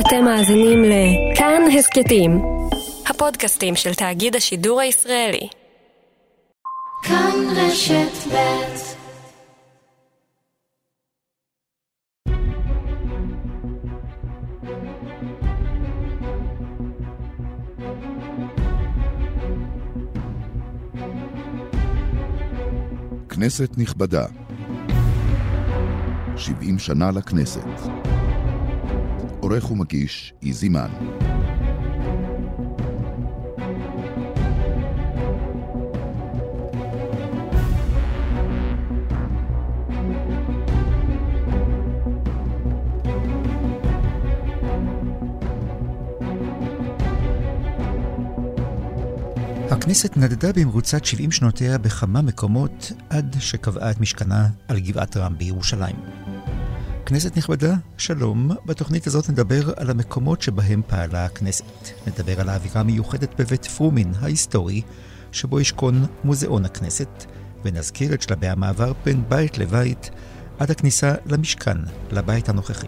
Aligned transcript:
אתם 0.00 0.24
מאזינים 0.24 0.82
לכאן 0.84 1.62
הסכתים, 1.78 2.42
הפודקאסטים 3.06 3.76
של 3.76 3.94
תאגיד 3.94 4.36
השידור 4.36 4.80
הישראלי. 4.80 5.48
כאן 7.02 7.34
רשת 7.56 8.32
ב' 8.32 8.36
כנסת 23.28 23.70
נכבדה, 23.78 24.26
70 26.36 26.78
שנה 26.78 27.10
לכנסת. 27.10 28.15
עורך 29.46 29.70
ומגיש, 29.70 30.34
איזי 30.42 30.68
מן. 30.68 30.90
הכנסת 49.70 50.16
נדדה 50.16 50.52
במרוצת 50.52 51.04
70 51.04 51.30
שנותיה 51.30 51.78
בכמה 51.78 52.22
מקומות 52.22 52.92
עד 53.10 53.36
שקבעה 53.38 53.90
את 53.90 54.00
משכנה 54.00 54.48
על 54.68 54.80
גבעת 54.80 55.16
רם 55.16 55.34
בירושלים. 55.38 56.35
כנסת 57.06 57.36
נכבדה, 57.36 57.74
שלום. 57.98 58.50
בתוכנית 58.64 59.06
הזאת 59.06 59.30
נדבר 59.30 59.72
על 59.76 59.90
המקומות 59.90 60.42
שבהם 60.42 60.82
פעלה 60.86 61.24
הכנסת. 61.24 61.64
נדבר 62.06 62.40
על 62.40 62.48
האווירה 62.48 62.80
המיוחדת 62.80 63.40
בבית 63.40 63.66
פרומין 63.66 64.12
ההיסטורי, 64.20 64.82
שבו 65.32 65.60
ישכון 65.60 66.06
מוזיאון 66.24 66.64
הכנסת, 66.64 67.24
ונזכיר 67.64 68.14
את 68.14 68.22
שלבי 68.22 68.48
המעבר 68.48 68.92
בין 69.04 69.22
בית 69.28 69.58
לבית 69.58 70.10
עד 70.58 70.70
הכניסה 70.70 71.14
למשכן, 71.26 71.78
לבית 72.10 72.48
הנוכחי. 72.48 72.86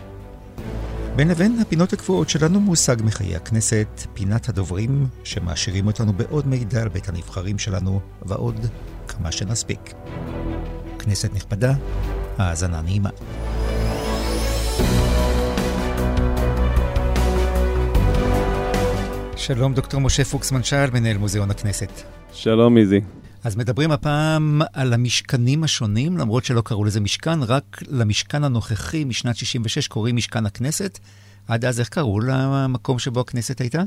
בין 1.17 1.29
לבין 1.29 1.59
הפינות 1.61 1.93
הקבועות 1.93 2.29
שלנו 2.29 2.61
מושג 2.61 2.97
מחיי 3.05 3.37
הכנסת, 3.37 4.07
פינת 4.15 4.49
הדוברים, 4.49 5.07
שמעשירים 5.25 5.87
אותנו 5.87 6.13
בעוד 6.13 6.47
מידע 6.47 6.83
על 6.83 6.89
בית 6.89 7.09
הנבחרים 7.09 7.59
שלנו, 7.59 8.01
ועוד 8.23 8.67
כמה 9.09 9.33
שנספיק. 9.33 9.93
כנסת 10.99 11.35
נכבדה, 11.35 11.75
האזנה 12.39 12.83
נעימה. 12.83 13.11
שלום, 19.39 19.75
דוקטור 19.75 20.01
משה 20.01 20.25
פוקסמן 20.25 20.63
שאל, 20.63 20.91
מנהל 20.91 21.19
מוזיאון 21.19 21.51
הכנסת. 21.51 21.91
שלום, 22.33 22.77
איזי. 22.77 23.01
אז 23.45 23.57
מדברים 23.57 23.91
הפעם 23.91 24.61
על 24.73 24.93
המשכנים 24.93 25.65
השונים, 25.65 26.17
למרות 26.17 26.45
שלא 26.45 26.61
קראו 26.61 26.85
לזה 26.85 27.01
משכן, 27.01 27.43
רק 27.43 27.79
למשכן 27.91 28.45
הנוכחי 28.45 29.05
משנת 29.05 29.37
66 29.37 29.89
קוראים 29.89 30.17
משכן 30.17 30.47
הכנסת. 30.47 30.99
עד 31.49 31.65
אז 31.65 31.81
איך 31.81 31.89
קראו 31.89 32.21
למקום 32.21 32.99
שבו 32.99 33.21
הכנסת 33.21 33.61
הייתה? 33.61 33.83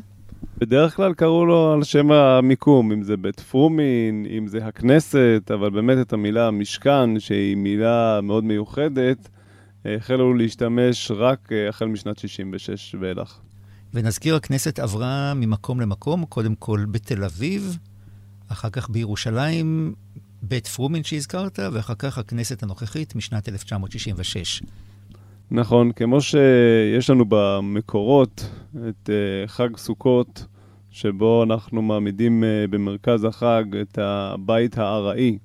בדרך 0.58 0.96
כלל 0.96 1.14
קראו 1.14 1.46
לו 1.46 1.74
על 1.74 1.84
שם 1.84 2.12
המיקום, 2.12 2.92
אם 2.92 3.04
זה 3.04 3.18
בית 3.18 3.40
פרומין, 3.40 4.26
אם 4.38 4.48
זה 4.48 4.66
הכנסת, 4.66 5.52
אבל 5.54 5.70
באמת 5.70 5.98
את 6.02 6.14
המילה 6.14 6.52
משכן, 6.52 7.20
שהיא 7.20 7.56
מילה 7.56 8.20
מאוד 8.24 8.44
מיוחדת, 8.44 9.30
החלו 9.86 10.34
להשתמש 10.34 11.12
רק 11.16 11.52
אה, 11.52 11.70
החל 11.70 11.86
משנת 11.86 12.18
66 12.18 12.96
ואילך. 13.00 13.40
ונזכיר, 13.94 14.36
הכנסת 14.36 14.80
עברה 14.80 15.34
ממקום 15.34 15.82
למקום, 15.82 16.26
קודם 16.26 16.56
כל 16.56 16.86
בתל 16.92 17.24
אביב, 17.24 17.78
אחר 18.48 18.70
כך 18.70 18.90
בירושלים, 18.90 19.94
בית 20.42 20.68
פרומין 20.68 21.04
שהזכרת, 21.04 21.60
ואחר 21.74 21.94
כך 21.96 22.18
הכנסת 22.18 22.64
הנוכחית 22.64 23.16
משנת 23.16 23.50
1966. 23.50 24.62
נכון, 25.52 25.92
כמו 25.92 26.22
שיש 26.22 27.10
לנו 27.10 27.26
במקורות 27.30 28.50
את 28.90 29.10
uh, 29.10 29.48
חג 29.48 29.78
סוכות, 29.78 30.46
שבו 30.92 31.44
אנחנו 31.44 31.82
מעמידים 31.82 32.44
uh, 32.44 32.72
במרכז 32.72 33.24
החג 33.24 33.64
את 33.82 33.98
הבית 33.98 34.78
הארעי 34.78 35.38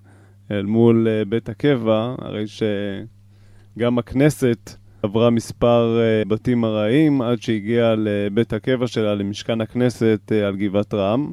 אל 0.51 0.67
מול 0.67 1.07
uh, 1.07 1.29
בית 1.29 1.49
הקבע, 1.49 2.15
הרי 2.19 2.45
שגם 3.77 3.99
הכנסת 3.99 4.77
עברה 5.07 5.31
מספר 5.31 5.99
uh, 5.99 6.29
בתים 6.29 6.65
ארעיים 6.65 7.23
עד 7.23 7.43
שהגיעה 7.43 7.95
לבית 7.99 8.53
הקבע 8.53 8.87
שלה, 8.87 9.15
למשכן 9.15 9.61
הכנסת 9.61 10.21
uh, 10.33 10.35
על 10.35 10.57
גבעת 10.57 10.95
רם. 10.95 11.31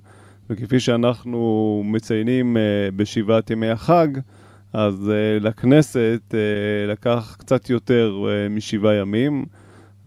וכפי 0.50 0.80
שאנחנו 0.80 1.82
מציינים 1.86 2.58
uh, 2.58 2.60
בשבעת 2.96 3.50
ימי 3.50 3.70
החג, 3.70 4.08
אז 4.74 5.12
לכנסת 5.42 6.36
לקח 6.88 7.36
קצת 7.40 7.70
יותר 7.70 8.18
משבעה 8.50 8.96
ימים, 8.96 9.46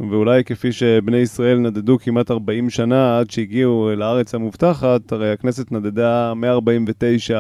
ואולי 0.01 0.45
כפי 0.45 0.73
שבני 0.73 1.17
ישראל 1.17 1.59
נדדו 1.59 1.99
כמעט 1.99 2.31
40 2.31 2.71
שנה 2.71 3.19
עד 3.19 3.31
שהגיעו 3.31 3.91
לארץ 3.97 4.35
המובטחת, 4.35 5.13
הרי 5.13 5.33
הכנסת 5.33 5.73
נדדה 5.73 6.35
מ-49 6.35 7.35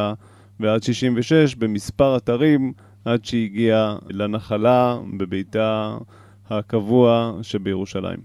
ועד 0.60 0.82
66 0.82 1.54
במספר 1.54 2.16
אתרים 2.16 2.72
עד 3.06 3.24
שהגיעה 3.24 3.96
לנחלה 4.10 4.98
בביתה 5.18 5.98
הקבוע 6.50 7.38
שבירושלים. 7.42 8.18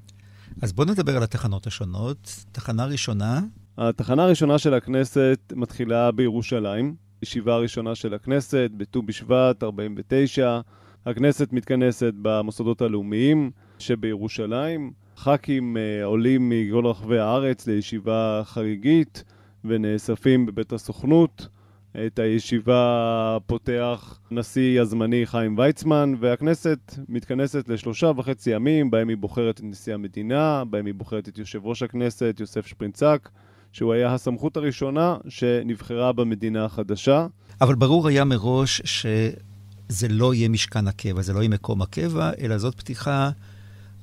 אז 0.62 0.74
בואו 0.74 0.88
נדבר 0.88 1.18
על 1.18 1.24
התחנות 1.24 1.68
השונות. 1.68 2.46
תחנה 2.52 2.86
ראשונה, 2.86 3.42
התחנה 3.78 4.24
הראשונה 4.24 4.58
של 4.58 4.74
הכנסת 4.74 5.54
מתחילה 5.56 6.12
בירושלים, 6.12 6.96
ישיבה 7.22 7.54
הראשונה 7.54 7.96
של 7.96 8.14
הכנסת, 8.14 8.72
בט"ו 8.78 9.02
בשבט, 9.02 9.64
49. 9.64 10.62
הכנסת 11.06 11.54
מתכנסת 11.54 12.14
במוסדות 12.22 12.82
הלאומיים 12.82 13.52
שבירושלים. 13.80 14.92
ח"כים 15.18 15.78
uh, 15.78 16.06
עולים 16.06 16.50
מכל 16.50 16.86
רחבי 16.86 17.20
הארץ 17.20 17.68
לישיבה 17.68 18.42
חגיגית 18.46 19.24
ונאספים 19.66 20.46
בבית 20.46 20.74
הסוכנות. 20.74 21.48
את 21.96 22.20
הישיבה 22.20 23.38
פותח 23.46 24.20
נשיא 24.32 24.82
הזמני 24.82 25.26
חיים 25.26 25.58
ויצמן, 25.58 26.14
והכנסת 26.20 26.96
מתכנסת 27.10 27.70
לשלושה 27.70 28.12
וחצי 28.18 28.52
ימים, 28.52 28.92
בהם 28.92 29.10
היא 29.10 29.18
בוחרת 29.18 29.60
את 29.60 29.64
נשיא 29.64 29.94
המדינה, 29.94 30.64
בהם 30.66 30.86
היא 30.86 30.94
בוחרת 30.94 31.28
את 31.28 31.38
יושב 31.38 31.60
ראש 31.64 31.84
הכנסת, 31.84 32.36
יוסף 32.40 32.68
שפרינצק, 32.68 33.30
שהוא 33.72 33.94
היה 33.94 34.14
הסמכות 34.14 34.58
הראשונה 34.58 35.18
שנבחרה 35.30 36.14
במדינה 36.14 36.66
החדשה. 36.66 37.28
אבל 37.62 37.76
ברור 37.76 38.08
היה 38.08 38.24
מראש 38.24 38.82
שזה 38.86 40.08
לא 40.10 40.34
יהיה 40.34 40.50
משכן 40.50 40.88
הקבע, 40.88 41.22
זה 41.22 41.34
לא 41.34 41.40
יהיה 41.40 41.50
מקום 41.50 41.82
הקבע, 41.82 42.32
אלא 42.42 42.58
זאת 42.58 42.76
פתיחה 42.76 43.30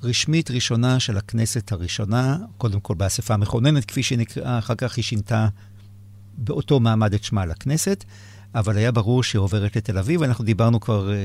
רשמית 0.03 0.51
ראשונה 0.51 1.01
של 1.01 1.17
הכנסת 1.17 1.73
הראשונה, 1.73 2.39
קודם 2.59 2.81
כל 2.81 2.95
באספה 2.95 3.35
המכוננת, 3.35 3.85
כפי 3.85 4.03
שהיא 4.03 4.19
נקראה, 4.19 4.59
אחר 4.59 4.75
כך 4.75 4.97
היא 4.97 5.05
שינתה 5.05 5.49
באותו 6.39 6.81
מעמד 6.81 7.15
את 7.15 7.25
שמה 7.25 7.47
לכנסת. 7.47 8.05
אבל 8.55 8.77
היה 8.77 8.93
ברור 8.93 9.23
שהיא 9.23 9.41
עוברת 9.41 9.77
לתל 9.77 9.99
אביב, 9.99 10.23
אנחנו 10.23 10.45
דיברנו 10.45 10.81
כבר 10.81 11.11
אה, 11.11 11.17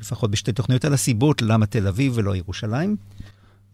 לפחות 0.00 0.30
בשתי 0.30 0.52
תוכניות 0.52 0.84
על 0.84 0.92
הסיבות 0.92 1.42
למה 1.42 1.66
תל 1.66 1.86
אביב 1.86 2.12
ולא 2.16 2.36
ירושלים. 2.36 2.96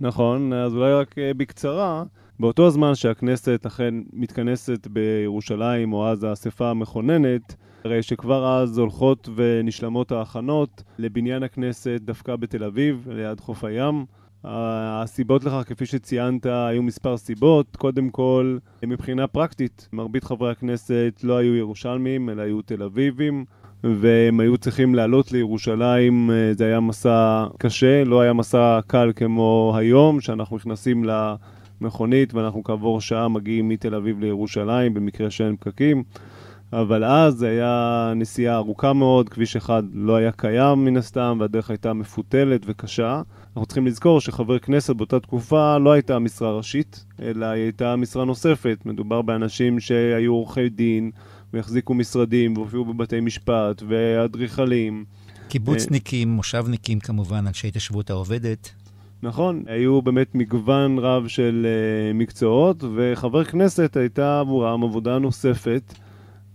נכון, 0.00 0.52
אז 0.52 0.74
אולי 0.74 0.92
רק 0.92 1.18
אה, 1.18 1.34
בקצרה, 1.36 2.02
באותו 2.40 2.66
הזמן 2.66 2.94
שהכנסת 2.94 3.66
אכן 3.66 3.94
מתכנסת 4.12 4.86
בירושלים, 4.86 5.92
או 5.92 6.08
אז 6.08 6.24
האספה 6.24 6.70
המכוננת, 6.70 7.54
הרי 7.84 8.02
שכבר 8.02 8.62
אז 8.62 8.78
הולכות 8.78 9.28
ונשלמות 9.36 10.12
ההכנות 10.12 10.82
לבניין 10.98 11.42
הכנסת 11.42 12.00
דווקא 12.04 12.36
בתל 12.36 12.64
אביב, 12.64 13.08
ליד 13.10 13.40
חוף 13.40 13.64
הים. 13.64 14.04
הסיבות 14.44 15.44
לכך, 15.44 15.62
כפי 15.66 15.86
שציינת, 15.86 16.46
היו 16.46 16.82
מספר 16.82 17.16
סיבות. 17.16 17.76
קודם 17.76 18.10
כל, 18.10 18.58
מבחינה 18.82 19.26
פרקטית, 19.26 19.88
מרבית 19.92 20.24
חברי 20.24 20.50
הכנסת 20.50 21.20
לא 21.22 21.36
היו 21.36 21.54
ירושלמים, 21.54 22.30
אלא 22.30 22.42
היו 22.42 22.62
תל 22.62 22.82
אביבים, 22.82 23.44
והם 23.84 24.40
היו 24.40 24.58
צריכים 24.58 24.94
לעלות 24.94 25.32
לירושלים. 25.32 26.30
זה 26.52 26.66
היה 26.66 26.80
מסע 26.80 27.46
קשה, 27.58 28.04
לא 28.04 28.20
היה 28.20 28.32
מסע 28.32 28.80
קל 28.86 29.12
כמו 29.16 29.74
היום, 29.76 30.20
שאנחנו 30.20 30.56
נכנסים 30.56 31.04
ל... 31.04 31.34
מכונית 31.80 32.34
ואנחנו 32.34 32.64
כעבור 32.64 33.00
שעה 33.00 33.28
מגיעים 33.28 33.68
מתל 33.68 33.94
אביב 33.94 34.20
לירושלים 34.20 34.94
במקרה 34.94 35.30
שאין 35.30 35.56
פקקים. 35.56 36.02
אבל 36.80 37.04
אז 37.04 37.34
זה 37.34 37.48
היה 37.48 38.12
נסיעה 38.16 38.56
ארוכה 38.56 38.92
מאוד, 38.92 39.28
כביש 39.28 39.56
אחד 39.56 39.82
לא 39.92 40.16
היה 40.16 40.32
קיים 40.32 40.84
מן 40.84 40.96
הסתם, 40.96 41.36
והדרך 41.40 41.70
הייתה 41.70 41.92
מפותלת 41.92 42.60
וקשה. 42.66 43.22
אנחנו 43.48 43.66
צריכים 43.66 43.86
לזכור 43.86 44.20
שחבר 44.20 44.58
כנסת 44.58 44.96
באותה 44.96 45.20
תקופה 45.20 45.78
לא 45.78 45.92
הייתה 45.92 46.18
משרה 46.18 46.56
ראשית, 46.56 47.04
אלא 47.22 47.46
היא 47.46 47.62
הייתה 47.62 47.96
משרה 47.96 48.24
נוספת. 48.24 48.78
מדובר 48.84 49.22
באנשים 49.22 49.80
שהיו 49.80 50.32
עורכי 50.32 50.68
דין, 50.68 51.10
והחזיקו 51.52 51.94
משרדים, 51.94 52.56
והופיעו 52.56 52.84
בבתי 52.84 53.20
משפט, 53.20 53.82
ואדריכלים. 53.88 55.04
קיבוצניקים, 55.48 56.28
מושבניקים 56.28 57.00
כמובן, 57.00 57.46
אנשי 57.46 57.68
התיישבות 57.68 58.10
העובדת. 58.10 58.70
נכון, 59.22 59.62
היו 59.66 60.02
באמת 60.02 60.34
מגוון 60.34 60.98
רב 60.98 61.28
של 61.28 61.66
uh, 61.66 62.16
מקצועות, 62.16 62.84
וחבר 62.94 63.44
כנסת 63.44 63.96
הייתה 63.96 64.40
עבורם 64.40 64.84
עבודה 64.84 65.18
נוספת, 65.18 65.94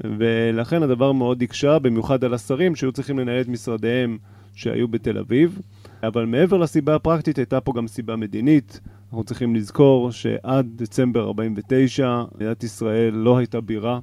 ולכן 0.03 0.83
הדבר 0.83 1.11
מאוד 1.11 1.41
הקשה, 1.41 1.79
במיוחד 1.79 2.23
על 2.23 2.33
השרים 2.33 2.75
שהיו 2.75 2.91
צריכים 2.91 3.19
לנהל 3.19 3.41
את 3.41 3.47
משרדיהם 3.47 4.17
שהיו 4.55 4.87
בתל 4.87 5.17
אביב. 5.17 5.59
אבל 6.03 6.25
מעבר 6.25 6.57
לסיבה 6.57 6.95
הפרקטית, 6.95 7.37
הייתה 7.37 7.61
פה 7.61 7.73
גם 7.75 7.87
סיבה 7.87 8.15
מדינית. 8.15 8.79
אנחנו 9.07 9.23
צריכים 9.23 9.55
לזכור 9.55 10.11
שעד 10.11 10.67
דצמבר 10.75 11.27
49' 11.27 12.23
מדינת 12.35 12.63
ישראל 12.63 13.13
לא 13.13 13.37
הייתה 13.37 13.61
בירה. 13.61 13.99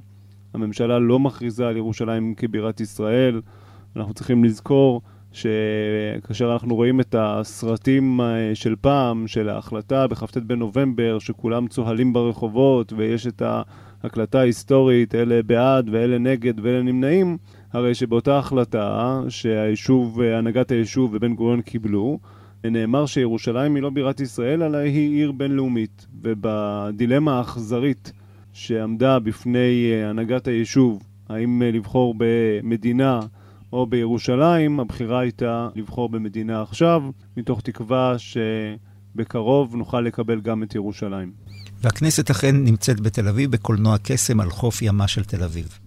הממשלה 0.53 0.99
לא 0.99 1.19
מכריזה 1.19 1.67
על 1.67 1.77
ירושלים 1.77 2.33
כבירת 2.37 2.79
ישראל. 2.79 3.41
אנחנו 3.95 4.13
צריכים 4.13 4.43
לזכור 4.43 5.01
שכאשר 5.31 6.53
אנחנו 6.53 6.75
רואים 6.75 6.99
את 6.99 7.15
הסרטים 7.19 8.21
אה, 8.21 8.51
של 8.53 8.75
פעם, 8.81 9.27
של 9.27 9.49
ההחלטה 9.49 10.07
בכ"ט 10.07 10.37
בנובמבר, 10.37 11.19
שכולם 11.19 11.67
צוהלים 11.67 12.13
ברחובות 12.13 12.93
ויש 12.93 13.27
את 13.27 13.41
ההקלטה 14.03 14.39
ההיסטורית, 14.39 15.15
אלה 15.15 15.43
בעד 15.43 15.89
ואלה 15.91 16.17
נגד 16.17 16.59
ואלה 16.59 16.83
נמנעים, 16.83 17.37
הרי 17.73 17.95
שבאותה 17.95 18.37
החלטה 18.37 19.21
שהיישוב, 19.29 20.21
הנהגת 20.21 20.71
היישוב 20.71 21.11
ובן 21.13 21.33
גוריון 21.33 21.61
קיבלו, 21.61 22.19
נאמר 22.63 23.05
שירושלים 23.05 23.75
היא 23.75 23.83
לא 23.83 23.89
בירת 23.89 24.19
ישראל, 24.19 24.63
אלא 24.63 24.77
היא 24.77 25.09
עיר 25.09 25.31
בינלאומית. 25.31 26.07
ובדילמה 26.21 27.37
האכזרית 27.37 28.11
שעמדה 28.53 29.19
בפני 29.19 29.91
אה, 29.91 30.09
הנהגת 30.09 30.47
היישוב, 30.47 31.03
האם 31.29 31.61
אה, 31.61 31.71
לבחור 31.71 32.15
במדינה 32.17 33.19
או 33.73 33.85
בירושלים, 33.85 34.79
הבחירה 34.79 35.19
הייתה 35.19 35.69
לבחור 35.75 36.09
במדינה 36.09 36.61
עכשיו, 36.61 37.03
מתוך 37.37 37.61
תקווה 37.61 38.15
שבקרוב 38.17 39.75
נוכל 39.75 40.01
לקבל 40.01 40.41
גם 40.41 40.63
את 40.63 40.75
ירושלים. 40.75 41.46
והכנסת 41.81 42.29
אכן 42.29 42.55
נמצאת 42.55 42.99
בתל 42.99 43.27
אביב, 43.27 43.51
בקולנוע 43.51 43.97
קסם 44.03 44.39
על 44.39 44.49
חוף 44.49 44.81
ימה 44.81 45.07
של 45.07 45.23
תל 45.23 45.43
אביב. 45.43 45.79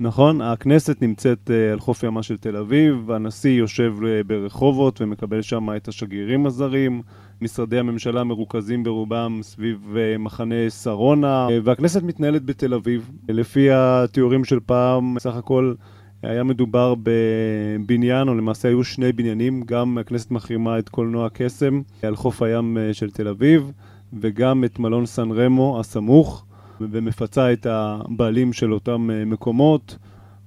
נכון, 0.00 0.40
הכנסת 0.40 1.02
נמצאת 1.02 1.50
uh, 1.50 1.72
על 1.72 1.80
חוף 1.80 2.02
ימה 2.02 2.22
של 2.22 2.36
תל 2.36 2.56
אביב, 2.56 3.10
הנשיא 3.10 3.50
יושב 3.50 3.94
uh, 3.98 4.26
ברחובות 4.26 5.00
ומקבל 5.00 5.42
שם 5.42 5.76
את 5.76 5.88
השגרירים 5.88 6.46
הזרים, 6.46 7.02
משרדי 7.40 7.78
הממשלה 7.78 8.24
מרוכזים 8.24 8.84
ברובם 8.84 9.40
סביב 9.42 9.78
uh, 9.94 10.18
מחנה 10.18 10.70
שרונה, 10.82 11.48
והכנסת 11.64 12.02
מתנהלת 12.02 12.44
בתל 12.44 12.74
אביב. 12.74 13.10
לפי 13.28 13.70
התיאורים 13.70 14.44
של 14.44 14.60
פעם, 14.66 15.16
סך 15.18 15.34
הכל 15.36 15.74
היה 16.22 16.44
מדובר 16.44 16.94
בבניין, 17.02 18.28
או 18.28 18.34
למעשה 18.34 18.68
היו 18.68 18.84
שני 18.84 19.12
בניינים, 19.12 19.62
גם 19.66 19.98
הכנסת 19.98 20.30
מחרימה 20.30 20.78
את 20.78 20.88
קולנוע 20.88 21.28
קסם 21.32 21.80
על 22.02 22.16
חוף 22.16 22.42
הים 22.42 22.78
של 22.92 23.10
תל 23.10 23.28
אביב, 23.28 23.72
וגם 24.20 24.64
את 24.64 24.78
מלון 24.78 25.06
סן 25.06 25.30
רמו 25.30 25.80
הסמוך. 25.80 26.44
ומפצה 26.80 27.52
את 27.52 27.66
הבעלים 27.70 28.52
של 28.52 28.72
אותם 28.72 29.10
אה, 29.10 29.24
מקומות, 29.24 29.96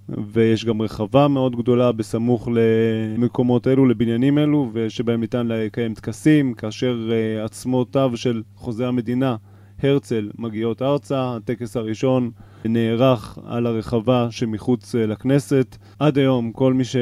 ויש 0.09 0.65
גם 0.65 0.81
רחבה 0.81 1.27
מאוד 1.27 1.55
גדולה 1.55 1.91
בסמוך 1.91 2.49
למקומות 2.51 3.67
אלו, 3.67 3.85
לבניינים 3.85 4.37
אלו, 4.37 4.69
ושבהם 4.73 5.19
ניתן 5.19 5.47
לקיים 5.47 5.93
טקסים, 5.93 6.53
כאשר 6.53 7.09
אה, 7.11 7.45
עצמותיו 7.45 8.11
של 8.15 8.41
חוזה 8.55 8.87
המדינה, 8.87 9.35
הרצל, 9.83 10.29
מגיעות 10.37 10.81
ארצה. 10.81 11.35
הטקס 11.35 11.77
הראשון 11.77 12.31
נערך 12.65 13.37
על 13.45 13.67
הרחבה 13.67 14.27
שמחוץ 14.31 14.95
אה, 14.95 15.05
לכנסת. 15.05 15.77
עד 15.99 16.17
היום 16.17 16.51
כל 16.51 16.73
מי 16.73 16.83
ש... 16.83 16.95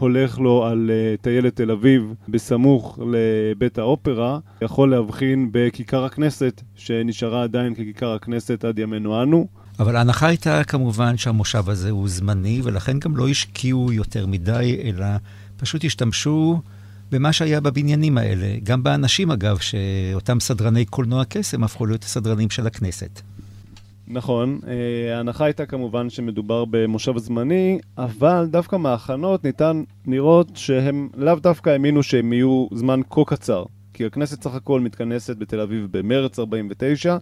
הולך 0.00 0.38
לו 0.38 0.66
על 0.66 0.90
uh, 0.90 1.22
טיילת 1.22 1.56
תל 1.56 1.70
אביב 1.70 2.14
בסמוך 2.28 2.98
לבית 3.12 3.78
האופרה, 3.78 4.38
יכול 4.62 4.90
להבחין 4.90 5.48
בכיכר 5.52 6.04
הכנסת, 6.04 6.62
שנשארה 6.76 7.42
עדיין 7.42 7.74
ככיכר 7.74 8.14
הכנסת 8.14 8.64
עד 8.64 8.78
ימינו 8.78 9.22
אנו. 9.22 9.46
אבל 9.78 9.96
ההנחה 9.96 10.26
הייתה 10.26 10.64
כמובן 10.64 11.16
שהמושב 11.16 11.68
הזה 11.68 11.90
הוא 11.90 12.08
זמני, 12.08 12.60
ולכן 12.64 12.98
גם 12.98 13.16
לא 13.16 13.28
השקיעו 13.28 13.92
יותר 13.92 14.26
מדי, 14.26 14.80
אלא 14.84 15.06
פשוט 15.56 15.84
השתמשו 15.84 16.60
במה 17.12 17.32
שהיה 17.32 17.60
בבניינים 17.60 18.18
האלה. 18.18 18.46
גם 18.62 18.82
באנשים, 18.82 19.30
אגב, 19.30 19.58
שאותם 19.58 20.40
סדרני 20.40 20.84
קולנוע 20.84 21.24
קסם 21.28 21.64
הפכו 21.64 21.86
להיות 21.86 22.04
הסדרנים 22.04 22.50
של 22.50 22.66
הכנסת. 22.66 23.20
נכון, 24.08 24.58
אה, 24.68 25.16
ההנחה 25.16 25.44
הייתה 25.44 25.66
כמובן 25.66 26.10
שמדובר 26.10 26.64
במושב 26.64 27.18
זמני, 27.18 27.78
אבל 27.98 28.46
דווקא 28.50 28.76
מההכנות 28.76 29.44
ניתן 29.44 29.82
לראות 30.06 30.48
שהם 30.54 31.08
לאו 31.16 31.34
דווקא 31.34 31.70
האמינו 31.70 32.02
שהם 32.02 32.32
יהיו 32.32 32.66
זמן 32.72 33.00
כה 33.10 33.24
קצר. 33.26 33.64
כי 33.94 34.06
הכנסת 34.06 34.42
סך 34.42 34.54
הכל 34.54 34.80
מתכנסת 34.80 35.36
בתל 35.36 35.60
אביב 35.60 35.86
במרץ 35.90 36.38
49, 36.38 37.16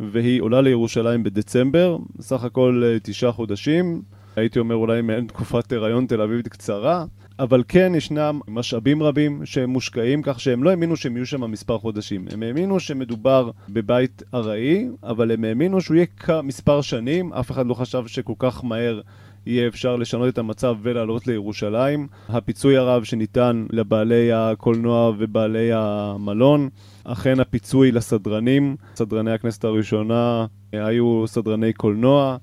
והיא 0.00 0.40
עולה 0.40 0.60
לירושלים 0.60 1.22
בדצמבר, 1.22 1.98
סך 2.20 2.44
הכל 2.44 2.82
אה, 2.84 2.98
תשעה 3.02 3.32
חודשים. 3.32 4.02
הייתי 4.36 4.58
אומר 4.58 4.74
אולי 4.74 5.02
מעין 5.02 5.26
תקופת 5.26 5.72
הריון 5.72 6.06
תל 6.06 6.20
אביבית 6.20 6.48
קצרה. 6.48 7.04
אבל 7.42 7.62
כן 7.68 7.92
ישנם 7.96 8.40
משאבים 8.48 9.02
רבים 9.02 9.46
שמושקעים 9.46 10.22
כך 10.22 10.40
שהם 10.40 10.62
לא 10.62 10.70
האמינו 10.70 10.96
שהם 10.96 11.16
יהיו 11.16 11.26
שם 11.26 11.50
מספר 11.50 11.78
חודשים. 11.78 12.26
הם 12.30 12.42
האמינו 12.42 12.80
שמדובר 12.80 13.50
בבית 13.68 14.22
ארעי, 14.34 14.88
אבל 15.02 15.30
הם 15.30 15.44
האמינו 15.44 15.80
שהוא 15.80 15.96
יהיה 15.96 16.42
מספר 16.42 16.80
שנים, 16.80 17.32
אף 17.32 17.50
אחד 17.50 17.66
לא 17.66 17.74
חשב 17.74 18.06
שכל 18.06 18.32
כך 18.38 18.64
מהר 18.64 19.00
יהיה 19.46 19.68
אפשר 19.68 19.96
לשנות 19.96 20.28
את 20.28 20.38
המצב 20.38 20.76
ולעלות 20.82 21.26
לירושלים. 21.26 22.08
הפיצוי 22.28 22.76
הרב 22.76 23.04
שניתן 23.04 23.66
לבעלי 23.70 24.32
הקולנוע 24.32 25.12
ובעלי 25.18 25.70
המלון, 25.74 26.68
אכן 27.04 27.40
הפיצוי 27.40 27.92
לסדרנים, 27.92 28.76
סדרני 28.94 29.32
הכנסת 29.32 29.64
הראשונה 29.64 30.46
היו 30.72 31.24
סדרני 31.26 31.72
קולנוע, 31.72 32.36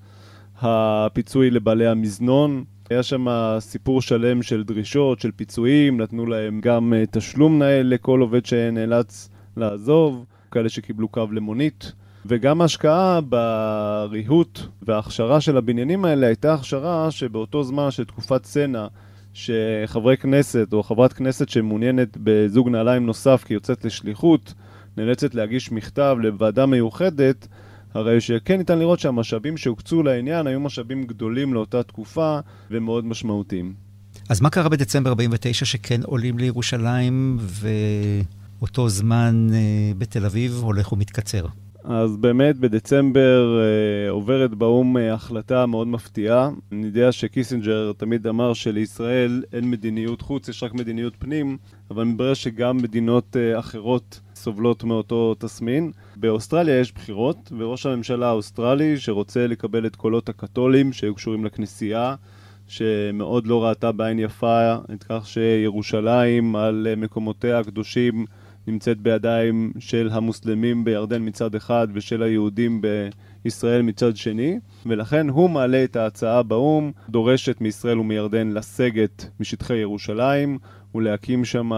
הפיצוי 0.61 1.51
לבעלי 1.51 1.87
המזנון, 1.87 2.63
היה 2.89 3.03
שם 3.03 3.27
סיפור 3.59 4.01
שלם 4.01 4.41
של 4.41 4.63
דרישות, 4.63 5.19
של 5.19 5.31
פיצויים, 5.31 6.01
נתנו 6.01 6.25
להם 6.25 6.61
גם 6.61 6.93
אה, 6.93 7.03
תשלום 7.11 7.59
נאה 7.59 7.83
לכל 7.83 8.21
עובד 8.21 8.45
שנאלץ 8.45 9.29
לעזוב, 9.57 10.25
כאלה 10.51 10.69
שקיבלו 10.69 11.07
קו 11.07 11.25
למונית. 11.31 11.91
וגם 12.25 12.61
ההשקעה 12.61 13.19
בריהוט 13.21 14.59
וההכשרה 14.81 15.41
של 15.41 15.57
הבניינים 15.57 16.05
האלה 16.05 16.27
הייתה 16.27 16.53
הכשרה 16.53 17.11
שבאותו 17.11 17.63
זמן 17.63 17.91
של 17.91 18.05
תקופת 18.05 18.43
צנע, 18.43 18.87
שחברי 19.33 20.17
כנסת 20.17 20.73
או 20.73 20.83
חברת 20.83 21.13
כנסת 21.13 21.49
שמעוניינת 21.49 22.17
בזוג 22.23 22.69
נעליים 22.69 23.05
נוסף 23.05 23.43
כי 23.47 23.53
יוצאת 23.53 23.85
לשליחות, 23.85 24.53
נאלצת 24.97 25.35
להגיש 25.35 25.71
מכתב 25.71 26.17
לוועדה 26.19 26.65
מיוחדת 26.65 27.47
הרי 27.93 28.21
שכן 28.21 28.57
ניתן 28.57 28.79
לראות 28.79 28.99
שהמשאבים 28.99 29.57
שהוקצו 29.57 30.03
לעניין 30.03 30.47
היו 30.47 30.59
משאבים 30.59 31.03
גדולים 31.03 31.53
לאותה 31.53 31.83
תקופה 31.83 32.39
ומאוד 32.71 33.05
משמעותיים. 33.05 33.73
אז 34.29 34.41
מה 34.41 34.49
קרה 34.49 34.69
בדצמבר 34.69 35.09
49 35.09 35.65
שכן 35.65 36.01
עולים 36.03 36.37
לירושלים 36.37 37.37
ואותו 37.39 38.89
זמן 38.89 39.47
אה, 39.53 39.91
בתל 39.97 40.25
אביב 40.25 40.59
הולך 40.63 40.91
ומתקצר? 40.91 41.45
אז 41.83 42.17
באמת 42.17 42.57
בדצמבר 42.57 43.59
אה, 43.59 44.09
עוברת 44.09 44.55
באו"ם 44.55 44.97
אה, 44.97 45.13
החלטה 45.13 45.65
מאוד 45.65 45.87
מפתיעה. 45.87 46.49
אני 46.71 46.85
יודע 46.85 47.11
שקיסינג'ר 47.11 47.91
תמיד 47.97 48.27
אמר 48.27 48.53
שלישראל 48.53 49.43
אין 49.53 49.71
מדיניות 49.71 50.21
חוץ, 50.21 50.49
יש 50.49 50.63
רק 50.63 50.73
מדיניות 50.73 51.13
פנים, 51.19 51.57
אבל 51.91 52.03
מתברר 52.03 52.33
שגם 52.33 52.77
מדינות 52.77 53.35
אה, 53.35 53.59
אחרות 53.59 54.19
סובלות 54.39 54.83
מאותו 54.83 55.35
תסמין. 55.39 55.91
באוסטרליה 56.15 56.79
יש 56.79 56.93
בחירות, 56.93 57.51
וראש 57.57 57.85
הממשלה 57.85 58.27
האוסטרלי, 58.27 58.97
שרוצה 58.97 59.47
לקבל 59.47 59.85
את 59.85 59.95
קולות 59.95 60.29
הקתולים 60.29 60.93
שהיו 60.93 61.15
קשורים 61.15 61.45
לכנסייה, 61.45 62.15
שמאוד 62.67 63.47
לא 63.47 63.63
ראתה 63.63 63.91
בעין 63.91 64.19
יפה 64.19 64.75
את 64.93 65.03
כך 65.09 65.27
שירושלים 65.27 66.55
על 66.55 66.87
מקומותיה 66.97 67.59
הקדושים 67.59 68.25
נמצאת 68.67 68.97
בידיים 68.97 69.71
של 69.79 70.09
המוסלמים 70.11 70.83
בירדן 70.83 71.27
מצד 71.27 71.55
אחד 71.55 71.87
ושל 71.93 72.23
היהודים 72.23 72.81
בישראל 73.43 73.81
מצד 73.81 74.15
שני, 74.15 74.59
ולכן 74.85 75.29
הוא 75.29 75.49
מעלה 75.49 75.83
את 75.83 75.95
ההצעה 75.95 76.43
באו"ם, 76.43 76.91
דורשת 77.09 77.61
מישראל 77.61 77.99
ומירדן 77.99 78.47
לסגת 78.47 79.25
משטחי 79.39 79.77
ירושלים 79.77 80.57
ולהקים 80.95 81.45
שם 81.45 81.71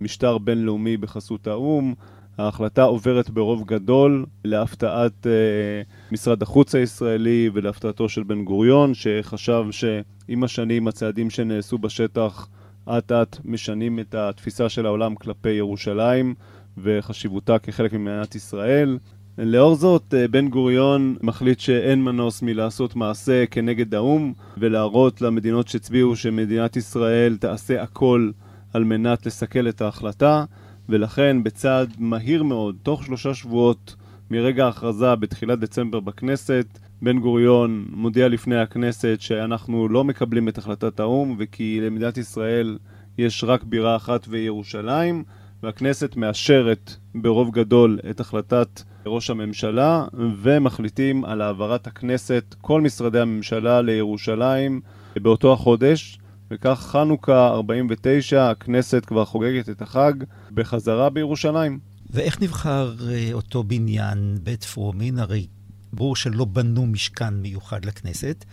משטר 0.00 0.38
בינלאומי 0.38 0.96
בחסות 0.96 1.46
האו"ם. 1.46 1.94
ההחלטה 2.38 2.82
עוברת 2.82 3.30
ברוב 3.30 3.64
גדול 3.66 4.26
להפתעת 4.44 5.26
uh, 5.26 6.12
משרד 6.12 6.42
החוץ 6.42 6.74
הישראלי 6.74 7.50
ולהפתעתו 7.52 8.08
של 8.08 8.22
בן 8.22 8.44
גוריון, 8.44 8.94
שחשב 8.94 9.64
שעם 9.70 10.44
השנים 10.44 10.88
הצעדים 10.88 11.30
שנעשו 11.30 11.78
בשטח 11.78 12.48
אט 12.88 13.12
אט 13.12 13.36
משנים 13.44 13.98
את 13.98 14.14
התפיסה 14.14 14.68
של 14.68 14.86
העולם 14.86 15.14
כלפי 15.14 15.50
ירושלים 15.50 16.34
וחשיבותה 16.78 17.58
כחלק 17.58 17.92
ממדינת 17.92 18.34
ישראל. 18.34 18.98
לאור 19.38 19.74
זאת, 19.74 20.14
אה, 20.14 20.28
בן 20.28 20.48
גוריון 20.48 21.16
מחליט 21.22 21.60
שאין 21.60 22.04
מנוס 22.04 22.42
מלעשות 22.42 22.96
מעשה 22.96 23.46
כנגד 23.46 23.94
האו"ם 23.94 24.32
ולהראות 24.58 25.20
למדינות 25.22 25.68
שהצביעו 25.68 26.16
שמדינת 26.16 26.76
ישראל 26.76 27.36
תעשה 27.36 27.82
הכל 27.82 28.30
על 28.72 28.84
מנת 28.84 29.26
לסכל 29.26 29.68
את 29.68 29.80
ההחלטה 29.80 30.44
ולכן 30.88 31.42
בצעד 31.42 31.94
מהיר 31.98 32.42
מאוד, 32.42 32.76
תוך 32.82 33.04
שלושה 33.04 33.34
שבועות 33.34 33.96
מרגע 34.30 34.64
ההכרזה 34.64 35.14
בתחילת 35.14 35.58
דצמבר 35.58 36.00
בכנסת, 36.00 36.78
בן 37.02 37.18
גוריון 37.18 37.86
מודיע 37.90 38.28
לפני 38.28 38.56
הכנסת 38.56 39.16
שאנחנו 39.20 39.88
לא 39.88 40.04
מקבלים 40.04 40.48
את 40.48 40.58
החלטת 40.58 41.00
האו"ם 41.00 41.36
וכי 41.38 41.80
למדינת 41.82 42.18
ישראל 42.18 42.78
יש 43.18 43.44
רק 43.44 43.64
בירה 43.64 43.96
אחת 43.96 44.26
וירושלים 44.28 45.24
והכנסת 45.62 46.16
מאשרת 46.16 46.94
ברוב 47.14 47.50
גדול 47.50 47.98
את 48.10 48.20
החלטת 48.20 48.82
ראש 49.06 49.30
הממשלה 49.30 50.04
ומחליטים 50.42 51.24
על 51.24 51.40
העברת 51.40 51.86
הכנסת, 51.86 52.54
כל 52.60 52.80
משרדי 52.80 53.20
הממשלה 53.20 53.82
לירושלים 53.82 54.80
באותו 55.16 55.52
החודש 55.52 56.17
וכך 56.50 56.78
חנוכה 56.92 57.48
49, 57.48 58.50
הכנסת 58.50 59.04
כבר 59.06 59.24
חוגגת 59.24 59.68
את 59.68 59.82
החג 59.82 60.12
בחזרה 60.54 61.10
בירושלים. 61.10 61.78
ואיך 62.10 62.42
נבחר 62.42 62.94
אה, 63.08 63.30
אותו 63.32 63.62
בניין, 63.62 64.38
בית 64.42 64.64
פרומין? 64.64 65.18
הרי 65.18 65.46
ברור 65.92 66.16
שלא 66.16 66.44
בנו 66.44 66.86
משכן 66.86 67.34
מיוחד 67.34 67.84
לכנסת. 67.84 68.44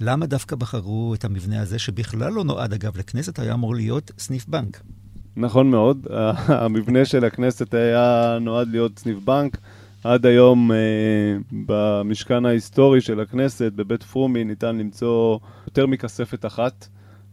למה 0.00 0.26
דווקא 0.26 0.56
בחרו 0.56 1.14
את 1.14 1.24
המבנה 1.24 1.60
הזה, 1.60 1.78
שבכלל 1.78 2.32
לא 2.32 2.44
נועד 2.44 2.72
אגב 2.72 2.98
לכנסת, 2.98 3.38
היה 3.38 3.54
אמור 3.54 3.74
להיות 3.74 4.10
סניף 4.18 4.46
בנק? 4.48 4.82
נכון 5.36 5.70
מאוד, 5.70 6.06
המבנה 6.62 7.04
של 7.04 7.24
הכנסת 7.24 7.74
היה 7.74 8.38
נועד 8.40 8.68
להיות 8.68 8.98
סניף 8.98 9.18
בנק. 9.24 9.58
עד 10.04 10.26
היום 10.26 10.72
אה, 10.72 10.76
במשכן 11.66 12.46
ההיסטורי 12.46 13.00
של 13.00 13.20
הכנסת, 13.20 13.72
בבית 13.72 14.02
פרומי, 14.02 14.44
ניתן 14.44 14.76
למצוא 14.76 15.38
יותר 15.66 15.86
מכספת 15.86 16.46
אחת. 16.46 16.88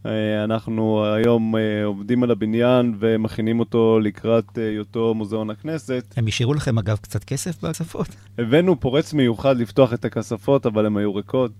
אה, 0.06 0.44
אנחנו 0.44 1.06
היום 1.06 1.56
אה, 1.56 1.86
עובדים 1.86 2.24
על 2.24 2.32
הבניין 2.32 2.96
ומכינים 3.00 3.60
אותו 3.60 4.00
לקראת 4.00 4.58
אה, 4.58 4.70
היותו 4.70 5.14
מוזיאון 5.14 5.50
הכנסת. 5.50 6.14
הם 6.18 6.28
השאירו 6.28 6.54
לכם 6.54 6.78
אגב 6.78 6.98
קצת 6.98 7.24
כסף 7.24 7.64
בכספות? 7.64 8.08
הבאנו 8.38 8.80
פורץ 8.80 9.14
מיוחד 9.14 9.58
לפתוח 9.58 9.94
את 9.94 10.06
הכספות, 10.06 10.66
אבל 10.66 10.86
הן 10.86 10.98
היו 10.98 11.16
ריקות. 11.16 11.52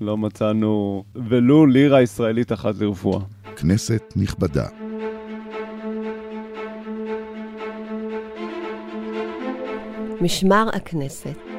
לא 0.00 0.16
מצאנו 0.16 1.04
ולו 1.14 1.66
לירה 1.66 2.02
ישראלית 2.02 2.52
אחת 2.52 2.74
לרפואה. 2.78 3.20
כנסת 3.56 4.02
נכבדה. 4.16 4.66
משמר 10.20 10.68
הכנסת 10.72 11.49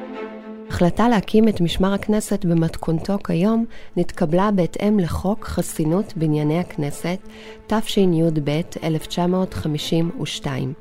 ההחלטה 0.72 1.08
להקים 1.08 1.48
את 1.48 1.60
משמר 1.60 1.94
הכנסת 1.94 2.44
במתכונתו 2.44 3.18
כיום 3.24 3.64
נתקבלה 3.96 4.50
בהתאם 4.50 4.98
לחוק 4.98 5.44
חסינות 5.44 6.12
בנייני 6.16 6.58
הכנסת, 6.58 7.18
תשי"ב 7.66 8.60
1952, 8.84 10.72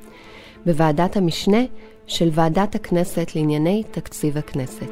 בוועדת 0.66 1.18
המשנה 1.18 1.62
של 2.08 2.30
ועדת 2.32 2.76
הכנסת 2.76 3.36
לענייני 3.36 3.84
תקציב 3.92 4.38
הכנסת. 4.38 4.92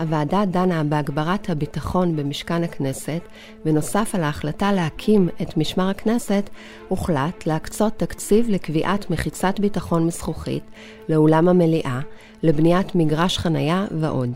הוועדה 0.00 0.44
דנה 0.44 0.84
בהגברת 0.84 1.50
הביטחון 1.50 2.16
במשכן 2.16 2.64
הכנסת, 2.64 3.20
ונוסף 3.64 4.14
על 4.14 4.22
ההחלטה 4.24 4.72
להקים 4.72 5.28
את 5.42 5.56
משמר 5.56 5.88
הכנסת, 5.88 6.50
הוחלט 6.88 7.46
להקצות 7.46 7.92
תקציב 7.96 8.48
לקביעת 8.48 9.10
מחיצת 9.10 9.60
ביטחון 9.60 10.06
מזכוכית 10.06 10.64
לאולם 11.08 11.48
המליאה, 11.48 12.00
לבניית 12.42 12.94
מגרש 12.94 13.38
חניה 13.38 13.86
ועוד. 13.90 14.32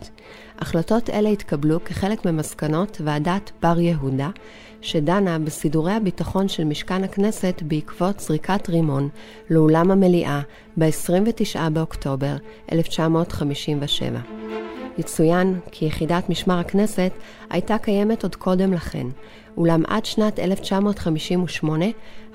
החלטות 0.59 1.09
אלה 1.09 1.29
התקבלו 1.29 1.83
כחלק 1.83 2.25
ממסקנות 2.25 3.01
ועדת 3.03 3.51
בר 3.61 3.79
יהודה, 3.79 4.29
שדנה 4.81 5.39
בסידורי 5.39 5.93
הביטחון 5.93 6.47
של 6.47 6.63
משכן 6.63 7.03
הכנסת 7.03 7.61
בעקבות 7.67 8.19
זריקת 8.19 8.69
רימון 8.69 9.09
לאולם 9.49 9.91
המליאה 9.91 10.41
ב-29 10.77 11.69
באוקטובר 11.69 12.35
1957. 12.71 14.19
יצוין 14.97 15.59
כי 15.71 15.85
יחידת 15.85 16.29
משמר 16.29 16.59
הכנסת 16.59 17.11
הייתה 17.49 17.77
קיימת 17.77 18.23
עוד 18.23 18.35
קודם 18.35 18.73
לכן, 18.73 19.07
אולם 19.57 19.83
עד 19.87 20.05
שנת 20.05 20.39
1958 20.39 21.85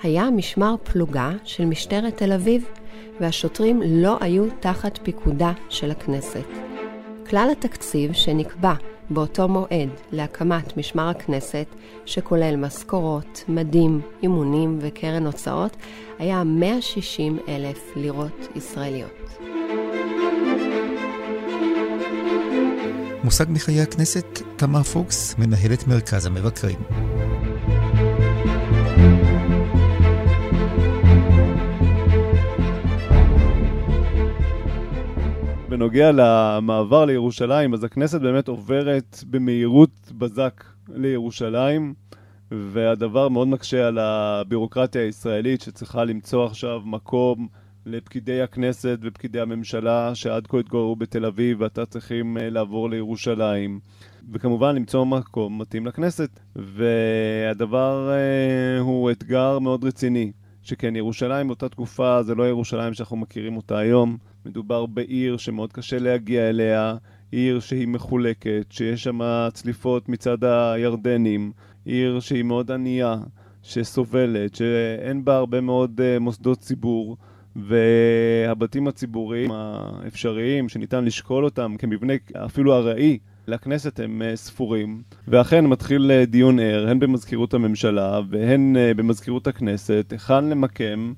היה 0.02 0.30
משמר 0.30 0.74
פלוגה 0.84 1.30
של 1.44 1.64
משטרת 1.64 2.16
תל 2.16 2.32
אביב, 2.32 2.64
והשוטרים 3.20 3.82
לא 3.86 4.16
היו 4.20 4.44
תחת 4.60 4.98
פיקודה 5.02 5.52
של 5.68 5.90
הכנסת. 5.90 6.46
כלל 7.28 7.48
התקציב 7.52 8.12
שנקבע 8.12 8.74
באותו 9.10 9.48
מועד 9.48 9.88
להקמת 10.12 10.76
משמר 10.76 11.08
הכנסת, 11.08 11.66
שכולל 12.06 12.56
משכורות, 12.56 13.44
מדים, 13.48 14.00
אימונים 14.22 14.78
וקרן 14.80 15.26
הוצאות, 15.26 15.76
היה 16.18 16.44
160 16.44 17.38
אלף 17.48 17.92
לירות 17.96 18.48
ישראליות. 18.56 19.38
מושג 23.24 23.44
מחיי 23.48 23.80
הכנסת, 23.80 24.42
תמר 24.56 24.82
פוקס, 24.82 25.34
מנהלת 25.38 25.86
מרכז 25.86 26.26
המבקרים. 26.26 26.78
בנוגע 35.68 36.10
למעבר 36.12 37.04
לירושלים, 37.04 37.74
אז 37.74 37.84
הכנסת 37.84 38.20
באמת 38.20 38.48
עוברת 38.48 39.24
במהירות 39.30 40.12
בזק 40.18 40.64
לירושלים, 40.88 41.94
והדבר 42.50 43.28
מאוד 43.28 43.48
מקשה 43.48 43.86
על 43.86 43.98
הבירוקרטיה 43.98 45.02
הישראלית 45.02 45.60
שצריכה 45.60 46.04
למצוא 46.04 46.44
עכשיו 46.46 46.80
מקום 46.84 47.48
לפקידי 47.86 48.42
הכנסת 48.42 48.98
ופקידי 49.02 49.40
הממשלה 49.40 50.14
שעד 50.14 50.46
כה 50.46 50.58
התגוררו 50.58 50.96
בתל 50.96 51.24
אביב 51.24 51.60
ועתה 51.60 51.86
צריכים 51.86 52.38
אה, 52.38 52.50
לעבור 52.50 52.90
לירושלים. 52.90 53.80
וכמובן 54.32 54.74
למצוא 54.76 55.04
מקום 55.04 55.60
מתאים 55.60 55.86
לכנסת. 55.86 56.40
והדבר 56.56 58.10
אה, 58.10 58.80
הוא 58.80 59.10
אתגר 59.10 59.58
מאוד 59.58 59.84
רציני. 59.84 60.32
שכן 60.62 60.96
ירושלים 60.96 61.46
באותה 61.46 61.68
תקופה 61.68 62.22
זה 62.22 62.34
לא 62.34 62.48
ירושלים 62.48 62.94
שאנחנו 62.94 63.16
מכירים 63.16 63.56
אותה 63.56 63.78
היום. 63.78 64.18
מדובר 64.46 64.86
בעיר 64.86 65.36
שמאוד 65.36 65.72
קשה 65.72 65.98
להגיע 65.98 66.48
אליה, 66.48 66.94
עיר 67.30 67.60
שהיא 67.60 67.88
מחולקת, 67.88 68.66
שיש 68.70 69.04
שם 69.04 69.20
צליפות 69.52 70.08
מצד 70.08 70.44
הירדנים, 70.44 71.52
עיר 71.84 72.20
שהיא 72.20 72.42
מאוד 72.42 72.70
ענייה, 72.70 73.16
שסובלת, 73.62 74.54
שאין 74.54 75.24
בה 75.24 75.36
הרבה 75.36 75.60
מאוד 75.60 76.00
uh, 76.00 76.20
מוסדות 76.20 76.58
ציבור. 76.58 77.16
והבתים 77.56 78.88
הציבוריים 78.88 79.50
האפשריים 79.52 80.68
שניתן 80.68 81.04
לשקול 81.04 81.44
אותם 81.44 81.74
כמבנה 81.78 82.12
אפילו 82.36 82.76
ארעי 82.76 83.18
לכנסת 83.48 84.00
הם 84.00 84.22
אה, 84.22 84.36
ספורים, 84.36 85.02
ואכן 85.28 85.66
מתחיל 85.66 86.10
אה, 86.10 86.24
דיון 86.24 86.58
ער, 86.58 86.88
הן 86.88 86.98
במזכירות 86.98 87.54
הממשלה 87.54 88.20
והן 88.30 88.76
אה, 88.76 88.94
במזכירות 88.94 89.46
הכנסת, 89.46 90.06
היכן 90.10 90.44
למקם 90.44 91.12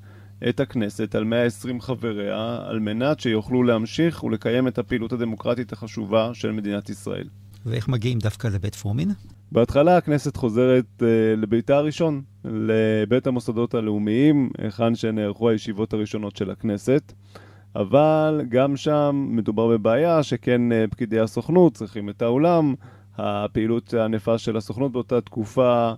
את 0.49 0.61
הכנסת 0.61 1.15
על 1.15 1.25
120 1.25 1.81
חבריה, 1.81 2.59
על 2.67 2.79
מנת 2.79 3.21
שיוכלו 3.21 3.63
להמשיך 3.63 4.25
ולקיים 4.25 4.69
את 4.69 4.79
הפעילות 4.79 5.13
הדמוקרטית 5.13 5.73
החשובה 5.73 6.31
של 6.35 6.53
מדינת 6.53 6.91
ישראל. 6.91 7.29
ואיך 7.67 7.89
מגיעים 7.89 8.19
דווקא 8.19 8.49
לבית 8.49 8.75
פרומין? 8.75 9.11
בהתחלה 9.53 9.97
הכנסת 9.97 10.37
חוזרת 10.37 10.85
uh, 10.99 11.05
לביתה 11.37 11.77
הראשון, 11.77 12.23
לבית 12.45 13.27
המוסדות 13.27 13.75
הלאומיים, 13.75 14.51
היכן 14.59 14.95
שנערכו 14.95 15.51
הישיבות 15.51 15.93
הראשונות 15.93 16.37
של 16.37 16.51
הכנסת. 16.51 17.13
אבל 17.77 18.43
גם 18.49 18.77
שם 18.77 19.27
מדובר 19.31 19.69
בבעיה 19.69 20.23
שכן 20.23 20.61
uh, 20.73 20.91
פקידי 20.91 21.21
הסוכנות 21.21 21.75
צריכים 21.75 22.11
את 22.11 22.23
האולם. 22.23 22.75
הפעילות 23.19 23.95
הענפה 23.95 24.39
של 24.39 24.57
הסוכנות 24.57 24.93
באותה 24.93 25.21
תקופה 25.21 25.93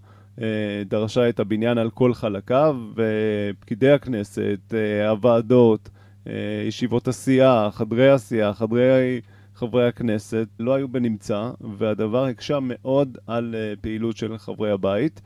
דרשה 0.86 1.28
את 1.28 1.40
הבניין 1.40 1.78
על 1.78 1.90
כל 1.90 2.14
חלקיו, 2.14 2.76
ופקידי 2.96 3.90
הכנסת, 3.90 4.58
uh, 4.70 5.08
הוועדות, 5.08 5.90
uh, 6.24 6.28
ישיבות 6.68 7.08
הסיעה, 7.08 7.70
חדרי 7.70 8.10
הסיעה, 8.10 8.54
חדרי... 8.54 9.20
חברי 9.54 9.88
הכנסת 9.88 10.48
לא 10.58 10.74
היו 10.74 10.88
בנמצא, 10.88 11.50
והדבר 11.78 12.24
הקשה 12.24 12.58
מאוד 12.62 13.18
על 13.26 13.54
פעילות 13.80 14.16
של 14.16 14.38
חברי 14.38 14.70
הבית, 14.70 15.20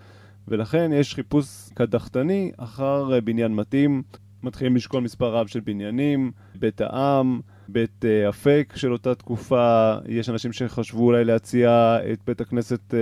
ולכן 0.48 0.90
יש 0.94 1.14
חיפוש 1.14 1.68
קדחתני 1.74 2.52
אחר 2.56 3.20
בניין 3.20 3.54
מתאים. 3.54 4.02
מתחילים 4.42 4.76
לשקול 4.76 5.02
מספר 5.02 5.34
רב 5.34 5.46
של 5.46 5.60
בניינים, 5.60 6.32
בית 6.54 6.80
העם, 6.80 7.40
בית 7.68 8.04
אפק 8.28 8.72
של 8.76 8.92
אותה 8.92 9.14
תקופה, 9.14 9.94
יש 10.08 10.28
אנשים 10.28 10.52
שחשבו 10.52 11.04
אולי 11.04 11.24
להציע 11.24 11.98
את 12.12 12.18
בית 12.26 12.40
הכנסת 12.40 12.80
uh, 12.90 12.96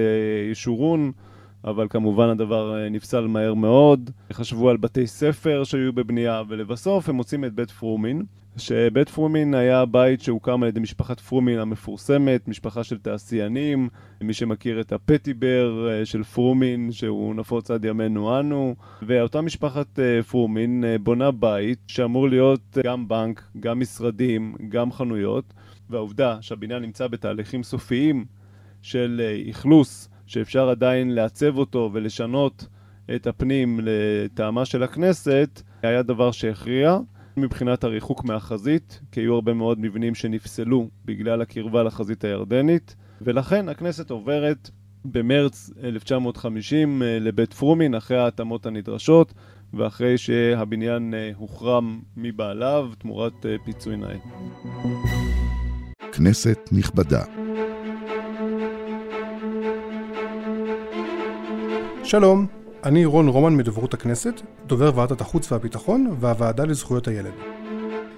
ישורון, 0.52 1.12
אבל 1.64 1.86
כמובן 1.90 2.28
הדבר 2.28 2.74
uh, 2.74 2.90
נפסל 2.90 3.26
מהר 3.26 3.54
מאוד. 3.54 4.10
חשבו 4.32 4.70
על 4.70 4.76
בתי 4.76 5.06
ספר 5.06 5.64
שהיו 5.64 5.92
בבנייה, 5.92 6.42
ולבסוף 6.48 7.08
הם 7.08 7.14
מוצאים 7.14 7.44
את 7.44 7.54
בית 7.54 7.70
פרומין, 7.70 8.22
שבית 8.56 9.08
פרומין 9.08 9.54
היה 9.54 9.84
בית 9.86 10.20
שהוקם 10.20 10.62
על 10.62 10.68
ידי 10.68 10.80
משפחת 10.80 11.20
פרומין 11.20 11.58
המפורסמת, 11.58 12.48
משפחה 12.48 12.84
של 12.84 12.98
תעשיינים, 12.98 13.88
מי 14.20 14.32
שמכיר 14.32 14.80
את 14.80 14.92
הפטיבר 14.92 15.88
אה, 15.90 16.04
של 16.04 16.22
פרומין, 16.22 16.92
שהוא 16.92 17.34
נפוץ 17.34 17.70
עד 17.70 17.84
ימינו 17.84 18.40
אנו, 18.40 18.74
ואותה 19.02 19.40
משפחת 19.40 19.98
אה, 19.98 20.22
פרומין 20.22 20.84
אה, 20.84 20.98
בונה 20.98 21.30
בית 21.30 21.78
שאמור 21.86 22.28
להיות 22.28 22.78
גם 22.84 23.08
בנק, 23.08 23.42
גם 23.60 23.80
משרדים, 23.80 24.54
גם 24.68 24.92
חנויות, 24.92 25.54
והעובדה 25.90 26.38
שהבניין 26.40 26.82
נמצא 26.82 27.06
בתהליכים 27.06 27.62
סופיים 27.62 28.24
של 28.82 29.22
אכלוס, 29.50 30.08
שאפשר 30.26 30.68
עדיין 30.68 31.14
לעצב 31.14 31.58
אותו 31.58 31.90
ולשנות 31.92 32.66
את 33.14 33.26
הפנים 33.26 33.80
לטעמה 33.82 34.64
של 34.64 34.82
הכנסת, 34.82 35.62
היה 35.82 36.02
דבר 36.02 36.30
שהכריע. 36.30 36.98
מבחינת 37.36 37.84
הריחוק 37.84 38.24
מהחזית, 38.24 39.00
כי 39.12 39.20
היו 39.20 39.34
הרבה 39.34 39.54
מאוד 39.54 39.80
מבנים 39.80 40.14
שנפסלו 40.14 40.88
בגלל 41.04 41.42
הקרבה 41.42 41.82
לחזית 41.82 42.24
הירדנית, 42.24 42.96
ולכן 43.20 43.68
הכנסת 43.68 44.10
עוברת 44.10 44.70
במרץ 45.04 45.70
1950 45.84 47.02
אה, 47.02 47.18
לבית 47.20 47.52
פרומין 47.52 47.94
אחרי 47.94 48.18
ההתאמות 48.18 48.66
הנדרשות 48.66 49.34
ואחרי 49.74 50.18
שהבניין 50.18 51.14
אה, 51.14 51.30
הוחרם 51.36 52.00
מבעליו 52.16 52.90
תמורת 52.98 53.46
אה, 53.46 53.56
פיצוי 53.64 53.96
נאה. 53.96 54.16
כנסת 56.12 56.58
נכבדה 56.72 57.43
שלום, 62.04 62.46
אני 62.84 63.04
רון 63.04 63.28
רומן 63.28 63.56
מדוברות 63.56 63.94
הכנסת, 63.94 64.40
דובר 64.66 64.98
ועדת 64.98 65.20
החוץ 65.20 65.52
והביטחון 65.52 66.16
והוועדה 66.20 66.64
לזכויות 66.64 67.08
הילד. 67.08 67.32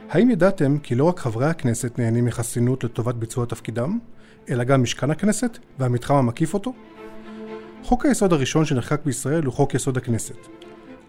האם 0.09 0.31
ידעתם 0.31 0.79
כי 0.79 0.95
לא 0.95 1.05
רק 1.05 1.19
חברי 1.19 1.47
הכנסת 1.47 1.99
נהנים 1.99 2.25
מחסינות 2.25 2.85
לטובת 2.85 3.15
ביצוע 3.15 3.47
תפקידם, 3.47 3.99
אלא 4.51 4.65
גם 4.65 4.83
משכן 4.83 5.11
הכנסת 5.11 5.59
והמתחם 5.79 6.15
המקיף 6.15 6.55
אותו? 6.55 6.73
חוק 7.83 8.07
היסוד 8.07 8.33
הראשון 8.33 8.65
שנחקק 8.65 9.01
בישראל 9.05 9.45
הוא 9.45 9.53
חוק 9.53 9.75
יסוד 9.75 9.97
הכנסת. 9.97 10.47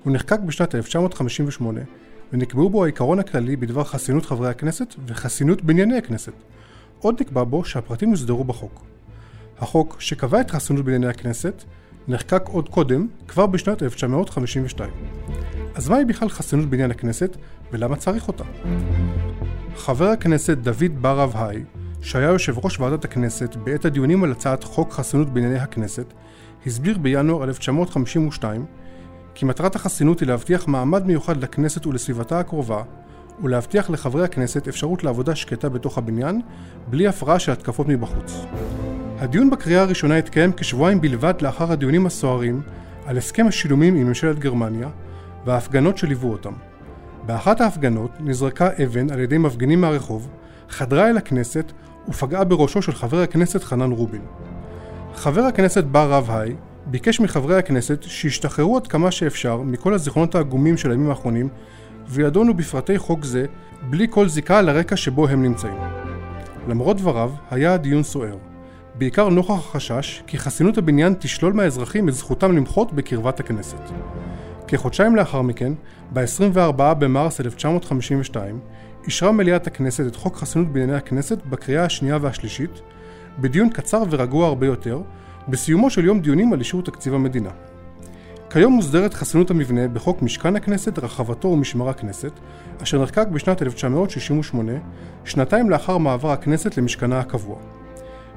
הוא 0.03 0.13
נחקק 0.13 0.39
בשנת 0.39 0.75
1958 0.75 1.81
ונקבעו 2.33 2.69
בו 2.69 2.83
העיקרון 2.83 3.19
הכללי 3.19 3.55
בדבר 3.55 3.83
חסינות 3.83 4.25
חברי 4.25 4.49
הכנסת 4.49 4.95
וחסינות 5.07 5.61
בנייני 5.63 5.97
הכנסת. 5.97 6.33
עוד 6.99 7.21
נקבע 7.21 7.43
בו 7.43 7.65
שהפרטים 7.65 8.11
יוסדרו 8.11 8.43
בחוק. 8.43 8.81
החוק, 9.59 9.95
שקבע 9.99 10.41
את 10.41 10.51
חסינות 10.51 10.85
בנייני 10.85 11.07
הכנסת, 11.07 11.63
נחקק 12.07 12.43
עוד 12.51 12.69
קודם, 12.69 13.07
כבר 13.27 13.45
בשנת 13.45 13.83
1952. 13.83 14.89
אז 15.75 15.89
מהי 15.89 16.05
בכלל 16.05 16.29
חסינות 16.29 16.69
בניין 16.69 16.91
הכנסת, 16.91 17.37
ולמה 17.71 17.95
צריך 17.95 18.27
אותה? 18.27 18.43
חבר 19.75 20.07
הכנסת 20.07 20.57
דוד 20.57 21.01
בר 21.01 21.23
אבהי, 21.23 21.63
שהיה 22.01 22.29
יושב 22.29 22.65
ראש 22.65 22.79
ועדת 22.79 23.05
הכנסת 23.05 23.55
בעת 23.55 23.85
הדיונים 23.85 24.23
על 24.23 24.31
הצעת 24.31 24.63
חוק 24.63 24.91
חסינות 24.91 25.29
בענייני 25.29 25.59
הכנסת, 25.59 26.13
הסביר 26.65 26.97
בינואר 26.97 27.43
1952 27.43 28.65
כי 29.35 29.45
מטרת 29.45 29.75
החסינות 29.75 30.19
היא 30.19 30.27
להבטיח 30.27 30.67
מעמד 30.67 31.05
מיוחד 31.05 31.37
לכנסת 31.37 31.85
ולסביבתה 31.85 32.39
הקרובה, 32.39 32.83
ולהבטיח 33.43 33.89
לחברי 33.89 34.23
הכנסת 34.23 34.67
אפשרות 34.67 35.03
לעבודה 35.03 35.35
שקטה 35.35 35.69
בתוך 35.69 35.97
הבניין, 35.97 36.41
בלי 36.87 37.07
הפרעה 37.07 37.39
של 37.39 37.51
התקפות 37.51 37.87
מבחוץ. 37.87 38.33
הדיון 39.19 39.49
בקריאה 39.49 39.81
הראשונה 39.81 40.17
התקיים 40.17 40.51
כשבועיים 40.53 41.01
בלבד 41.01 41.33
לאחר 41.41 41.71
הדיונים 41.71 42.05
הסוערים 42.05 42.61
על 43.05 43.17
הסכם 43.17 43.47
השילומים 43.47 43.95
עם 43.95 44.07
ממשלת 44.07 44.39
גרמניה 44.39 44.89
וההפגנות 45.45 45.97
שליוו 45.97 46.31
אותם. 46.31 46.53
באחת 47.25 47.61
ההפגנות 47.61 48.11
נזרקה 48.19 48.69
אבן 48.83 49.09
על 49.09 49.19
ידי 49.19 49.37
מפגינים 49.37 49.81
מהרחוב, 49.81 50.29
חדרה 50.69 51.09
אל 51.09 51.17
הכנסת 51.17 51.71
ופגעה 52.09 52.43
בראשו 52.43 52.81
של 52.81 52.91
חבר 52.91 53.21
הכנסת 53.21 53.63
חנן 53.63 53.91
רובין. 53.91 54.21
חבר 55.15 55.41
הכנסת 55.41 55.83
בר 55.83 56.11
רב-היי 56.11 56.55
ביקש 56.85 57.19
מחברי 57.19 57.57
הכנסת 57.57 58.03
שישתחררו 58.03 58.77
עד 58.77 58.87
כמה 58.87 59.11
שאפשר 59.11 59.57
מכל 59.57 59.93
הזיכרונות 59.93 60.35
העגומים 60.35 60.77
של 60.77 60.91
הימים 60.91 61.09
האחרונים 61.09 61.49
וידונו 62.07 62.53
בפרטי 62.53 62.97
חוק 62.97 63.23
זה 63.23 63.45
בלי 63.89 64.07
כל 64.09 64.27
זיקה 64.27 64.61
לרקע 64.61 64.95
שבו 64.95 65.27
הם 65.27 65.43
נמצאים. 65.43 65.77
למרות 66.67 66.97
דבריו, 66.97 67.31
היה 67.51 67.73
הדיון 67.73 68.03
סוער. 68.03 68.46
בעיקר 68.97 69.29
נוכח 69.29 69.51
החשש 69.51 70.23
כי 70.27 70.37
חסינות 70.37 70.77
הבניין 70.77 71.15
תשלול 71.19 71.53
מהאזרחים 71.53 72.09
את 72.09 72.13
זכותם 72.13 72.57
למחות 72.57 72.93
בקרבת 72.93 73.39
הכנסת. 73.39 73.77
כחודשיים 74.67 75.15
לאחר 75.15 75.41
מכן, 75.41 75.73
ב-24 76.13 76.93
במרס 76.93 77.41
1952, 77.41 78.59
אישרה 79.05 79.31
מליאת 79.31 79.67
הכנסת 79.67 80.07
את 80.07 80.15
חוק 80.15 80.35
חסינות 80.35 80.67
בענייני 80.67 80.95
הכנסת 80.95 81.45
בקריאה 81.45 81.83
השנייה 81.85 82.17
והשלישית, 82.21 82.81
בדיון 83.39 83.69
קצר 83.69 84.03
ורגוע 84.09 84.47
הרבה 84.47 84.65
יותר, 84.65 85.01
בסיומו 85.47 85.89
של 85.89 86.05
יום 86.05 86.19
דיונים 86.19 86.53
על 86.53 86.59
אישור 86.59 86.81
תקציב 86.81 87.13
המדינה. 87.13 87.51
כיום 88.49 88.73
מוסדרת 88.73 89.13
חסינות 89.13 89.51
המבנה 89.51 89.87
בחוק 89.87 90.21
משכן 90.21 90.55
הכנסת, 90.55 90.99
רחבתו 90.99 91.47
ומשמר 91.47 91.89
הכנסת, 91.89 92.31
אשר 92.83 93.03
נחקק 93.03 93.27
בשנת 93.27 93.61
1968, 93.61 94.71
שנתיים 95.25 95.69
לאחר 95.69 95.97
מעבר 95.97 96.31
הכנסת 96.31 96.77
למשכנה 96.77 97.19
הקבוע. 97.19 97.76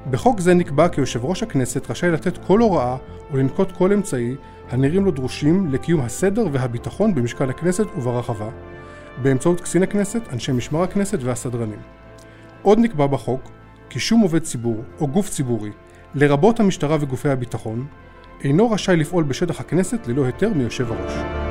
בחוק 0.09 0.39
זה 0.39 0.53
נקבע 0.53 0.87
כי 0.87 1.01
יושב 1.01 1.25
ראש 1.25 1.43
הכנסת 1.43 1.91
רשאי 1.91 2.11
לתת 2.11 2.37
כל 2.37 2.59
הוראה 2.59 2.97
ולנקוט 3.31 3.71
כל 3.71 3.93
אמצעי 3.93 4.35
הנראים 4.69 5.05
לו 5.05 5.11
דרושים 5.11 5.71
לקיום 5.71 6.01
הסדר 6.01 6.47
והביטחון 6.51 7.15
במשכן 7.15 7.49
הכנסת 7.49 7.85
וברחבה, 7.97 8.49
באמצעות 9.21 9.61
קצין 9.61 9.83
הכנסת, 9.83 10.21
אנשי 10.33 10.51
משמר 10.51 10.83
הכנסת 10.83 11.19
והסדרנים. 11.23 11.79
עוד 12.61 12.79
נקבע 12.79 13.07
בחוק 13.07 13.51
כי 13.89 13.99
שום 13.99 14.21
עובד 14.21 14.43
ציבור 14.43 14.83
או 14.99 15.07
גוף 15.07 15.29
ציבורי, 15.29 15.71
לרבות 16.15 16.59
המשטרה 16.59 16.97
וגופי 16.99 17.29
הביטחון, 17.29 17.85
אינו 18.43 18.71
רשאי 18.71 18.95
לפעול 18.95 19.23
בשטח 19.23 19.59
הכנסת 19.59 20.07
ללא 20.07 20.25
היתר 20.25 20.53
מיושב 20.55 20.91
הראש. 20.91 21.50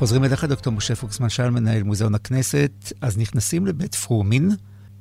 חוזרים 0.00 0.24
אליך, 0.24 0.44
דוקטור 0.44 0.72
משה 0.72 0.94
פוקסמן 0.94 1.28
שאל, 1.28 1.50
מנהל 1.50 1.82
מוזיאון 1.82 2.14
הכנסת, 2.14 2.92
אז 3.00 3.18
נכנסים 3.18 3.66
לבית 3.66 3.94
פרומין. 3.94 4.48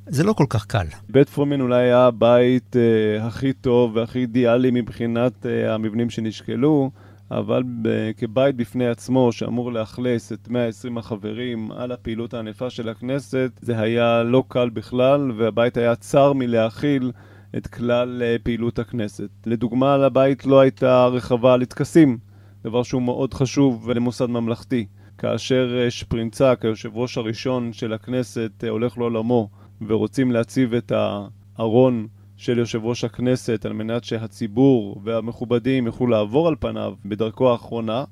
זה 0.08 0.24
לא 0.24 0.34
כל 0.34 0.46
כך 0.50 0.66
קל. 0.66 0.86
בית 1.10 1.30
פרומין 1.30 1.62
אולי 1.62 1.84
היה 1.84 2.06
הבית 2.06 2.76
אה, 2.76 3.28
הכי 3.28 3.54
טוב 3.54 3.96
והכי 3.96 4.20
אידיאלי 4.20 4.72
מבחינת 4.72 5.46
אה, 5.46 5.74
המבנים 5.74 6.10
שנשקלו, 6.10 6.92
אבל 7.32 7.64
ב- 7.82 8.12
כבית 8.18 8.56
בפני 8.56 8.88
עצמו, 8.88 9.32
שאמור 9.32 9.74
לאכלס 9.74 10.34
את 10.34 10.48
120 10.50 10.98
החברים 10.98 11.72
על 11.72 11.92
הפעילות 11.92 12.34
הענפה 12.34 12.70
של 12.70 12.90
הכנסת, 12.90 13.52
זה 13.62 13.80
היה 13.80 14.24
לא 14.24 14.44
קל 14.48 14.70
בכלל, 14.70 15.32
והבית 15.38 15.78
היה 15.78 15.96
צר 15.96 16.34
מלהכיל 16.34 17.12
את 17.58 17.68
כלל 17.68 18.22
אה, 18.24 18.36
פעילות 18.44 18.80
הכנסת. 18.80 19.30
לדוגמה, 19.46 19.98
לבית 19.98 20.46
לא 20.46 20.60
הייתה 20.60 21.06
רחבה 21.06 21.58
לטקסים. 21.58 22.29
דבר 22.63 22.84
שהוא 22.84 23.02
מאוד 23.02 23.34
חשוב 23.34 23.89
למוסד 23.89 24.26
ממלכתי. 24.26 24.86
כאשר 25.17 25.78
אה, 25.80 25.91
שפרינצק, 25.91 26.60
היושב 26.63 26.98
ראש 26.98 27.17
הראשון 27.17 27.74
של 27.74 27.93
הכנסת, 27.93 28.52
אה, 28.63 28.69
הולך 28.69 28.98
לעולמו 28.98 29.50
ורוצים 29.88 30.32
להציב 30.32 30.74
את 30.74 30.91
הארון 30.95 32.08
של 32.38 32.58
יושב 32.58 32.86
ראש 32.86 33.04
הכנסת 33.04 33.65
על 33.65 33.74
מנת 33.74 34.04
שהציבור 34.04 35.02
והמכובדים 35.04 35.86
יוכלו 35.86 36.08
לעבור 36.08 36.48
על 36.48 36.56
פניו 36.60 36.93
בדרכו 37.06 37.52
האחרונה, 37.52 38.04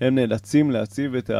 הם 0.00 0.14
נאלצים 0.14 0.70
להציב 0.70 1.14
את 1.14 1.30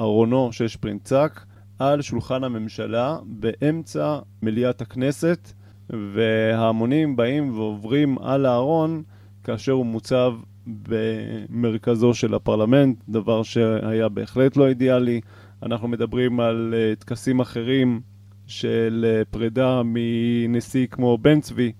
ארונו 0.00 0.52
של 0.52 0.68
שפרינצק 0.68 1.40
על 1.78 2.02
שולחן 2.02 2.44
הממשלה 2.44 3.18
באמצע 3.26 4.18
מליאת 4.42 4.82
הכנסת, 4.82 5.52
וההמונים 5.90 7.16
באים 7.16 7.58
ועוברים 7.58 8.18
על 8.18 8.46
הארון 8.46 9.02
כאשר 9.44 9.72
הוא 9.72 9.86
מוצב 9.86 10.32
במרכזו 10.66 12.14
של 12.14 12.34
הפרלמנט, 12.34 12.96
דבר 13.08 13.42
שהיה 13.42 14.08
בהחלט 14.08 14.56
לא 14.56 14.68
אידיאלי. 14.68 15.20
אנחנו 15.62 15.88
מדברים 15.88 16.40
על 16.40 16.74
uh, 16.74 17.00
טקסים 17.00 17.40
אחרים 17.40 18.00
של 18.46 19.04
uh, 19.22 19.24
פרידה 19.30 19.82
מנשיא 19.84 20.86
כמו 20.86 21.18
בן 21.18 21.40
צבי, 21.40 21.72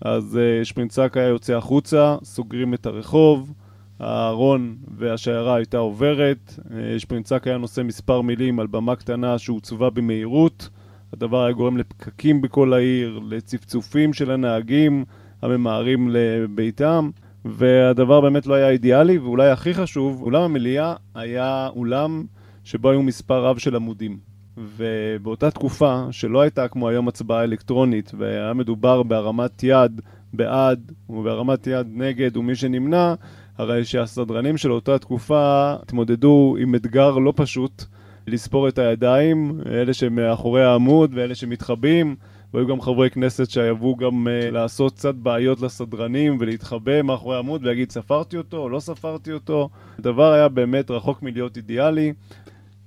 אז 0.00 0.38
uh, 0.38 0.64
שפרינצק 0.64 1.16
היה 1.16 1.26
יוצא 1.26 1.56
החוצה, 1.56 2.16
סוגרים 2.24 2.74
את 2.74 2.86
הרחוב, 2.86 3.52
הארון 3.98 4.76
והשיירה 4.98 5.54
הייתה 5.54 5.78
עוברת, 5.78 6.58
שפרינצק 6.98 7.46
היה 7.46 7.58
נושא 7.58 7.80
מספר 7.80 8.20
מילים 8.20 8.60
על 8.60 8.66
במה 8.66 8.96
קטנה 8.96 9.38
שהוצבה 9.38 9.90
במהירות, 9.90 10.68
הדבר 11.12 11.44
היה 11.44 11.52
גורם 11.52 11.76
לפקקים 11.76 12.40
בכל 12.40 12.72
העיר, 12.72 13.20
לצפצופים 13.28 14.12
של 14.12 14.30
הנהגים 14.30 15.04
הממהרים 15.42 16.08
לביתם. 16.10 17.10
והדבר 17.44 18.20
באמת 18.20 18.46
לא 18.46 18.54
היה 18.54 18.70
אידיאלי, 18.70 19.18
ואולי 19.18 19.50
הכי 19.50 19.74
חשוב, 19.74 20.22
אולם 20.22 20.42
המליאה 20.42 20.94
היה 21.14 21.68
אולם 21.76 22.24
שבו 22.64 22.90
היו 22.90 23.02
מספר 23.02 23.44
רב 23.44 23.58
של 23.58 23.76
עמודים. 23.76 24.18
ובאותה 24.56 25.50
תקופה, 25.50 26.04
שלא 26.10 26.40
הייתה 26.40 26.68
כמו 26.68 26.88
היום 26.88 27.08
הצבעה 27.08 27.44
אלקטרונית, 27.44 28.12
והיה 28.18 28.52
מדובר 28.52 29.02
בהרמת 29.02 29.62
יד 29.62 30.00
בעד 30.32 30.92
ובהרמת 31.08 31.66
יד 31.66 31.86
נגד 31.90 32.36
ומי 32.36 32.54
שנמנע, 32.54 33.14
הרי 33.58 33.84
שהסדרנים 33.84 34.56
של 34.56 34.72
אותה 34.72 34.98
תקופה 34.98 35.74
התמודדו 35.82 36.56
עם 36.60 36.74
אתגר 36.74 37.10
לא 37.18 37.32
פשוט, 37.36 37.84
לספור 38.26 38.68
את 38.68 38.78
הידיים, 38.78 39.60
אלה 39.66 39.92
שמאחורי 39.92 40.64
העמוד 40.64 41.10
ואלה 41.14 41.34
שמתחבאים, 41.34 42.16
והיו 42.54 42.66
גם 42.66 42.80
חברי 42.80 43.10
כנסת 43.10 43.50
שהיו 43.50 43.96
גם 43.96 44.26
uh, 44.26 44.50
לעשות 44.50 44.94
קצת 44.94 45.14
בעיות 45.14 45.60
לסדרנים 45.60 46.36
ולהתחבא 46.40 47.02
מאחורי 47.02 47.36
העמוד 47.36 47.62
ולהגיד 47.64 47.90
ספרתי 47.90 48.36
אותו 48.36 48.56
או 48.56 48.68
לא 48.68 48.80
ספרתי 48.80 49.32
אותו. 49.32 49.68
הדבר 49.98 50.32
היה 50.32 50.48
באמת 50.48 50.90
רחוק 50.90 51.22
מלהיות 51.22 51.56
אידיאלי. 51.56 52.12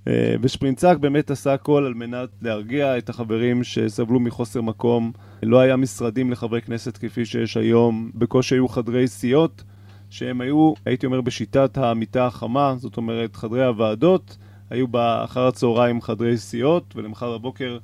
Uh, 0.06 0.08
ושפרינצק 0.42 0.98
באמת 1.00 1.32
עשה 1.32 1.54
הכל 1.54 1.84
על 1.86 1.94
מנת 1.94 2.30
להרגיע 2.42 2.98
את 2.98 3.10
החברים 3.10 3.64
שסבלו 3.64 4.20
מחוסר 4.20 4.62
מקום. 4.62 5.12
לא 5.44 5.60
היה 5.60 5.76
משרדים 5.76 6.32
לחברי 6.32 6.62
כנסת 6.62 6.98
כפי 6.98 7.26
שיש 7.26 7.58
היום, 7.58 8.12
בקושי 8.16 8.56
היו 8.56 8.68
חדרי 8.68 9.08
סיעות. 9.08 9.64
שהם 10.10 10.42
היו, 10.42 10.74
הייתי 10.86 11.06
אומר, 11.06 11.22
בשיטת 11.22 11.78
המיטה 11.78 12.26
החמה, 12.26 12.76
זאת 12.78 12.98
אומרת, 12.98 13.36
חדרי 13.36 13.66
הוועדות, 13.66 14.38
היו 14.70 14.88
באחר 14.88 15.48
הצהריים 15.48 16.02
חדרי 16.02 16.38
סיעות, 16.38 16.94
ולמחר 16.96 17.38
בבוקר 17.38 17.78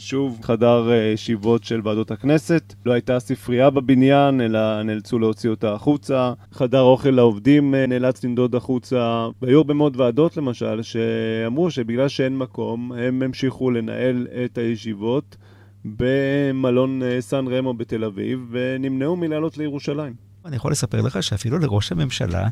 שוב 0.00 0.38
חדר 0.42 0.90
אה, 0.90 0.96
ישיבות 0.96 1.64
של 1.64 1.80
ועדות 1.84 2.10
הכנסת. 2.10 2.74
לא 2.86 2.92
הייתה 2.92 3.20
ספרייה 3.20 3.70
בבניין, 3.70 4.40
אלא 4.40 4.82
נאלצו 4.82 5.18
להוציא 5.18 5.50
אותה 5.50 5.72
החוצה. 5.72 6.32
חדר 6.52 6.80
אוכל 6.80 7.10
לעובדים 7.10 7.74
אה, 7.74 7.86
נאלץ 7.86 8.24
לנדוד 8.24 8.54
החוצה. 8.54 9.28
והיו 9.42 9.58
הרבה 9.58 9.74
מאוד 9.74 10.00
ועדות 10.00 10.36
למשל, 10.36 10.82
שאמרו 10.82 11.70
שבגלל 11.70 12.08
שאין 12.08 12.38
מקום, 12.38 12.92
הם 12.92 13.22
המשיכו 13.22 13.70
לנהל 13.70 14.26
את 14.44 14.58
הישיבות 14.58 15.36
במלון 15.84 17.02
אה, 17.02 17.20
סן 17.20 17.46
רמו 17.48 17.74
בתל 17.74 18.04
אביב, 18.04 18.46
ונמנעו 18.50 19.16
מלעלות 19.16 19.58
לירושלים. 19.58 20.14
אני 20.44 20.56
יכול 20.56 20.72
לספר 20.72 21.00
לך 21.00 21.22
שאפילו 21.22 21.58
לראש 21.58 21.92
הממשלה, 21.92 22.48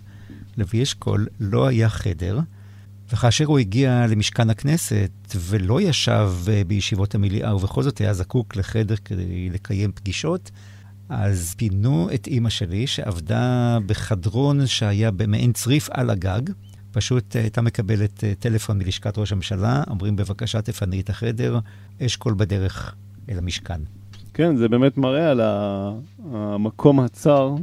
לוי 0.59 0.83
אשכול, 0.83 1.27
לא 1.41 1.67
היה 1.67 1.89
חדר, 1.89 2.39
וכאשר 3.12 3.44
הוא 3.44 3.59
הגיע 3.59 4.07
למשכן 4.09 4.51
הכנסת 4.51 5.11
ולא 5.37 5.81
ישב 5.81 6.31
אה, 6.49 6.62
בישיבות 6.66 7.14
המליאה, 7.14 7.57
ובכל 7.57 7.83
זאת 7.83 7.99
היה 7.99 8.14
זקוק 8.14 8.57
לחדר 8.57 8.97
כדי 9.05 9.51
לקיים 9.51 9.92
פגישות, 9.92 10.51
אז 11.09 11.55
פינו 11.59 12.09
את 12.14 12.27
אימא 12.27 12.51
שלי, 12.51 12.87
שעבדה 12.87 13.79
בחדרון 13.87 14.66
שהיה 14.66 15.11
במעין 15.11 15.53
צריף 15.53 15.88
על 15.90 16.11
הגג. 16.11 16.40
פשוט 16.92 17.37
אה, 17.37 17.40
הייתה 17.40 17.62
מקבלת 17.62 18.25
אה, 18.25 18.33
טלפון 18.38 18.79
מלשכת 18.79 19.18
ראש 19.18 19.33
הממשלה, 19.33 19.83
אומרים 19.90 20.16
בבקשה 20.16 20.62
תפני 20.62 21.01
את 21.01 21.11
החדר, 21.11 21.59
אשכול 22.03 22.35
בדרך 22.37 22.94
אל 23.31 23.38
המשכן. 23.38 23.81
כן, 24.35 24.57
זה 24.57 24.68
באמת 24.68 24.99
מראה 24.99 25.31
על 25.31 25.40
המקום 26.33 27.01
הצר 27.01 27.55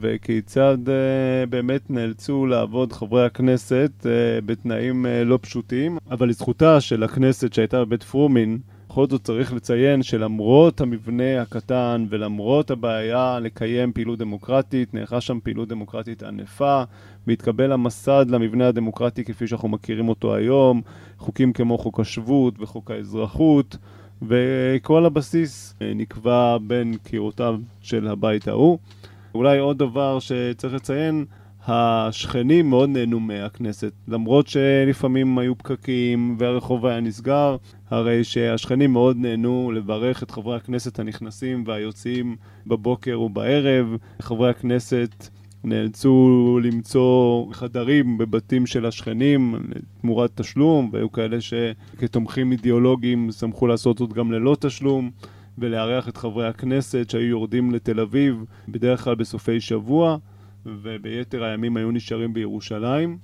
וכיצד 0.00 0.78
uh, 0.86 0.90
באמת 1.50 1.90
נאלצו 1.90 2.46
לעבוד 2.46 2.92
חברי 2.92 3.26
הכנסת 3.26 3.90
uh, 4.00 4.06
בתנאים 4.46 5.06
uh, 5.06 5.24
לא 5.24 5.38
פשוטים. 5.42 5.98
אבל 6.10 6.28
לזכותה 6.28 6.80
של 6.80 7.02
הכנסת 7.02 7.52
שהייתה 7.52 7.84
בבית 7.84 8.02
פרומין, 8.02 8.58
בכל 8.88 9.06
זאת 9.06 9.24
צריך 9.24 9.52
לציין 9.52 10.02
שלמרות 10.02 10.80
המבנה 10.80 11.42
הקטן 11.42 12.06
ולמרות 12.08 12.70
הבעיה 12.70 13.38
לקיים 13.42 13.92
פעילות 13.92 14.18
דמוקרטית, 14.18 14.94
נערכה 14.94 15.20
שם 15.20 15.38
פעילות 15.42 15.68
דמוקרטית 15.68 16.22
ענפה, 16.22 16.82
והתקבל 17.26 17.72
המסד 17.72 18.26
למבנה 18.28 18.68
הדמוקרטי 18.68 19.24
כפי 19.24 19.46
שאנחנו 19.46 19.68
מכירים 19.68 20.08
אותו 20.08 20.34
היום, 20.34 20.82
חוקים 21.18 21.52
כמו 21.52 21.78
חוק 21.78 22.00
השבות 22.00 22.54
וחוק 22.60 22.90
האזרחות, 22.90 23.76
וכל 24.22 25.06
הבסיס 25.06 25.74
נקבע 25.94 26.58
בין 26.66 26.94
קירותיו 27.04 27.60
של 27.80 28.08
הבית 28.08 28.48
ההוא. 28.48 28.78
אולי 29.34 29.58
עוד 29.58 29.78
דבר 29.78 30.18
שצריך 30.18 30.74
לציין, 30.74 31.24
השכנים 31.66 32.70
מאוד 32.70 32.88
נהנו 32.88 33.20
מהכנסת, 33.20 33.92
למרות 34.08 34.46
שלפעמים 34.46 35.38
היו 35.38 35.58
פקקים 35.58 36.36
והרחוב 36.38 36.86
היה 36.86 37.00
נסגר, 37.00 37.56
הרי 37.90 38.24
שהשכנים 38.24 38.92
מאוד 38.92 39.16
נהנו 39.16 39.72
לברך 39.74 40.22
את 40.22 40.30
חברי 40.30 40.56
הכנסת 40.56 40.98
הנכנסים 40.98 41.64
והיוצאים 41.66 42.36
בבוקר 42.66 43.20
ובערב. 43.20 43.96
חברי 44.22 44.50
הכנסת 44.50 45.28
נאלצו 45.64 46.58
למצוא 46.62 47.46
חדרים 47.52 48.18
בבתים 48.18 48.66
של 48.66 48.86
השכנים 48.86 49.54
תמורת 50.00 50.30
תשלום, 50.34 50.90
והיו 50.92 51.12
כאלה 51.12 51.36
שכתומכים 51.40 52.52
אידיאולוגיים 52.52 53.30
שמחו 53.32 53.66
לעשות 53.66 53.98
זאת 53.98 54.12
גם 54.12 54.32
ללא 54.32 54.56
תשלום. 54.60 55.10
ולארח 55.60 56.08
את 56.08 56.16
חברי 56.16 56.48
הכנסת 56.48 57.10
שהיו 57.10 57.26
יורדים 57.26 57.70
לתל 57.70 58.00
אביב 58.00 58.44
בדרך 58.68 59.04
כלל 59.04 59.14
בסופי 59.14 59.60
שבוע 59.60 60.16
וביתר 60.66 61.44
הימים 61.44 61.76
היו 61.76 61.90
נשארים 61.90 62.34
בירושלים. 62.34 63.18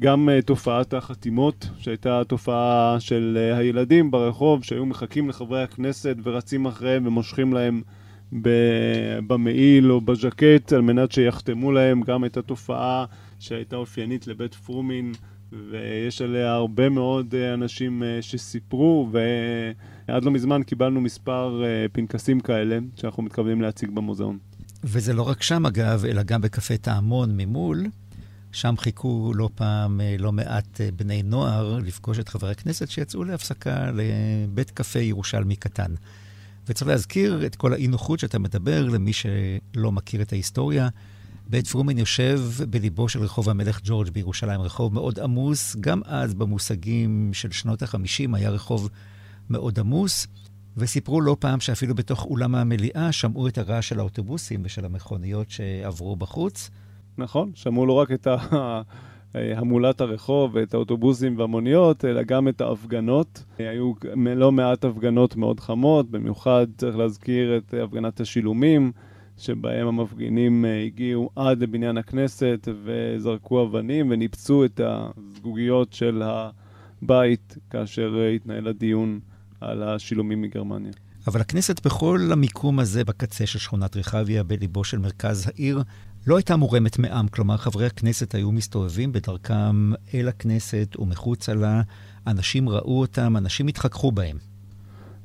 גם 0.00 0.28
uh, 0.28 0.42
תופעת 0.42 0.94
החתימות, 0.94 1.68
שהייתה 1.78 2.22
תופעה 2.24 2.96
של 2.98 3.38
uh, 3.52 3.56
הילדים 3.58 4.10
ברחוב 4.10 4.64
שהיו 4.64 4.86
מחכים 4.86 5.28
לחברי 5.28 5.62
הכנסת 5.62 6.16
ורצים 6.22 6.66
אחריהם 6.66 7.06
ומושכים 7.06 7.52
להם 7.52 7.82
במעיל 9.26 9.92
או 9.92 10.00
בז'קט 10.00 10.72
על 10.72 10.80
מנת 10.80 11.12
שיחתמו 11.12 11.72
להם, 11.72 12.02
גם 12.02 12.22
הייתה 12.22 12.42
תופעה 12.42 13.04
שהייתה 13.38 13.76
אופיינית 13.76 14.26
לבית 14.26 14.54
פרומין 14.54 15.12
ויש 15.52 16.22
עליה 16.22 16.52
הרבה 16.52 16.88
מאוד 16.88 17.34
uh, 17.34 17.54
אנשים 17.54 18.02
uh, 18.02 18.22
שסיפרו 18.22 19.08
ו... 19.12 19.18
עד 20.08 20.24
לא 20.24 20.30
מזמן 20.30 20.62
קיבלנו 20.62 21.00
מספר 21.00 21.62
uh, 21.62 21.92
פנקסים 21.92 22.40
כאלה 22.40 22.78
שאנחנו 22.96 23.22
מתכוונים 23.22 23.62
להציג 23.62 23.90
במוזיאון. 23.90 24.38
וזה 24.84 25.12
לא 25.12 25.22
רק 25.22 25.42
שם, 25.42 25.66
אגב, 25.66 26.04
אלא 26.04 26.22
גם 26.22 26.40
בקפה 26.40 26.76
טעמון 26.76 27.36
ממול. 27.36 27.86
שם 28.52 28.74
חיכו 28.78 29.32
לא 29.34 29.48
פעם 29.54 30.00
לא 30.18 30.32
מעט 30.32 30.80
בני 30.96 31.22
נוער 31.22 31.78
לפגוש 31.78 32.18
את 32.18 32.28
חברי 32.28 32.50
הכנסת 32.50 32.88
שיצאו 32.90 33.24
להפסקה 33.24 33.90
לבית 33.90 34.70
קפה 34.70 34.98
ירושלמי 34.98 35.56
קטן. 35.56 35.94
וצריך 36.66 36.88
להזכיר 36.88 37.46
את 37.46 37.56
כל 37.56 37.72
האי-נוחות 37.72 38.18
שאתה 38.18 38.38
מדבר 38.38 38.88
למי 38.88 39.12
שלא 39.12 39.92
מכיר 39.92 40.22
את 40.22 40.32
ההיסטוריה. 40.32 40.88
בית 41.48 41.66
פרומן 41.66 41.98
יושב 41.98 42.40
בליבו 42.70 43.08
של 43.08 43.20
רחוב 43.20 43.48
המלך 43.48 43.80
ג'ורג' 43.84 44.08
בירושלים, 44.08 44.60
רחוב 44.60 44.94
מאוד 44.94 45.20
עמוס. 45.20 45.76
גם 45.80 46.00
אז, 46.04 46.34
במושגים 46.34 47.30
של 47.32 47.52
שנות 47.52 47.82
ה-50, 47.82 48.36
היה 48.36 48.50
רחוב 48.50 48.88
מאוד 49.50 49.78
עמוס, 49.78 50.26
וסיפרו 50.76 51.20
לא 51.20 51.36
פעם 51.40 51.60
שאפילו 51.60 51.94
בתוך 51.94 52.24
אולם 52.24 52.54
המליאה 52.54 53.12
שמעו 53.12 53.48
את 53.48 53.58
הרעש 53.58 53.88
של 53.88 53.98
האוטובוסים 53.98 54.60
ושל 54.64 54.84
המכוניות 54.84 55.50
שעברו 55.50 56.16
בחוץ. 56.16 56.70
נכון, 57.18 57.50
שמעו 57.54 57.86
לא 57.86 57.92
רק 57.92 58.12
את 58.12 58.26
המולת 59.34 60.00
הרחוב 60.00 60.50
ואת 60.54 60.74
האוטובוסים 60.74 61.38
והמוניות, 61.38 62.04
אלא 62.04 62.22
גם 62.22 62.48
את 62.48 62.60
ההפגנות. 62.60 63.44
היו 63.58 63.92
לא 64.16 64.52
מעט 64.52 64.84
הפגנות 64.84 65.36
מאוד 65.36 65.60
חמות, 65.60 66.10
במיוחד 66.10 66.66
צריך 66.76 66.96
להזכיר 66.96 67.56
את 67.56 67.74
הפגנת 67.84 68.20
השילומים, 68.20 68.92
שבהם 69.38 69.86
המפגינים 69.86 70.64
הגיעו 70.86 71.30
עד 71.36 71.62
לבניין 71.62 71.98
הכנסת 71.98 72.68
וזרקו 72.84 73.62
אבנים 73.62 74.10
וניפצו 74.10 74.64
את 74.64 74.80
הזגוגיות 74.84 75.92
של 75.92 76.22
הבית 77.02 77.56
כאשר 77.70 78.16
התנהל 78.34 78.68
הדיון 78.68 79.20
על 79.60 79.82
השילומים 79.82 80.42
מגרמניה. 80.42 80.92
אבל 81.26 81.40
הכנסת 81.40 81.86
בכל 81.86 82.20
המיקום 82.32 82.78
הזה 82.78 83.04
בקצה 83.04 83.46
של 83.46 83.58
שכונת 83.58 83.96
רחביה, 83.96 84.42
בליבו 84.42 84.84
של 84.84 84.98
מרכז 84.98 85.46
העיר, 85.46 85.82
לא 86.26 86.36
הייתה 86.36 86.56
מורמת 86.56 86.98
מעם, 86.98 87.28
כלומר 87.28 87.56
חברי 87.56 87.86
הכנסת 87.86 88.34
היו 88.34 88.52
מסתובבים 88.52 89.12
בדרכם 89.12 89.92
אל 90.14 90.28
הכנסת 90.28 90.96
ומחוצה 90.98 91.54
לה, 91.54 91.82
אנשים 92.26 92.68
ראו 92.68 93.00
אותם, 93.00 93.36
אנשים 93.36 93.66
התחככו 93.66 94.12
בהם. 94.12 94.55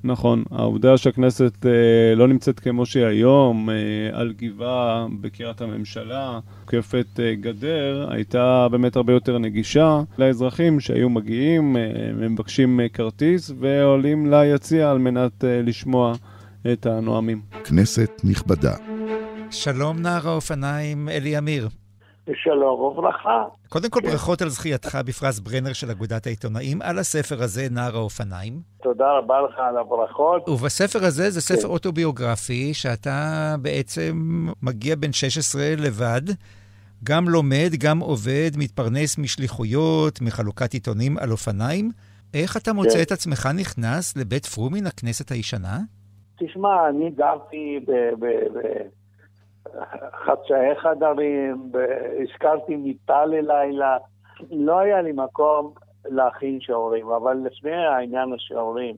נכון, 0.04 0.44
העובדה 0.52 0.98
שהכנסת 0.98 1.66
אה, 1.66 2.16
לא 2.16 2.28
נמצאת 2.28 2.60
כמו 2.60 2.86
שהיא 2.86 3.06
היום, 3.06 3.70
אה, 3.70 3.76
על 4.14 4.34
גבעה 4.38 5.08
בקריית 5.22 5.62
הממשלה, 5.62 6.40
עוקפת 6.62 7.20
אה, 7.20 7.36
גדר, 7.36 8.08
הייתה 8.12 8.68
באמת 8.72 8.96
הרבה 8.96 9.14
יותר 9.14 9.38
נגישה 9.38 10.02
לאזרחים 10.18 10.80
שהיו 10.80 11.10
מגיעים, 11.10 11.78
אה, 11.78 11.82
מבקשים 12.14 12.80
אה, 12.80 12.90
כרטיס 12.90 13.52
ועולים 13.60 14.34
ליציע 14.34 14.92
על 14.92 14.98
מנת 14.98 15.44
אה, 15.44 15.62
לשמוע 15.62 16.14
את 16.74 16.86
הנואמים. 16.86 17.42
כנסת 17.64 18.12
נכבדה. 18.24 18.76
שלום 19.52 20.00
נער 20.02 20.28
האופניים 20.28 21.10
אלי 21.10 21.38
אמיר. 21.38 21.81
שלום 22.36 22.80
וברכה. 22.82 23.46
קודם 23.70 23.89
כל 23.89 24.00
ברכות 24.04 24.41
על 24.41 24.50
זכייתך 24.50 25.00
בפרס 25.06 25.39
ברנר 25.39 25.74
של 25.74 25.91
אגודת 25.91 26.26
העיתונאים 26.26 26.82
על 26.82 27.00
הספר 27.00 27.44
הזה, 27.44 27.67
נער 27.72 27.96
האופניים. 27.96 28.62
תודה 28.84 29.12
רבה 29.17 29.41
לך 29.41 29.60
על 29.60 29.78
הברכות. 29.78 30.50
ובספר 30.50 31.06
הזה 31.06 31.30
זה 31.30 31.41
ספר 31.41 31.62
כן. 31.62 31.67
אוטוביוגרפי, 31.67 32.74
שאתה 32.74 33.56
בעצם 33.62 34.13
מגיע 34.62 34.96
בן 34.96 35.13
16 35.13 35.62
לבד, 35.78 36.22
גם 37.04 37.30
לומד, 37.30 37.72
גם 37.80 38.00
עובד, 38.00 38.52
מתפרנס 38.58 39.17
משליחויות, 39.17 40.22
מחלוקת 40.22 40.74
עיתונים 40.74 41.17
על 41.17 41.32
אופניים, 41.32 41.91
איך 42.34 42.58
אתה 42.58 42.74
מוצא 42.74 42.98
כן. 42.98 43.02
את 43.02 43.12
עצמך 43.12 43.50
נכנס 43.56 44.17
לבית 44.17 44.46
פרומין, 44.46 44.88
הכנסת 44.88 45.32
הישנה? 45.32 45.80
תשמע, 46.39 46.89
אני 46.89 47.10
גרתי 47.10 47.80
בחצאי 49.76 50.76
חדרים, 50.76 51.72
הזכרתי 52.24 52.76
מיטה 52.76 53.26
ללילה. 53.26 53.98
לא 54.52 54.80
היה 54.80 55.02
לי 55.02 55.12
מקום 55.12 55.74
להכין 56.06 56.62
שיעורים, 56.62 57.08
אבל 57.08 57.38
לפני 57.46 57.86
העניין 57.86 58.34
השיעורים, 58.34 58.96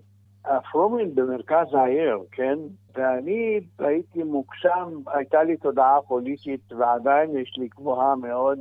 פרומין 0.72 1.16
במרכז 1.16 1.74
העיר, 1.74 2.20
כן? 2.32 2.60
ואני 2.96 3.60
הייתי 3.80 4.24
מוקסם, 4.24 5.00
הייתה 5.08 5.44
לי 5.44 5.58
תודעה 5.58 6.02
פוליטית 6.08 6.72
ועדיין 6.72 7.38
יש 7.38 7.54
לי 7.58 7.68
גבוהה 7.68 8.16
מאוד, 8.16 8.60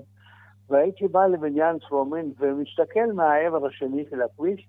והייתי 0.71 1.09
בא 1.09 1.27
לבניין 1.27 1.79
פרומין 1.79 2.33
ומסתכל 2.39 3.13
מהעבר 3.15 3.67
השני 3.67 4.05
של 4.11 4.23
הכביש 4.23 4.67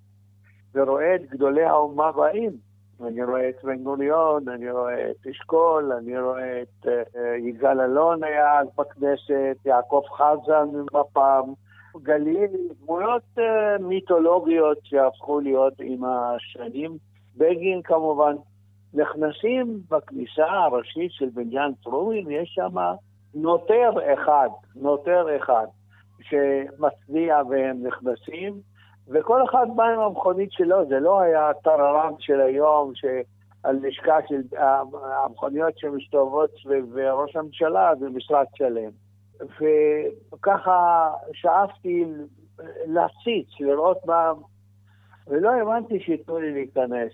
ורואה 0.75 1.15
את 1.15 1.21
גדולי 1.29 1.63
האומה 1.63 2.12
באים. 2.12 2.72
אני 3.01 3.23
רואה 3.23 3.49
את 3.49 3.63
בן 3.63 3.84
גוריון, 3.84 4.49
אני 4.49 4.71
רואה 4.71 5.12
את 5.12 5.27
אשכול, 5.27 5.91
אני 5.91 6.19
רואה 6.19 6.62
את 6.62 6.86
uh, 6.86 7.19
יגאל 7.47 7.82
אלון 7.82 8.23
היה 8.23 8.60
אז 8.60 8.67
בכנסת, 8.77 9.65
יעקב 9.65 10.01
חזן 10.17 10.69
מפ"ם, 10.93 11.53
גליל, 12.01 12.51
דמויות 12.82 13.23
uh, 13.38 13.41
מיתולוגיות 13.82 14.77
שהפכו 14.84 15.39
להיות 15.39 15.73
עם 15.79 16.03
השנים. 16.03 16.97
בגין 17.38 17.82
כמובן. 17.82 18.36
נכנסים 18.93 19.79
בכניסה 19.89 20.45
הראשית 20.45 21.12
של 21.12 21.29
בניין 21.34 21.73
טרובין, 21.84 22.32
יש 22.32 22.49
שם 22.56 22.75
נוטר 23.34 24.13
אחד, 24.13 24.49
נוטר 24.75 25.38
אחד, 25.38 25.65
שמצביע 26.21 27.41
והם 27.49 27.88
נכנסים, 27.88 28.53
וכל 29.07 29.43
אחד 29.43 29.67
בא 29.75 29.83
עם 29.83 29.99
המכונית 29.99 30.51
שלו, 30.51 30.85
זה 30.87 30.99
לא 30.99 31.21
היה 31.21 31.51
טררם 31.63 32.13
של 32.19 32.41
היום, 32.41 32.91
שהלשכה 32.95 34.17
של 34.27 34.41
המכוניות 35.25 35.77
שמסתובבות 35.77 36.49
סביב 36.63 36.97
ראש 36.97 37.35
הממשלה 37.35 37.91
זה 37.99 38.09
משרד 38.09 38.45
שלם. 38.55 38.89
וככה 40.33 41.09
שאפתי 41.33 42.05
להציץ, 42.85 43.59
לראות 43.59 43.97
מה... 44.05 44.31
ולא 45.27 45.51
הבנתי 45.61 45.99
שייתנו 45.99 46.39
לי 46.39 46.53
להיכנס. 46.53 47.11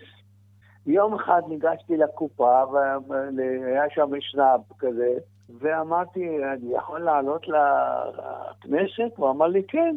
יום 0.86 1.14
אחד 1.14 1.42
ניגשתי 1.48 1.96
לקופה, 1.96 2.62
והיה 3.08 3.84
שם 3.90 4.14
אשנב 4.14 4.60
כזה, 4.78 5.14
ואמרתי, 5.60 6.44
אני 6.44 6.74
יכול 6.74 7.00
לעלות 7.00 7.46
לכנסת? 7.48 9.16
הוא 9.16 9.30
אמר 9.30 9.46
לי, 9.46 9.62
כן. 9.68 9.96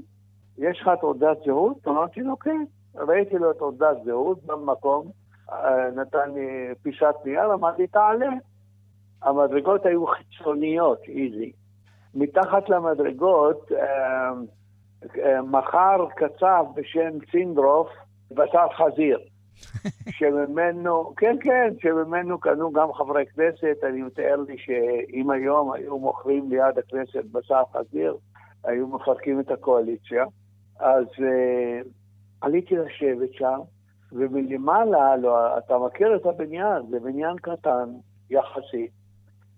יש 0.57 0.81
לך 0.81 0.89
תעודת 0.99 1.37
זהות? 1.45 1.87
אמרתי 1.87 2.21
לו, 2.21 2.39
כן. 2.39 2.63
ראיתי 2.95 3.35
לו 3.37 3.53
תעודת 3.53 3.97
זהות 4.05 4.43
במקום, 4.45 5.11
אה, 5.51 5.91
נתן 5.95 6.31
לי 6.33 6.73
פיסת 6.81 7.15
נייר, 7.25 7.53
אמרתי, 7.53 7.87
תעלה. 7.87 8.29
המדרגות 9.21 9.85
היו 9.85 10.05
חיצוניות, 10.07 10.99
איזי. 11.07 11.51
מתחת 12.15 12.69
למדרגות, 12.69 13.71
אה, 13.71 14.31
אה, 15.23 15.41
מחר 15.41 16.07
קצב 16.15 16.65
בשם 16.75 17.11
צינדרוף 17.31 17.89
בשר 18.31 18.67
חזיר. 18.77 19.19
שממנו, 20.17 21.13
כן, 21.17 21.35
כן, 21.41 21.73
שממנו 21.79 22.39
קנו 22.39 22.71
גם 22.71 22.93
חברי 22.93 23.25
כנסת. 23.25 23.83
אני 23.83 24.01
מתאר 24.01 24.35
לי 24.47 24.57
שאם 24.57 25.31
היום 25.31 25.71
היו 25.71 25.97
מוכרים 25.97 26.49
ליד 26.49 26.77
הכנסת 26.77 27.25
בשר 27.31 27.63
חזיר, 27.73 28.17
היו 28.63 28.87
מפרקים 28.87 29.39
את 29.39 29.51
הקואליציה. 29.51 30.25
אז 30.79 31.05
uh, 31.05 31.87
עליתי 32.41 32.75
לשבת 32.75 33.33
שם, 33.33 33.59
ומלמעלה, 34.11 35.17
לא, 35.17 35.57
אתה 35.57 35.77
מכיר 35.77 36.15
את 36.15 36.25
הבניין, 36.25 36.81
זה 36.89 36.99
בניין 36.99 37.35
קטן 37.37 37.89
יחסית. 38.29 38.91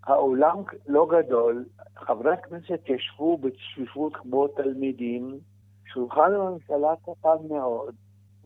האולם 0.03 0.57
לא 0.87 1.07
גדול, 1.11 1.65
חברי 1.95 2.33
הכנסת 2.33 2.79
ישבו 2.87 3.37
בצפיפות 3.37 4.15
כמו 4.15 4.47
תלמידים, 4.47 5.39
שולחן 5.85 6.33
הממשלה 6.33 6.93
קטן 7.01 7.47
מאוד, 7.49 7.93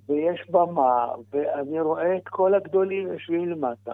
ויש 0.09 0.49
במה, 0.49 1.07
ואני 1.31 1.79
רואה 1.81 2.17
את 2.17 2.27
כל 2.27 2.53
הגדולים 2.53 3.07
יושבים 3.07 3.49
למטה. 3.49 3.93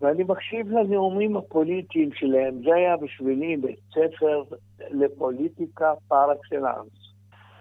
ואני 0.00 0.24
מקשיב 0.24 0.68
לנאומים 0.68 1.36
הפוליטיים 1.36 2.12
שלהם. 2.12 2.62
זה 2.64 2.74
היה 2.74 2.96
בשבילי 2.96 3.56
בית 3.56 3.80
ספר 3.90 4.42
לפוליטיקה 4.90 5.92
פר 6.08 6.32
אקסלנס. 6.32 6.99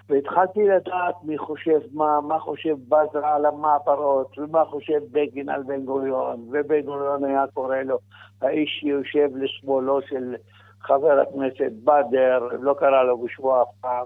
והתחלתי 0.09 0.67
לדעת 0.67 1.15
מי 1.23 1.37
חושב 1.37 1.79
מה, 1.93 2.21
מה 2.21 2.39
חושב 2.39 2.75
בזרה 2.87 3.35
על 3.35 3.45
המעברות, 3.45 4.37
ומה 4.37 4.65
חושב 4.65 4.99
בגין 5.11 5.49
על 5.49 5.63
בן 5.63 5.85
גוריון, 5.85 6.47
ובן 6.51 6.81
גוריון 6.81 7.23
היה 7.23 7.45
קורא 7.53 7.77
לו 7.77 7.97
האיש 8.41 8.69
שיושב 8.79 9.29
לשמאלו 9.35 10.01
של 10.01 10.35
חבר 10.81 11.19
הכנסת 11.19 11.71
בדר, 11.83 12.47
לא 12.59 12.75
קרא 12.79 13.03
לו 13.03 13.17
בשבוע 13.17 13.61
אף 13.61 13.67
פעם. 13.81 14.05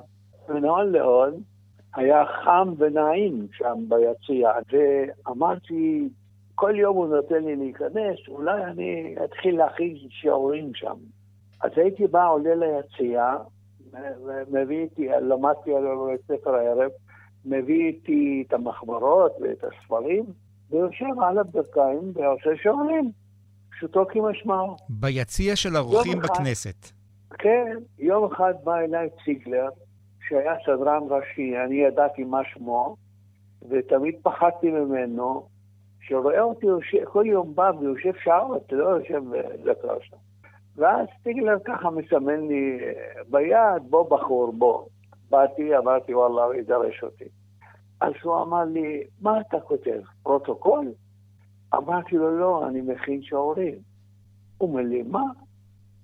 ונהון 0.49 0.91
להון, 0.91 1.33
היה 1.95 2.25
חם 2.25 2.73
ונעים 2.77 3.47
שם 3.51 3.73
ביציע, 3.87 4.51
ואמרתי, 4.71 6.09
כל 6.55 6.73
יום 6.75 6.95
הוא 6.95 7.07
נותן 7.07 7.43
לי 7.43 7.55
להיכנס, 7.55 8.17
אולי 8.27 8.63
אני 8.63 9.15
אתחיל 9.23 9.57
להכין 9.57 9.95
שיעורים 10.09 10.73
שם. 10.73 10.95
אז 11.61 11.71
הייתי 11.75 12.07
בא, 12.07 12.27
עולה 12.27 12.55
ליציע, 12.55 13.35
מביא 14.51 14.83
איתי, 14.83 15.07
למדתי 15.21 15.75
על 15.75 15.83
בית 16.07 16.21
ספר 16.21 16.55
הערב, 16.55 16.91
מביא 17.45 17.87
איתי 17.87 18.43
את 18.47 18.53
המחברות 18.53 19.31
ואת 19.41 19.63
הספרים, 19.63 20.25
ויושב 20.69 21.19
על 21.21 21.37
הברכיים 21.37 22.11
ועושה 22.13 22.49
שיעורים, 22.61 23.11
פשוטו 23.71 24.05
כמשמעו. 24.09 24.75
ביציע 24.89 25.55
של 25.55 25.77
אורחים 25.77 26.19
בכנסת. 26.19 26.91
כן, 27.39 27.77
יום 27.99 28.31
אחד 28.33 28.53
בא 28.63 28.77
אליי 28.77 29.09
ציגלר, 29.25 29.69
שהיה 30.27 30.53
סדרן 30.65 31.01
ראשי, 31.09 31.53
אני 31.65 31.75
ידעתי 31.75 32.23
מה 32.23 32.41
שמו, 32.53 32.95
ותמיד 33.69 34.15
פחדתי 34.23 34.71
ממנו, 34.71 35.47
שרואה 36.01 36.41
אותי 36.41 36.67
כל 37.05 37.23
יום 37.27 37.55
בא 37.55 37.71
ויושב 37.79 38.13
שעות, 38.23 38.71
לא 38.71 38.89
יושב 38.89 39.21
בדקה 39.31 39.93
שם. 40.01 40.17
ואז 40.75 41.07
סטיגלר 41.19 41.57
ככה 41.65 41.89
מסמן 41.89 42.47
לי 42.47 42.79
ביד, 43.29 43.89
בוא 43.89 44.09
בחור, 44.09 44.53
בוא. 44.57 44.85
באתי, 45.29 45.77
אמרתי, 45.77 46.13
וואלה, 46.13 46.43
הוא 46.43 46.53
יגרש 46.53 47.03
אותי. 47.03 47.25
אז 48.01 48.13
הוא 48.23 48.41
אמר 48.41 48.63
לי, 48.63 49.03
מה 49.21 49.41
אתה 49.41 49.59
כותב? 49.59 50.01
פרוטוקול? 50.23 50.91
אמרתי 51.75 52.15
לו, 52.15 52.39
לא, 52.39 52.67
אני 52.67 52.81
מכין 52.81 53.21
שיעורים. 53.21 53.75
הוא 54.57 54.69
אומר 54.69 54.81
לי, 54.81 55.03
מה? 55.03 55.23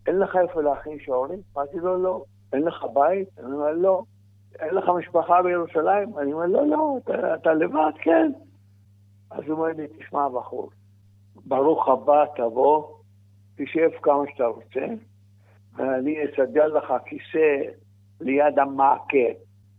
אין 0.08 0.20
לך 0.20 0.36
איפה 0.36 0.62
להכין 0.62 1.00
שיעורים? 1.00 1.40
אמרתי 1.56 1.78
לו, 1.78 1.98
לא. 1.98 2.24
אין 2.54 2.62
לך 2.62 2.86
בית? 2.94 3.40
אני 3.40 3.52
אומר, 3.52 3.72
לא. 3.74 4.04
אין 4.60 4.76
לך 4.76 4.90
משפחה 4.90 5.42
בירושלים? 5.42 6.18
אני 6.18 6.34
אומר, 6.34 6.46
לא, 6.46 6.68
לא, 6.68 6.98
אתה, 7.04 7.36
אתה 7.36 7.54
לבד, 7.54 7.92
כן. 8.04 8.32
אז 9.32 9.44
הוא 9.48 9.52
אומר 9.52 9.68
לי, 9.68 9.88
תשמע, 9.88 10.30
בחור, 10.30 10.70
ברוך 11.46 11.88
הבא, 11.88 12.26
תבוא, 12.36 12.99
תשב 13.64 13.90
כמה 14.02 14.24
שאתה 14.32 14.46
רוצה, 14.46 14.86
ואני 15.76 16.18
אסדר 16.26 16.68
לך 16.68 16.94
כיסא 17.06 17.72
ליד 18.22 18.60
המעקה. 18.60 19.28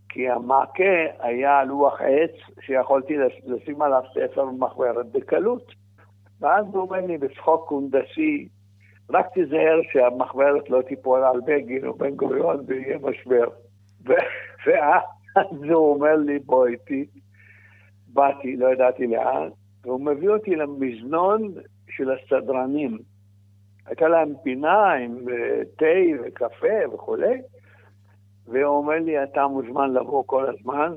כי 0.08 0.28
המעקה 0.28 0.84
היה 1.18 1.64
לוח 1.64 2.00
עץ 2.00 2.54
שיכולתי 2.60 3.14
לשים 3.46 3.82
עליו 3.82 4.02
ספר 4.14 4.44
ומחברת 4.44 5.12
בקלות. 5.12 5.72
ואז 6.40 6.66
הוא 6.66 6.80
אומר 6.82 7.06
לי 7.06 7.18
בצחוק 7.18 7.68
קונדסי, 7.68 8.48
רק 9.10 9.26
תיזהר 9.34 9.80
שהמחברת 9.92 10.70
לא 10.70 10.82
תיפול 10.82 11.24
על 11.24 11.40
בגין 11.46 11.86
או 11.86 11.94
בן 11.94 12.10
גוריון 12.10 12.64
ויהיה 12.66 12.98
משבר. 12.98 13.48
ואז 14.66 15.62
הוא 15.62 15.94
אומר 15.94 16.16
לי, 16.16 16.38
בוא 16.38 16.66
איתי. 16.66 17.06
באתי, 18.12 18.56
לא 18.56 18.72
ידעתי 18.72 19.06
לאן, 19.06 19.48
והוא 19.82 20.00
מביא 20.00 20.28
אותי 20.28 20.56
למזנון 20.56 21.54
של 21.90 22.10
הסדרנים. 22.10 22.98
הייתה 23.86 24.08
להם 24.08 24.32
פינה 24.42 24.92
עם 24.92 25.28
אה, 25.28 25.62
תה 25.76 26.24
וקפה 26.24 26.94
וכולי, 26.94 27.40
והוא 28.46 28.76
אומר 28.76 28.98
לי, 28.98 29.22
אתה 29.22 29.46
מוזמן 29.46 29.92
לבוא 29.92 30.22
כל 30.26 30.46
הזמן, 30.48 30.94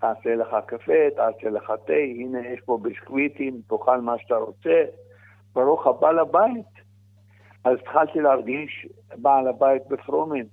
תעשה 0.00 0.34
לך 0.34 0.56
קפה, 0.66 1.10
תעשה 1.16 1.50
לך 1.50 1.72
תה, 1.86 1.92
הנה 1.92 2.46
יש 2.46 2.60
פה 2.60 2.78
ביסקוויטים, 2.82 3.60
תאכל 3.68 4.00
מה 4.00 4.18
שאתה 4.18 4.34
רוצה, 4.34 4.84
ברוך 5.54 5.86
הבא 5.86 6.12
לבית. 6.12 6.82
אז 7.64 7.78
התחלתי 7.78 8.20
להרגיש 8.20 8.88
בעל 9.16 9.48
הבית 9.48 9.82
בפרומין, 9.88 10.46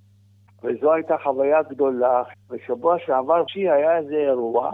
וזו 0.64 0.94
הייתה 0.94 1.16
חוויה 1.24 1.62
גדולה. 1.62 2.24
בשבוע 2.50 3.00
שעבר 3.00 3.44
היה 3.56 3.98
איזה 3.98 4.16
אירוע, 4.16 4.72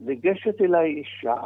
ניגשת 0.00 0.60
אליי 0.60 0.90
אישה, 0.90 1.42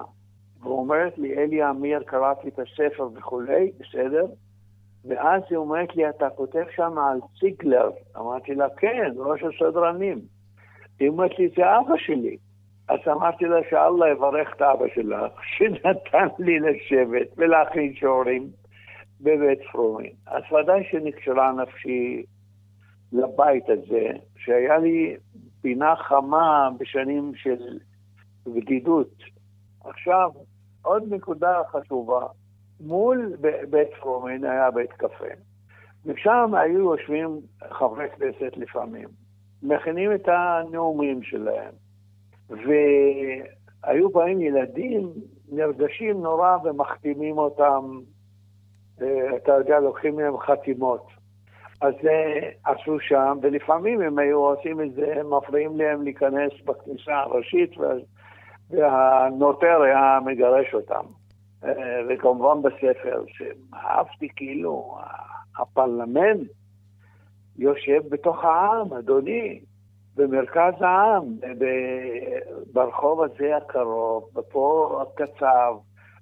ואומרת 0.66 1.18
לי, 1.18 1.38
אלי 1.38 1.70
אמיר, 1.70 2.02
קראתי 2.02 2.48
את 2.48 2.59
הספר 2.59 3.09
וכולי, 3.14 3.72
בסדר? 3.81 4.26
ואז 5.05 5.42
היא 5.50 5.59
אומרת 5.59 5.96
לי, 5.96 6.09
אתה 6.09 6.31
כותב 6.31 6.64
שם 6.76 6.98
על 6.98 7.18
ציגלר. 7.40 7.90
אמרתי 8.16 8.55
לה, 8.55 8.66
כן, 8.76 9.12
ראש 9.16 9.42
הסדרנים. 9.42 10.20
היא 11.00 11.09
אומרת 11.09 11.38
לי, 11.38 11.48
זה 11.57 11.62
אבא 11.79 11.96
שלי. 11.96 12.37
אז 12.88 12.98
אמרתי 13.07 13.44
לה 13.44 13.57
שאללה 13.70 14.09
יברך 14.09 14.55
את 14.57 14.62
אבא 14.62 14.85
שלך, 14.94 15.33
שנתן 15.57 16.29
לי 16.38 16.59
לשבת 16.59 17.29
ולהכין 17.37 17.94
שיעורים 17.94 18.48
בבית 19.20 19.59
פרומין. 19.72 20.12
אז 20.26 20.42
ודאי 20.52 20.85
שנקשרה 20.90 21.52
נפשי 21.52 22.22
לבית 23.12 23.68
הזה, 23.68 24.11
שהיה 24.37 24.79
לי 24.79 25.16
פינה 25.62 25.96
חמה 25.96 26.68
בשנים 26.79 27.33
של 27.35 27.79
בדידות. 28.46 29.14
עכשיו, 29.85 30.31
עוד 30.87 31.03
נקודה 31.14 31.61
חשובה, 31.70 32.27
מול 32.81 33.37
בית 33.70 33.88
פרומין 34.01 34.44
היה 34.44 34.70
בית 34.70 34.92
קפה, 34.92 35.27
ושם 36.05 36.53
היו 36.55 36.79
יושבים 36.79 37.40
חברי 37.70 38.09
כנסת 38.11 38.57
לפעמים, 38.57 39.09
מכינים 39.62 40.14
את 40.14 40.29
הנאומים 40.29 41.22
שלהם, 41.22 41.72
והיו 42.51 44.11
באים 44.11 44.40
ילדים 44.40 45.12
נרגשים 45.53 46.22
נורא 46.22 46.57
ומחתימים 46.64 47.38
אותם, 47.38 48.01
אה, 49.03 49.37
אתה 49.37 49.53
יודע, 49.53 49.81
לוקחים 49.81 50.16
מהם 50.16 50.38
חתימות. 50.38 51.07
אז 51.81 51.94
אה, 52.09 52.51
עשו 52.64 53.01
שם, 53.01 53.38
ולפעמים 53.42 54.01
הם 54.01 54.18
היו 54.18 54.38
עושים 54.38 54.81
את 54.81 54.92
זה, 54.92 55.20
הם 55.20 55.35
מפריעים 55.35 55.77
להם 55.77 56.03
להיכנס 56.03 56.53
בכניסה 56.64 57.16
הראשית, 57.16 57.70
והנוטר 58.70 59.83
היה 59.83 60.18
מגרש 60.24 60.74
אותם. 60.74 61.05
אה, 61.64 62.00
וכמובן 62.09 62.62
בספר, 62.62 63.24
שאהבתי 63.26 64.29
כאילו, 64.37 64.98
הפרלמנט 65.59 66.48
יושב 67.59 68.00
בתוך 68.09 68.44
העם, 68.44 68.92
אדוני, 68.92 69.61
במרכז 70.16 70.72
העם, 70.81 71.24
ברחוב 72.72 73.22
הזה 73.22 73.57
הקרוב, 73.57 74.29
ופה 74.37 75.02
הקצב, 75.02 75.74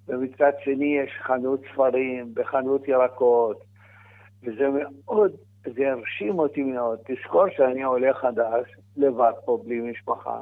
ומצד 0.08 0.52
שני 0.64 0.98
יש 1.04 1.10
חנות 1.22 1.60
ספרים 1.72 2.32
וחנות 2.36 2.88
ירקות, 2.88 3.64
וזה 4.42 4.68
מאוד, 4.68 5.32
זה 5.64 5.92
הרשים 5.92 6.38
אותי 6.38 6.62
מאוד. 6.62 6.98
תזכור 7.06 7.48
שאני 7.48 7.82
עולה 7.82 8.14
חדש, 8.14 8.76
לבד 8.96 9.32
פה, 9.44 9.58
בלי 9.64 9.80
משפחה, 9.80 10.38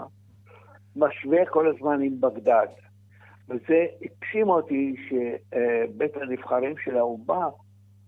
משווה 0.96 1.46
כל 1.46 1.68
הזמן 1.68 2.02
עם 2.02 2.20
בגדד. 2.20 2.66
וזה 3.48 3.86
הקשים 4.02 4.48
אותי 4.48 4.94
שבית 5.08 6.16
הנבחרים 6.16 6.74
של 6.84 6.96
האומה 6.96 7.48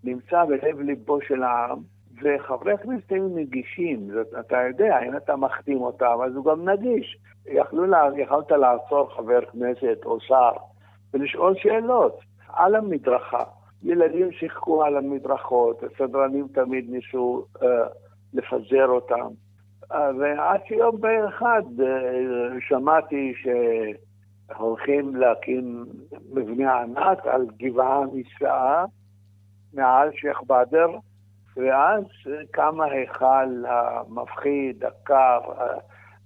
נמצא 0.05 0.45
בלב 0.45 0.81
ליבו 0.81 1.21
של 1.21 1.43
העם, 1.43 1.79
וחברי 2.23 2.73
הכנסת 2.73 3.13
היו 3.13 3.29
נגישים, 3.29 4.11
זאת, 4.13 4.27
אתה 4.41 4.57
יודע, 4.69 4.99
אם 5.09 5.17
אתה 5.17 5.37
מחתים 5.37 5.81
אותם, 5.81 6.17
אז 6.27 6.37
הוא 6.37 6.45
גם 6.45 6.69
נגיש. 6.69 7.19
יכלו 7.47 7.87
לה, 7.87 8.09
יכולת 8.17 8.51
לעצור 8.51 9.15
חבר 9.17 9.45
כנסת 9.45 9.99
או 10.05 10.21
שר 10.21 10.51
ולשאול 11.15 11.55
שאלות 11.57 12.19
על 12.49 12.75
המדרכה. 12.75 13.45
ילדים 13.83 14.33
שיחקו 14.33 14.85
על 14.85 14.97
המדרכות, 14.97 15.83
הסדרנים 15.83 16.49
תמיד 16.55 16.91
ניסו 16.91 17.45
uh, 17.57 17.65
לפזר 18.35 18.87
אותם. 18.87 19.29
ועד 19.91 20.61
שיום 20.69 21.01
אחד 21.29 21.63
uh, 21.79 21.83
שמעתי 22.69 23.33
שהולכים 24.51 25.17
להקים 25.17 25.85
מבנה 26.33 26.81
ענק 26.81 27.27
על 27.27 27.47
גבעה 27.59 28.01
נפלאה 28.15 28.85
מעל 29.75 30.09
שייח' 30.13 30.43
באדר, 30.47 30.89
ואז 31.57 32.05
קם 32.51 32.81
ההיכל 32.81 33.65
המפחיד, 33.69 34.85
הקר, 34.85 35.41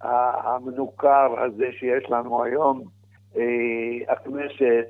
המנוכר 0.00 1.34
הזה 1.44 1.66
שיש 1.78 2.10
לנו 2.10 2.44
היום, 2.44 2.82
הכנסת, 4.08 4.86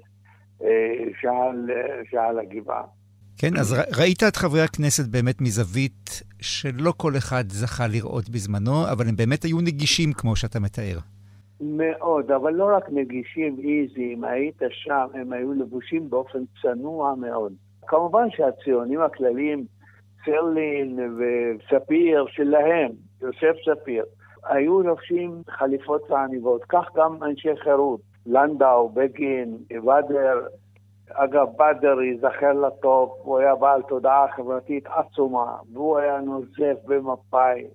שעל, 1.21 1.71
שעל 2.11 2.39
הגבעה. 2.39 2.83
כן, 3.39 3.57
אז 3.57 3.75
ראית 3.99 4.23
את 4.23 4.37
חברי 4.37 4.63
הכנסת 4.63 5.09
באמת 5.09 5.41
מזווית 5.41 6.23
שלא 6.41 6.93
כל 6.97 7.13
אחד 7.17 7.45
זכה 7.49 7.87
לראות 7.87 8.29
בזמנו, 8.29 8.85
אבל 8.93 9.09
הם 9.09 9.17
באמת 9.17 9.43
היו 9.43 9.61
נגישים, 9.61 10.13
כמו 10.13 10.37
שאתה 10.37 10.61
מתאר. 10.61 10.99
מאוד, 11.61 12.31
אבל 12.31 12.53
לא 12.53 12.77
רק 12.77 12.85
נגישים, 12.93 13.57
איזי, 13.59 14.15
אם 14.15 14.25
היית 14.25 14.63
שם, 14.71 15.07
הם 15.15 15.33
היו 15.33 15.55
לבושים 15.55 16.11
באופן 16.11 16.39
צנוע 16.63 17.15
מאוד. 17.15 17.53
כמובן 17.87 18.27
שהציונים 18.31 19.01
הכלליים, 19.01 19.65
צרלין 20.25 20.99
וספיר 21.19 22.27
שלהם, 22.29 22.91
יוסף 23.23 23.57
ספיר, 23.65 24.05
היו 24.45 24.83
לובשים 24.83 25.43
חליפות 25.49 26.11
ועניבות, 26.11 26.65
כך 26.69 26.85
גם 26.97 27.23
אנשי 27.23 27.57
חירות, 27.65 28.01
לנדאו, 28.27 28.89
בגין, 28.89 29.59
בדר, 29.71 30.47
אגב, 31.13 31.47
בדר 31.57 32.01
ייזכר 32.01 32.53
לטוב, 32.53 33.15
הוא 33.23 33.39
היה 33.39 33.55
בעל 33.55 33.83
תודעה 33.83 34.27
חברתית 34.37 34.87
עצומה, 34.87 35.57
והוא 35.73 35.99
היה 35.99 36.21
נוזף 36.21 36.77
במפא"י 36.87 37.67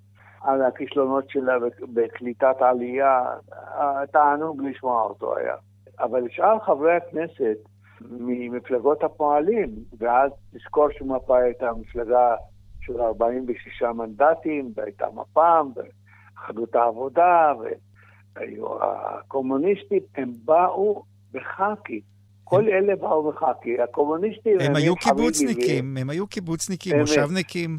על 0.42 0.62
הכישלונות 0.62 1.30
שלה 1.30 1.54
בקליטת 1.94 2.56
עלייה, 2.60 3.24
תענוג 4.12 4.64
לשמוע 4.64 5.04
אותו 5.04 5.38
היה. 5.38 5.56
אבל 6.00 6.30
שאר 6.30 6.60
חברי 6.60 6.96
הכנסת 6.96 7.58
ממפלגות 8.12 9.04
הפועלים, 9.04 9.70
ואז 9.98 10.32
תזכור 10.54 10.88
שמפא"י 10.92 11.44
הייתה 11.44 11.72
מפלגה 11.74 12.36
של 12.82 13.02
46 13.02 13.82
מנדטים, 13.82 14.72
והייתה 14.76 15.06
מפ"ם, 15.14 15.72
ואחדות 15.76 16.76
העבודה, 16.76 17.54
והיו 18.36 18.84
הקומוניסטים, 18.84 20.02
הם 20.16 20.32
באו 20.46 21.04
בחאקי. 21.34 22.02
כל 22.44 22.64
אלה 22.70 22.96
באו 22.96 23.32
בחאקי. 23.32 23.82
הקומוניסטים... 23.82 24.58
הם 24.60 24.76
היו 24.76 24.96
קיבוצניקים, 24.96 25.98
הם 25.98 26.10
היו 26.10 26.28
קיבוצניקים, 26.28 27.00
מושבניקים. 27.00 27.78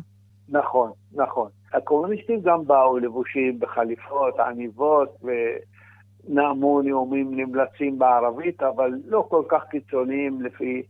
נכון, 0.49 0.91
נכון. 1.13 1.49
הקומוניסטים 1.75 2.41
גם 2.41 2.67
באו 2.67 2.99
לבושים 2.99 3.59
בחליפות, 3.59 4.41
עניבות, 4.41 5.17
ונאמו 6.29 6.83
נאומים 6.83 7.41
נמלצים 7.41 7.99
בערבית, 7.99 8.63
אבל 8.63 8.91
לא 9.07 9.27
כל 9.31 9.43
כך 9.49 9.63
קיצוניים 9.71 10.43
לפי, 10.43 10.83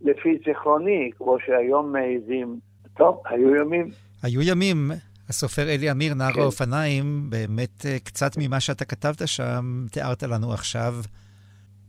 לפי 0.00 0.38
זיכרוני, 0.46 1.10
כמו 1.18 1.36
שהיום 1.46 1.92
מעיזים. 1.92 2.58
טוב, 2.96 3.22
היו 3.30 3.56
ימים. 3.56 3.88
היו 4.22 4.42
ימים. 4.42 4.90
הסופר 5.28 5.62
אלי 5.62 5.90
אמיר, 5.90 6.14
נער 6.14 6.32
כן. 6.32 6.40
האופניים, 6.40 7.30
באמת 7.30 7.86
אה, 7.86 7.98
קצת 8.04 8.32
ממה 8.38 8.60
שאתה 8.60 8.84
כתבת 8.84 9.28
שם, 9.28 9.86
תיארת 9.90 10.22
לנו 10.22 10.52
עכשיו. 10.52 10.94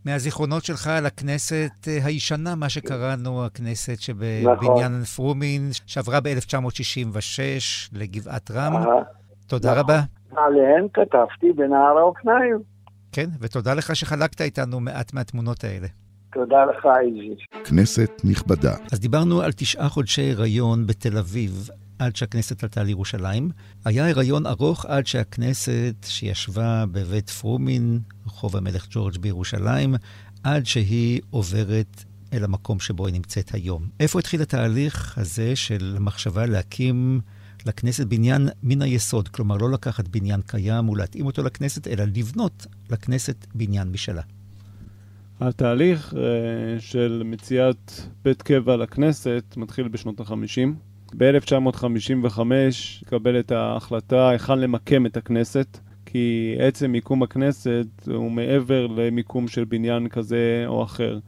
מהזיכרונות 0.06 0.64
שלך 0.64 0.88
על 0.88 1.06
הכנסת 1.06 1.72
אה, 1.88 1.98
הישנה, 2.06 2.56
מה 2.56 2.70
שקראנו, 2.70 3.46
הכנסת 3.46 4.00
שבבניין 4.00 4.52
נכון. 4.52 5.04
פרומין, 5.04 5.70
שעברה 5.86 6.20
ב-1966 6.20 7.40
לגבעת 7.94 8.52
רם. 8.52 8.74
תודה 9.48 9.72
נכון. 9.72 9.80
רבה. 9.80 10.00
עליהן 10.36 10.88
כתבתי 10.94 11.52
בנהר 11.56 11.98
האופניים. 11.98 12.60
כן, 13.12 13.30
ותודה 13.40 13.74
לך 13.74 13.96
שחלקת 13.96 14.42
איתנו 14.42 14.80
מעט 14.80 15.14
מהתמונות 15.14 15.64
האלה. 15.64 15.88
תודה 16.34 16.66
לך, 16.66 16.88
איזי. 17.02 17.36
כנסת 17.64 18.12
נכבדה. 18.24 18.74
אז 18.92 19.00
דיברנו 19.00 19.42
על 19.42 19.52
תשעה 19.52 19.90
חודשי 19.90 20.32
הריון 20.32 20.88
בתל 20.88 21.18
אביב. 21.18 21.70
עד 22.00 22.16
שהכנסת 22.16 22.64
עלתה 22.64 22.84
לירושלים. 22.84 23.50
היה 23.86 24.10
הריון 24.10 24.46
ארוך 24.46 24.86
עד 24.86 25.08
שהכנסת, 25.08 25.96
שישבה 26.06 26.86
בבית 26.92 27.30
פרומין, 27.30 28.00
רחוב 28.26 28.58
המלך 28.58 28.88
ג'ורג' 28.90 29.18
בירושלים, 29.18 29.96
עד 30.44 30.66
שהיא 30.66 31.22
עוברת 31.30 32.04
אל 32.34 32.44
המקום 32.44 32.80
שבו 32.80 33.06
היא 33.06 33.14
נמצאת 33.14 33.54
היום. 33.54 33.88
איפה 34.00 34.20
התחיל 34.20 34.42
התהליך 34.42 35.18
הזה 35.18 35.56
של 35.56 35.98
מחשבה 36.00 36.46
להקים 36.46 37.22
לכנסת 37.66 38.08
בניין 38.08 38.50
מן 38.64 38.82
היסוד? 38.82 39.28
כלומר, 39.28 39.58
לא 39.58 39.72
לקחת 39.72 40.08
בניין 40.08 40.42
קיים 40.42 40.90
ולהתאים 40.90 41.26
אותו 41.26 41.44
לכנסת, 41.44 41.88
אלא 41.88 42.04
לבנות 42.16 42.68
לכנסת 42.90 43.46
בניין 43.56 43.92
משלה. 43.92 44.22
התהליך 45.40 46.14
uh, 46.14 46.16
של 46.80 47.22
מציאת 47.26 47.92
בית 48.24 48.42
קבע 48.42 48.78
לכנסת 48.78 49.44
מתחיל 49.58 49.88
בשנות 49.88 50.20
ה-50. 50.20 50.93
ב-1955 51.18 52.40
קבל 53.06 53.40
את 53.40 53.52
ההחלטה 53.52 54.30
היכן 54.30 54.60
למקם 54.60 55.06
את 55.06 55.18
הכנסת, 55.18 55.80
כי 56.06 56.56
עצם 56.60 56.92
מיקום 56.92 57.24
הכנסת 57.24 57.86
הוא 58.14 58.32
מעבר 58.32 58.88
למיקום 58.88 59.48
של 59.48 59.64
בניין 59.64 60.08
כזה 60.08 60.64
או 60.68 60.84
אחר. 60.84 61.20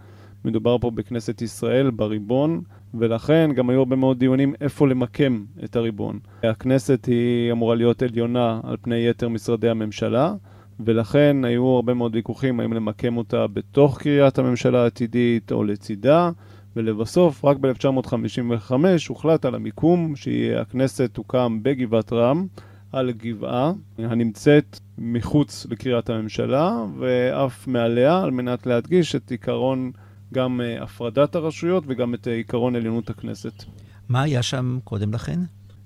מדובר 0.46 0.78
פה 0.78 0.92
בכנסת 0.92 1.42
ישראל, 1.42 1.92
בריבון, 1.92 2.62
ולכן 2.94 3.50
גם 3.56 3.70
היו 3.70 3.80
הרבה 3.80 3.96
מאוד 3.96 4.20
דיונים 4.20 4.54
איפה 4.62 4.88
למקם 4.88 5.44
את 5.64 5.76
הריבון. 5.76 6.20
הכנסת 6.44 7.06
היא 7.06 7.52
אמורה 7.52 7.76
להיות 7.76 8.02
עליונה 8.02 8.60
על 8.64 8.78
פני 8.82 9.08
יתר 9.08 9.30
משרדי 9.30 9.70
הממשלה, 9.70 10.34
ולכן 10.80 11.46
היו 11.46 11.68
הרבה 11.68 11.94
מאוד 11.94 12.16
ויכוחים 12.16 12.60
האם 12.60 12.74
למקם 12.74 13.18
אותה 13.18 13.48
בתוך 13.48 14.02
קריית 14.02 14.40
הממשלה 14.40 14.84
העתידית 14.84 15.52
או 15.52 15.64
לצידה. 15.64 16.32
ולבסוף, 16.76 17.46
רק 17.46 17.58
ב-1955 17.58 18.74
הוחלט 19.08 19.46
על 19.46 19.56
המיקום 19.56 20.16
שהכנסת 20.16 21.10
תוקם 21.14 21.60
בגבעת 21.62 22.14
רם, 22.14 22.48
על 22.92 23.12
גבעה 23.12 23.72
הנמצאת 23.98 24.80
מחוץ 24.98 25.66
לקריית 25.70 26.10
הממשלה 26.10 26.86
ואף 27.00 27.68
מעליה 27.68 28.22
על 28.22 28.32
מנת 28.32 28.66
להדגיש 28.66 29.16
את 29.16 29.32
עיקרון 29.32 29.92
גם 30.34 30.62
אה, 30.62 30.84
הפרדת 30.84 31.36
הרשויות 31.36 31.84
וגם 31.88 32.14
את 32.14 32.28
עיקרון 32.28 32.76
עליונות 32.76 33.10
הכנסת. 33.10 33.64
מה 34.10 34.22
היה 34.22 34.44
שם 34.44 34.80
קודם 34.84 35.14
לכן? 35.14 35.40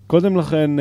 קודם 0.08 0.38
לכן 0.38 0.72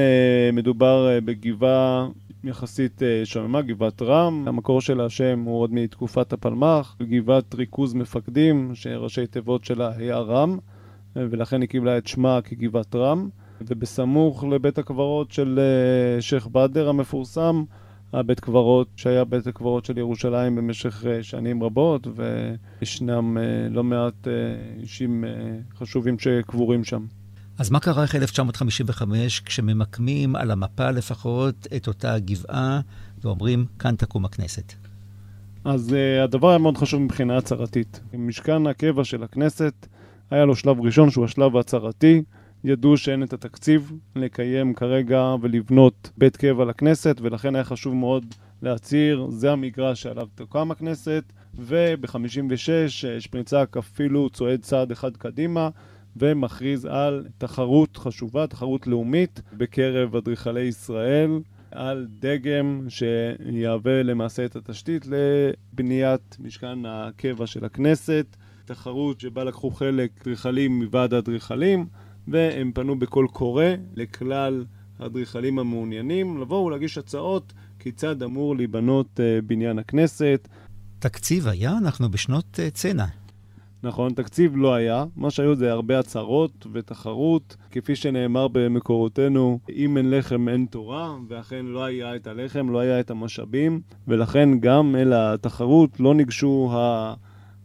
מדובר 0.52 1.18
בגבעה 1.24 2.06
יחסית 2.44 3.02
שוממה, 3.24 3.62
גבעת 3.62 4.02
רם. 4.02 4.48
המקור 4.48 4.80
של 4.80 5.00
השם 5.00 5.40
הוא 5.40 5.60
עוד 5.60 5.72
מתקופת 5.72 6.32
הפלמ"ח, 6.32 6.96
גבעת 7.02 7.54
ריכוז 7.54 7.94
מפקדים, 7.94 8.70
שראשי 8.74 9.26
תיבות 9.26 9.64
שלה 9.64 9.90
היה 9.96 10.18
רם, 10.18 10.58
ולכן 11.16 11.60
היא 11.60 11.68
קיבלה 11.68 11.98
את 11.98 12.06
שמה 12.06 12.40
כגבעת 12.44 12.94
רם. 12.94 13.28
ובסמוך 13.60 14.44
לבית 14.44 14.78
הקברות 14.78 15.32
של 15.32 15.60
שייח' 16.20 16.46
באדר 16.46 16.88
המפורסם, 16.88 17.64
הבית 18.12 18.40
קברות 18.40 18.88
שהיה 18.96 19.24
בית 19.24 19.46
הקברות 19.46 19.84
של 19.84 19.98
ירושלים 19.98 20.56
במשך 20.56 21.04
שנים 21.22 21.62
רבות, 21.62 22.06
וישנם 22.80 23.36
לא 23.70 23.84
מעט 23.84 24.28
אישים 24.80 25.24
חשובים 25.74 26.18
שקבורים 26.18 26.84
שם. 26.84 27.04
אז 27.58 27.70
מה 27.70 27.80
קרה 27.80 28.04
אחרי 28.04 28.20
1955 28.20 29.40
כשממקמים 29.40 30.36
על 30.36 30.50
המפה 30.50 30.90
לפחות 30.90 31.66
את 31.76 31.86
אותה 31.86 32.18
גבעה 32.18 32.80
ואומרים, 33.22 33.66
כאן 33.78 33.96
תקום 33.96 34.24
הכנסת? 34.24 34.72
אז 35.64 35.90
uh, 35.90 36.24
הדבר 36.24 36.48
היה 36.48 36.58
מאוד 36.58 36.76
חשוב 36.76 37.02
מבחינה 37.02 37.36
הצהרתית. 37.36 38.00
משכן 38.14 38.66
הקבע 38.66 39.04
של 39.04 39.22
הכנסת 39.22 39.86
היה 40.30 40.44
לו 40.44 40.56
שלב 40.56 40.80
ראשון 40.80 41.10
שהוא 41.10 41.24
השלב 41.24 41.56
ההצהרתי. 41.56 42.22
ידעו 42.64 42.96
שאין 42.96 43.22
את 43.22 43.32
התקציב 43.32 43.92
לקיים 44.16 44.74
כרגע 44.74 45.34
ולבנות 45.40 46.10
בית 46.16 46.36
קבע 46.36 46.64
לכנסת, 46.64 47.16
ולכן 47.22 47.54
היה 47.54 47.64
חשוב 47.64 47.94
מאוד 47.94 48.24
להצהיר, 48.62 49.26
זה 49.30 49.52
המגרש 49.52 50.02
שעליו 50.02 50.26
תוקם 50.34 50.70
הכנסת, 50.70 51.24
וב-56 51.54 52.88
שפרינצק 52.88 53.76
אפילו 53.78 54.30
צועד 54.30 54.60
צעד 54.60 54.90
אחד 54.90 55.16
קדימה, 55.16 55.68
ומכריז 56.18 56.84
על 56.84 57.26
תחרות 57.38 57.96
חשובה, 57.96 58.46
תחרות 58.46 58.86
לאומית, 58.86 59.40
בקרב 59.52 60.16
אדריכלי 60.16 60.60
ישראל, 60.60 61.30
על 61.70 62.06
דגם 62.20 62.86
שיהווה 62.88 64.02
למעשה 64.02 64.44
את 64.44 64.56
התשתית 64.56 65.06
לבניית 65.06 66.36
משכן 66.40 66.86
הקבע 66.86 67.46
של 67.46 67.64
הכנסת. 67.64 68.36
תחרות 68.64 69.20
שבה 69.20 69.44
לקחו 69.44 69.70
חלק 69.70 70.10
אדריכלים 70.22 70.78
מוועד 70.78 71.14
האדריכלים, 71.14 71.86
והם 72.28 72.72
פנו 72.74 72.98
בקול 72.98 73.28
קורא 73.28 73.64
לכלל 73.94 74.64
האדריכלים 74.98 75.58
המעוניינים 75.58 76.40
לבוא 76.40 76.64
ולהגיש 76.64 76.98
הצעות 76.98 77.52
כיצד 77.78 78.22
אמור 78.22 78.56
להיבנות 78.56 79.20
בניין 79.46 79.78
הכנסת. 79.78 80.48
תקציב 80.98 81.48
היה? 81.48 81.78
אנחנו 81.78 82.10
בשנות 82.10 82.60
צנע. 82.72 83.06
נכון, 83.82 84.12
תקציב 84.12 84.56
לא 84.56 84.74
היה, 84.74 85.04
מה 85.16 85.30
שהיו 85.30 85.54
זה 85.54 85.72
הרבה 85.72 85.98
הצהרות 85.98 86.66
ותחרות, 86.72 87.56
כפי 87.70 87.96
שנאמר 87.96 88.48
במקורותינו, 88.48 89.58
אם 89.76 89.96
אין 89.96 90.10
לחם 90.10 90.48
אין 90.48 90.66
תורה, 90.70 91.16
ואכן 91.28 91.66
לא 91.66 91.84
היה 91.84 92.16
את 92.16 92.26
הלחם, 92.26 92.70
לא 92.70 92.78
היה 92.78 93.00
את 93.00 93.10
המשאבים, 93.10 93.80
ולכן 94.08 94.58
גם 94.60 94.96
אל 94.96 95.12
התחרות 95.12 96.00
לא 96.00 96.14
ניגשו 96.14 96.70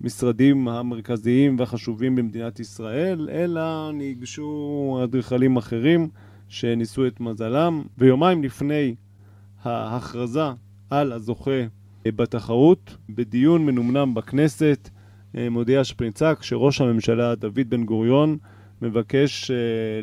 המשרדים 0.01 0.67
המרכזיים 0.67 1.59
והחשובים 1.59 2.15
במדינת 2.15 2.59
ישראל, 2.59 3.29
אלא 3.31 3.91
ניגשו 3.93 4.99
אדריכלים 5.03 5.57
אחרים 5.57 6.09
שניסו 6.49 7.07
את 7.07 7.19
מזלם, 7.19 7.81
ויומיים 7.97 8.43
לפני 8.43 8.95
ההכרזה 9.63 10.49
על 10.89 11.11
הזוכה 11.11 11.61
בתחרות, 12.07 12.97
בדיון 13.09 13.65
מנומנם 13.65 14.13
בכנסת, 14.13 14.89
מודיע 15.33 15.83
שפרינצק 15.83 16.37
שראש 16.41 16.81
הממשלה 16.81 17.35
דוד 17.35 17.69
בן 17.69 17.85
גוריון 17.85 18.37
מבקש 18.81 19.51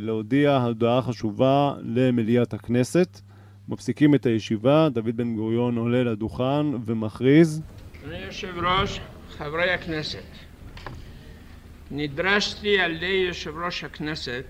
להודיע 0.00 0.56
הודעה 0.56 1.02
חשובה 1.02 1.74
למליאת 1.82 2.54
הכנסת. 2.54 3.20
מפסיקים 3.68 4.14
את 4.14 4.26
הישיבה, 4.26 4.88
דוד 4.88 5.16
בן 5.16 5.36
גוריון 5.36 5.76
עולה 5.76 6.02
לדוכן 6.02 6.66
ומכריז. 6.86 7.62
אדוני 8.02 8.18
יושב 8.18 8.58
ראש, 8.58 9.00
חברי 9.30 9.70
הכנסת, 9.70 10.24
נדרשתי 11.90 12.80
על 12.80 12.92
ידי 12.92 13.24
יושב 13.28 13.56
ראש 13.64 13.84
הכנסת 13.84 14.46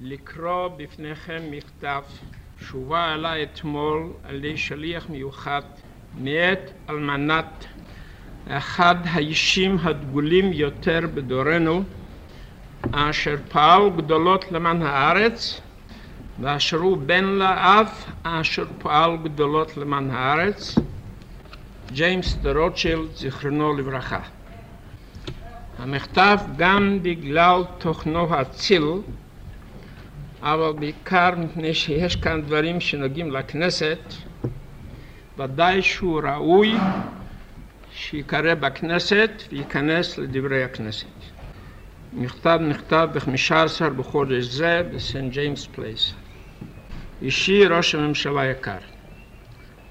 לקרוא 0.00 0.68
בפניכם 0.68 1.42
מכתב 1.50 2.02
שהובא 2.60 3.14
אליי 3.14 3.42
אתמול 3.42 4.12
על 4.24 4.36
ידי 4.36 4.56
שליח 4.56 5.08
מיוחד 5.10 5.62
מאת 6.18 6.70
אלמנת 6.90 7.66
אחד 8.48 8.94
האישים 9.04 9.78
הדגולים 9.82 10.52
יותר 10.52 11.00
בדורנו, 11.14 11.82
אשר 12.92 13.36
פעל 13.48 13.90
גדולות 13.96 14.52
למען 14.52 14.82
הארץ, 14.82 15.60
ואשר 16.40 16.76
הוא 16.76 16.98
בן 16.98 17.24
לאב 17.24 17.88
אשר 18.22 18.64
פעל 18.78 19.16
גדולות 19.16 19.76
למען 19.76 20.10
הארץ, 20.10 20.74
ג'יימס 21.92 22.34
דה 22.34 22.52
רוטשילד, 22.52 23.14
זיכרונו 23.14 23.76
לברכה. 23.76 24.20
המכתב 25.78 26.38
גם 26.56 26.98
בגלל 27.02 27.62
תוכנו 27.78 28.34
האציל, 28.34 28.84
אבל 30.42 30.72
בעיקר 30.78 31.30
מפני 31.36 31.74
שיש 31.74 32.16
כאן 32.16 32.42
דברים 32.42 32.80
שנוגעים 32.80 33.30
לכנסת, 33.30 33.98
ודאי 35.38 35.82
שהוא 35.82 36.20
ראוי 36.24 36.74
שייקרא 37.96 38.54
בכנסת 38.54 39.30
וייכנס 39.52 40.18
לדברי 40.18 40.64
הכנסת. 40.64 41.06
מכתב 42.12 42.58
נכתב 42.68 43.08
ב-15 43.12 43.88
בחודש 43.96 44.44
זה 44.44 44.82
בסנט 44.94 45.32
ג'יימס 45.32 45.66
פלייס. 45.66 46.14
אישי 47.22 47.66
ראש 47.66 47.94
הממשלה 47.94 48.46
יקר, 48.46 48.76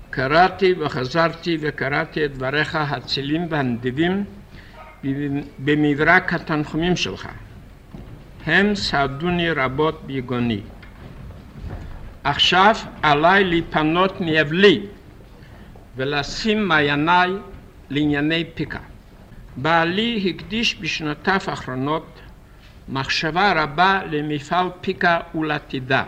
קראתי 0.09 0.73
וחזרתי 0.79 1.57
וקראתי 1.61 2.25
את 2.25 2.33
דבריך 2.33 2.75
האצילים 2.75 3.47
והנדיבים 3.49 4.23
במברק 5.59 6.33
התנחומים 6.33 6.95
שלך. 6.95 7.27
הם 8.45 8.75
סעדוני 8.75 9.51
רבות 9.51 10.03
ביגוני. 10.05 10.61
עכשיו 12.23 12.75
עליי 13.01 13.43
להיפנות 13.43 14.21
מאבלי 14.21 14.81
ולשים 15.95 16.67
מעייניי 16.67 17.31
לענייני 17.93 18.43
פיקה. 18.53 18.79
בעלי 19.55 20.29
הקדיש 20.29 20.75
בשנותיו 20.81 21.39
האחרונות 21.47 22.19
מחשבה 22.89 23.63
רבה 23.63 24.01
למפעל 24.11 24.67
פיקה 24.81 25.19
ולעתידה. 25.35 26.03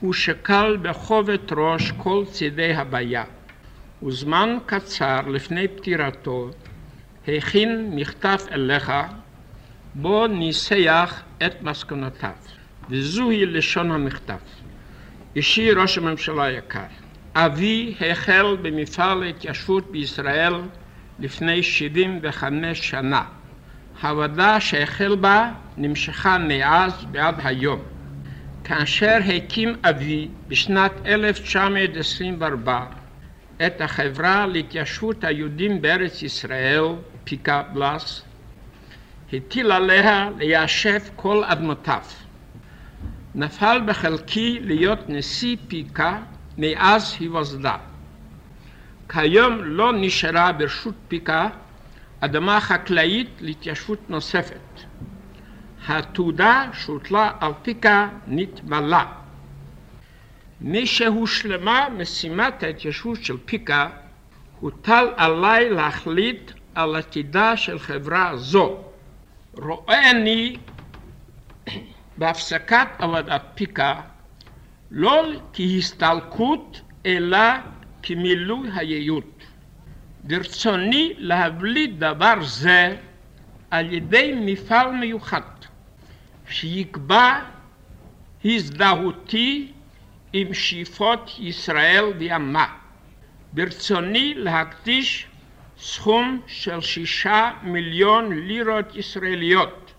הוא 0.00 0.12
שקל 0.12 0.76
בכובד 0.82 1.52
ראש 1.52 1.92
כל 1.96 2.24
צידי 2.32 2.74
הבעיה, 2.74 3.24
וזמן 4.02 4.58
קצר 4.66 5.20
לפני 5.28 5.68
פטירתו 5.68 6.50
הכין 7.28 7.90
מכתב 7.94 8.38
אליך 8.52 8.92
בו 9.94 10.26
ניסח 10.26 11.22
את 11.46 11.62
מסקנותיו, 11.62 12.30
וזוהי 12.90 13.46
לשון 13.46 13.90
המכתב. 13.90 14.38
אישי 15.36 15.72
ראש 15.72 15.98
הממשלה 15.98 16.44
היקר, 16.44 16.80
אבי 17.34 17.94
החל 18.00 18.56
במפעל 18.62 19.22
ההתיישבות 19.22 19.90
בישראל 19.90 20.54
לפני 21.20 21.62
75 21.62 22.90
שנה. 22.90 23.24
העבודה 24.00 24.60
שהחל 24.60 25.16
בה 25.16 25.52
נמשכה 25.76 26.38
מאז 26.38 26.92
ועד 27.12 27.34
היום. 27.44 27.80
כאשר 28.64 29.18
הקים 29.34 29.76
אבי 29.90 30.28
בשנת 30.48 30.92
1924 31.06 32.84
את 33.66 33.80
החברה 33.80 34.46
להתיישבות 34.46 35.24
היהודים 35.24 35.82
בארץ 35.82 36.22
ישראל, 36.22 36.84
פיקה 37.24 37.62
בלס, 37.62 38.22
הטיל 39.32 39.72
עליה 39.72 40.30
ליישב 40.38 40.98
כל 41.16 41.44
אדמותיו. 41.44 42.02
נפל 43.34 43.80
בחלקי 43.86 44.58
להיות 44.62 45.08
נשיא 45.08 45.56
פיקה 45.68 46.18
מאז 46.58 47.16
היווסדה. 47.20 47.76
כיום 49.12 49.64
לא 49.64 49.92
נשארה 49.92 50.52
ברשות 50.52 50.94
פיקה 51.08 51.48
אדמה 52.20 52.60
חקלאית 52.60 53.28
להתיישבות 53.40 54.10
נוספת. 54.10 54.80
התעודה 55.88 56.64
שהוטלה 56.72 57.32
על 57.40 57.52
פיקה 57.62 58.08
נתמלה. 58.26 59.04
משהושלמה 60.60 61.88
משימת 61.98 62.62
ההתיישבות 62.62 63.24
של 63.24 63.36
פיקה, 63.44 63.88
הוטל 64.60 65.06
עליי 65.16 65.70
להחליט 65.70 66.52
על 66.74 66.96
עתידה 66.96 67.56
של 67.56 67.78
חברה 67.78 68.36
זו. 68.36 68.78
רואה 69.54 70.10
אני 70.10 70.56
בהפסקת 72.16 72.88
עבודת 72.98 73.42
פיקה 73.54 74.00
לא 74.90 75.24
כהסתלקות, 75.52 76.80
אלא 77.06 77.38
כמילוי 78.02 78.68
הייעוד. 78.74 79.24
ברצוני 80.24 81.12
להבליט 81.18 81.90
דבר 81.98 82.34
זה 82.44 82.96
על 83.70 83.92
ידי 83.92 84.32
מפעל 84.40 84.92
מיוחד, 84.92 85.40
שיקבע 86.48 87.40
הזדהותי 88.44 89.72
עם 90.32 90.54
שאיפות 90.54 91.30
ישראל 91.38 92.04
וימה. 92.18 92.66
ברצוני 93.52 94.34
להקדיש 94.36 95.26
סכום 95.78 96.40
של 96.46 96.80
שישה 96.80 97.50
מיליון 97.62 98.32
לירות 98.32 98.96
ישראליות 98.96 99.92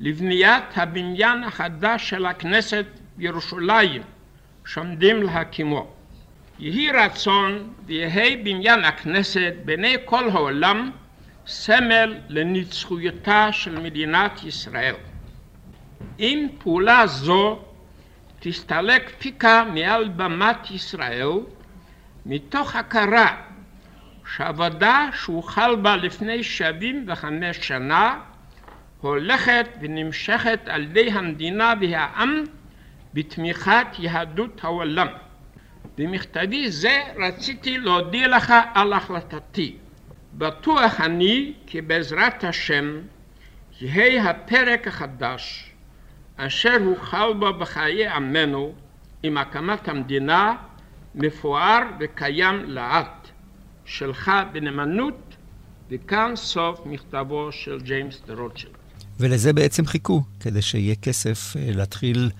לבניית 0.00 0.64
הבניין 0.76 1.44
החדש 1.44 2.10
של 2.10 2.26
הכנסת 2.26 2.86
בירושלים 3.16 4.02
שעומדים 4.66 5.22
להקימו. 5.22 5.95
יהי 6.58 6.90
רצון 6.92 7.72
ויהי 7.86 8.36
בניין 8.36 8.84
הכנסת 8.84 9.54
בעיני 9.64 9.96
כל 10.04 10.28
העולם 10.30 10.90
סמל 11.46 12.18
לנצחיותה 12.28 13.48
של 13.52 13.78
מדינת 13.78 14.44
ישראל. 14.44 14.94
אם 16.18 16.48
פעולה 16.58 17.06
זו 17.06 17.58
תסתלק 18.40 19.10
פיקה 19.18 19.64
מעל 19.74 20.08
במת 20.08 20.70
ישראל, 20.70 21.28
מתוך 22.26 22.76
הכרה 22.76 23.36
שהעבודה 24.36 25.08
שהוחל 25.12 25.76
בה 25.76 25.96
לפני 25.96 26.44
75 26.44 27.56
שנה 27.66 28.20
הולכת 29.00 29.68
ונמשכת 29.80 30.60
על 30.66 30.82
ידי 30.82 31.10
המדינה 31.10 31.74
והעם 31.80 32.44
בתמיכת 33.14 33.86
יהדות 33.98 34.64
העולם. 34.64 35.06
במכתבי 35.98 36.70
זה 36.70 37.02
רציתי 37.16 37.78
להודיע 37.78 38.28
לך 38.28 38.52
על 38.74 38.92
החלטתי. 38.92 39.76
בטוח 40.34 41.00
אני 41.00 41.52
כי 41.66 41.80
בעזרת 41.80 42.44
השם 42.44 43.00
יהא 43.80 44.30
הפרק 44.30 44.88
החדש 44.88 45.72
אשר 46.36 46.76
הוחל 46.84 47.32
בו 47.38 47.58
בחיי 47.58 48.06
עמנו 48.06 48.74
עם 49.22 49.38
הקמת 49.38 49.88
המדינה 49.88 50.56
מפואר 51.14 51.80
וקיים 52.00 52.64
לעד. 52.64 53.26
שלך 53.86 54.30
בנאמנות, 54.52 55.36
וכאן 55.90 56.32
סוף 56.36 56.80
מכתבו 56.86 57.52
של 57.52 57.80
ג'יימס 57.80 58.22
דה 58.26 58.34
רוטשילד. 58.34 58.74
ולזה 59.20 59.52
בעצם 59.52 59.86
חיכו, 59.86 60.22
כדי 60.40 60.62
שיהיה 60.62 60.94
כסף 60.94 61.56
אה, 61.56 61.70
להתחיל 61.74 62.30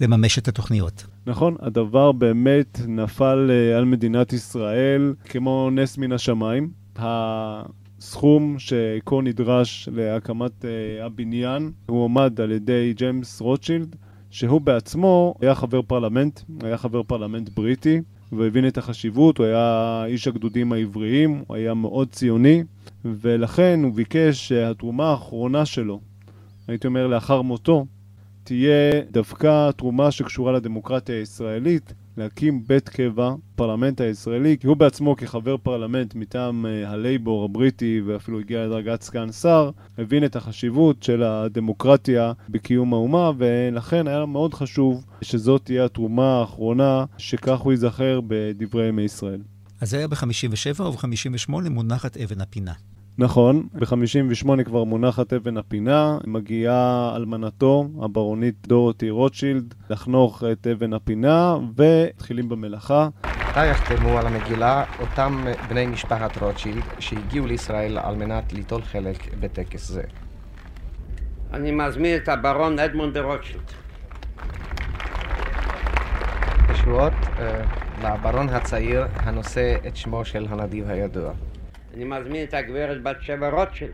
לממש 0.00 0.38
את 0.38 0.48
התוכניות. 0.48 1.04
נכון, 1.28 1.56
הדבר 1.60 2.12
באמת 2.12 2.80
נפל 2.88 3.50
אה, 3.50 3.78
על 3.78 3.84
מדינת 3.84 4.32
ישראל 4.32 5.14
כמו 5.24 5.70
נס 5.72 5.98
מן 5.98 6.12
השמיים. 6.12 6.70
הסכום 6.96 8.56
שכה 8.58 9.16
נדרש 9.22 9.88
להקמת 9.92 10.64
אה, 10.64 11.06
הבניין 11.06 11.70
הוא 11.86 12.04
עומד 12.04 12.40
על 12.40 12.52
ידי 12.52 12.92
ג'יימס 12.96 13.40
רוטשילד, 13.40 13.96
שהוא 14.30 14.60
בעצמו 14.60 15.34
היה 15.40 15.54
חבר 15.54 15.82
פרלמנט, 15.82 16.40
היה 16.62 16.78
חבר 16.78 17.02
פרלמנט 17.02 17.48
בריטי, 17.48 18.00
והבין 18.32 18.68
את 18.68 18.78
החשיבות, 18.78 19.38
הוא 19.38 19.46
היה 19.46 20.04
איש 20.06 20.28
הגדודים 20.28 20.72
העבריים, 20.72 21.42
הוא 21.46 21.56
היה 21.56 21.74
מאוד 21.74 22.08
ציוני, 22.08 22.62
ולכן 23.04 23.80
הוא 23.82 23.94
ביקש 23.94 24.48
שהתרומה 24.48 25.10
האחרונה 25.10 25.66
שלו, 25.66 26.00
הייתי 26.68 26.86
אומר 26.86 27.06
לאחר 27.06 27.42
מותו, 27.42 27.86
תהיה 28.46 29.02
דווקא 29.10 29.70
תרומה 29.70 30.10
שקשורה 30.10 30.52
לדמוקרטיה 30.52 31.14
הישראלית, 31.14 31.94
להקים 32.16 32.66
בית 32.66 32.88
קבע, 32.88 33.34
פרלמנט 33.56 34.00
הישראלי, 34.00 34.56
כי 34.60 34.66
הוא 34.66 34.76
בעצמו 34.76 35.16
כחבר 35.16 35.56
פרלמנט 35.56 36.14
מטעם 36.14 36.66
uh, 36.66 36.88
הלייבור 36.88 37.44
הבריטי 37.44 38.00
ואפילו 38.06 38.40
הגיע 38.40 38.66
לדרגת 38.66 39.02
סגן 39.02 39.32
שר, 39.32 39.70
הבין 39.98 40.24
את 40.24 40.36
החשיבות 40.36 41.02
של 41.02 41.22
הדמוקרטיה 41.22 42.32
בקיום 42.48 42.94
האומה, 42.94 43.30
ולכן 43.38 44.06
היה 44.06 44.26
מאוד 44.26 44.54
חשוב 44.54 45.04
שזאת 45.22 45.64
תהיה 45.64 45.84
התרומה 45.84 46.40
האחרונה, 46.40 47.04
שכך 47.18 47.58
הוא 47.58 47.72
ייזכר 47.72 48.20
בדברי 48.26 48.88
ימי 48.88 49.02
ישראל. 49.02 49.40
אז 49.80 49.90
זה 49.90 49.96
היה 49.96 50.08
ב-57 50.08 50.82
וב-58 50.82 51.68
מונחת 51.70 52.16
אבן 52.16 52.40
הפינה. 52.40 52.72
נכון, 53.18 53.68
ב-58 53.72 54.64
כבר 54.64 54.84
מונחת 54.84 55.32
אבן 55.32 55.56
הפינה, 55.56 56.18
מגיעה 56.26 57.12
אלמנתו, 57.16 57.88
הברונית 58.02 58.54
דורותי 58.66 59.10
רוטשילד, 59.10 59.74
לחנוך 59.90 60.42
את 60.52 60.66
אבן 60.66 60.92
הפינה, 60.92 61.56
ומתחילים 61.76 62.48
במלאכה. 62.48 63.08
מתי 63.50 63.66
יחתמו 63.66 64.18
על 64.18 64.26
המגילה 64.26 64.84
אותם 65.00 65.44
בני 65.68 65.86
משפחת 65.86 66.42
רוטשילד 66.42 66.82
שהגיעו 66.98 67.46
לישראל 67.46 67.98
על 67.98 68.16
מנת 68.16 68.52
ליטול 68.52 68.82
חלק 68.82 69.34
בטקס 69.40 69.88
זה? 69.88 70.02
אני 71.52 71.70
מזמין 71.70 72.16
את 72.16 72.28
הברון 72.28 72.78
אדמונד 72.78 73.14
דה 73.14 73.20
רוטשילד. 73.20 73.72
ישועות 76.72 77.12
אה, 77.38 77.64
לברון 78.02 78.48
הצעיר 78.48 79.04
הנושא 79.14 79.76
את 79.86 79.96
שמו 79.96 80.24
של 80.24 80.46
הנדיב 80.50 80.90
הידוע. 80.90 81.32
אני 81.96 82.04
מזמין 82.04 82.44
את 82.44 82.54
הגברת 82.54 83.02
בת 83.02 83.22
שבע 83.22 83.48
רוטשילד. 83.48 83.92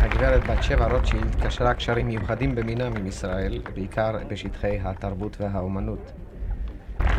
הגברת 0.00 0.46
בת 0.46 0.62
שבע 0.62 0.86
רוטשילד 0.86 1.34
קשרה 1.44 1.74
קשרים 1.74 2.06
מיוחדים 2.06 2.54
במינם 2.54 2.96
עם 2.96 3.06
ישראל, 3.06 3.62
בעיקר 3.74 4.18
בשטחי 4.28 4.78
התרבות 4.82 5.40
והאומנות. 5.40 6.12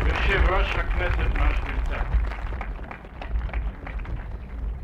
יושב 0.06 0.40
ראש 0.48 0.76
הכנסת 0.76 1.36
מר 1.36 1.54
שפרינצק. 1.54 2.04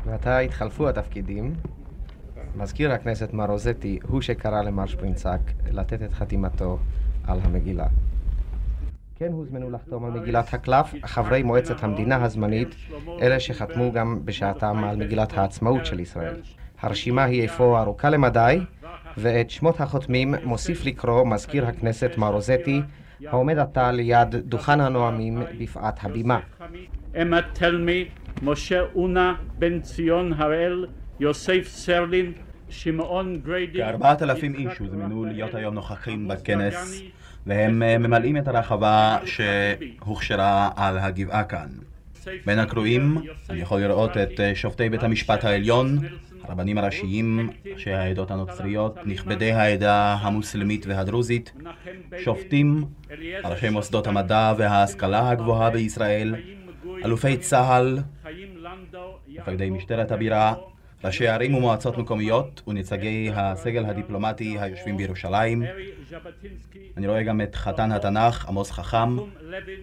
ועתה 0.05 0.39
התחלפו 0.39 0.89
התפקידים. 0.89 1.53
מזכיר 2.55 2.91
הכנסת 2.91 3.33
מר 3.33 3.45
רוזטי 3.45 3.99
הוא 4.03 4.21
שקרא 4.21 4.61
למר 4.61 4.85
שפרינצק 4.85 5.39
לתת 5.71 6.01
את 6.03 6.13
חתימתו 6.13 6.79
על 7.27 7.39
המגילה. 7.43 7.87
כן 9.19 9.31
הוזמנו 9.31 9.71
לחתום 9.71 10.05
על 10.05 10.11
מגילת 10.11 10.53
הקלף 10.53 10.93
חברי 11.05 11.43
מועצת 11.43 11.83
המדינה 11.83 12.23
הזמנית, 12.23 12.75
אלה 13.21 13.39
שחתמו 13.39 13.91
גם 13.91 14.19
בשעתם 14.25 14.83
על 14.83 14.95
מגילת 14.95 15.37
העצמאות 15.37 15.85
של 15.85 15.99
ישראל. 15.99 16.35
הרשימה 16.79 17.23
היא 17.23 17.45
אפוא 17.45 17.79
ארוכה 17.79 18.09
למדי, 18.09 18.59
ואת 19.17 19.49
שמות 19.49 19.81
החותמים 19.81 20.35
מוסיף 20.43 20.85
לקרוא 20.85 21.27
מזכיר 21.27 21.65
הכנסת 21.65 22.11
מר 22.17 22.31
רוזטי, 22.31 22.81
העומד 23.25 23.57
עתה 23.57 23.91
ליד 23.91 24.35
דוכן 24.35 24.81
הנואמים 24.81 25.41
בפאת 25.59 26.03
הבימה. 26.03 26.39
אמה 27.21 27.41
תלמי, 27.53 28.05
משה 28.41 28.81
אונה, 28.95 29.35
בן 29.59 29.81
ציון 29.81 30.33
הראל, 30.33 30.87
יוסף 31.19 31.67
סרלין, 31.67 32.33
שמעון 32.69 33.41
גריידי... 33.43 33.79
כארבעת 33.79 34.21
אלפים 34.21 34.55
איש 34.55 34.77
הוזמנו 34.77 35.25
להיות 35.25 35.55
היום 35.55 35.75
נוכחים 35.75 36.27
בכנס 36.27 37.01
והם 37.49 37.83
אה, 37.83 37.97
ממלאים 37.97 38.37
את 38.37 38.47
הרחבה 38.47 39.17
שהוכשרה 39.25 40.69
על 40.75 40.97
הגבעה 40.97 41.43
כאן. 41.43 41.67
בין 42.45 42.59
הקרואים 42.59 43.17
אני 43.49 43.59
יכול 43.61 43.79
לראות 43.79 44.17
את 44.17 44.39
אה, 44.39 44.55
שופטי 44.55 44.89
בית 44.89 45.03
המשפט 45.03 45.43
העליון, 45.45 45.99
הרבנים 46.43 46.77
הראשיים, 46.77 47.49
ראשי 47.73 47.91
העדות 47.91 48.31
הנוצריות, 48.31 48.97
נכבדי 49.05 49.51
העדה 49.51 50.13
המוסלמית 50.13 50.85
והדרוזית, 50.87 51.53
שופטים, 52.23 52.85
ראשי 53.43 53.69
מוסדות 53.69 54.07
המדע 54.07 54.53
וההשכלה 54.57 55.29
הגבוהה 55.29 55.69
בישראל, 55.69 56.35
אלופי 57.05 57.37
צה"ל, 57.37 57.99
מפקדי 59.27 59.69
משטרת 59.69 60.11
הבירה, 60.11 60.53
ראשי 61.03 61.27
ערים 61.27 61.55
ומועצות 61.55 61.97
מקומיות 61.97 62.61
ונציגי 62.67 63.29
הסגל 63.33 63.85
הדיפלומטי 63.85 64.57
היושבים 64.59 64.97
בירושלים. 64.97 65.63
אני 66.97 67.07
רואה 67.07 67.23
גם 67.23 67.41
את 67.41 67.55
חתן 67.55 67.91
התנ"ך, 67.91 68.45
עמוס 68.47 68.71
חכם, 68.71 69.17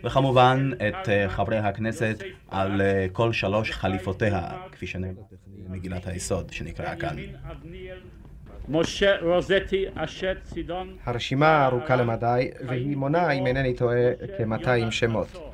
וכמובן 0.05 0.71
את 0.89 1.09
אה, 1.09 1.29
חברי 1.29 1.59
הכנסת 1.59 2.23
על 2.49 2.81
אה, 2.81 3.07
כל 3.13 3.33
שלוש 3.33 3.71
חליפותיה, 3.71 4.49
כפי 4.73 4.87
שנאמר 4.87 5.23
במגילת 5.69 6.07
היסוד 6.07 6.53
שנקראה 6.53 6.97
כאן. 6.97 7.17
משה 8.69 9.17
רוזטי, 9.21 9.85
אשר 9.95 10.33
צידון... 10.43 10.97
הרשימה 11.05 11.67
ארוכה 11.67 11.97
למדי, 11.97 12.51
והיא 12.69 12.97
מונה, 12.97 13.31
אם 13.31 13.47
אינני 13.47 13.75
טועה, 13.75 14.11
כ-200 14.39 14.91
שמות. 14.91 15.53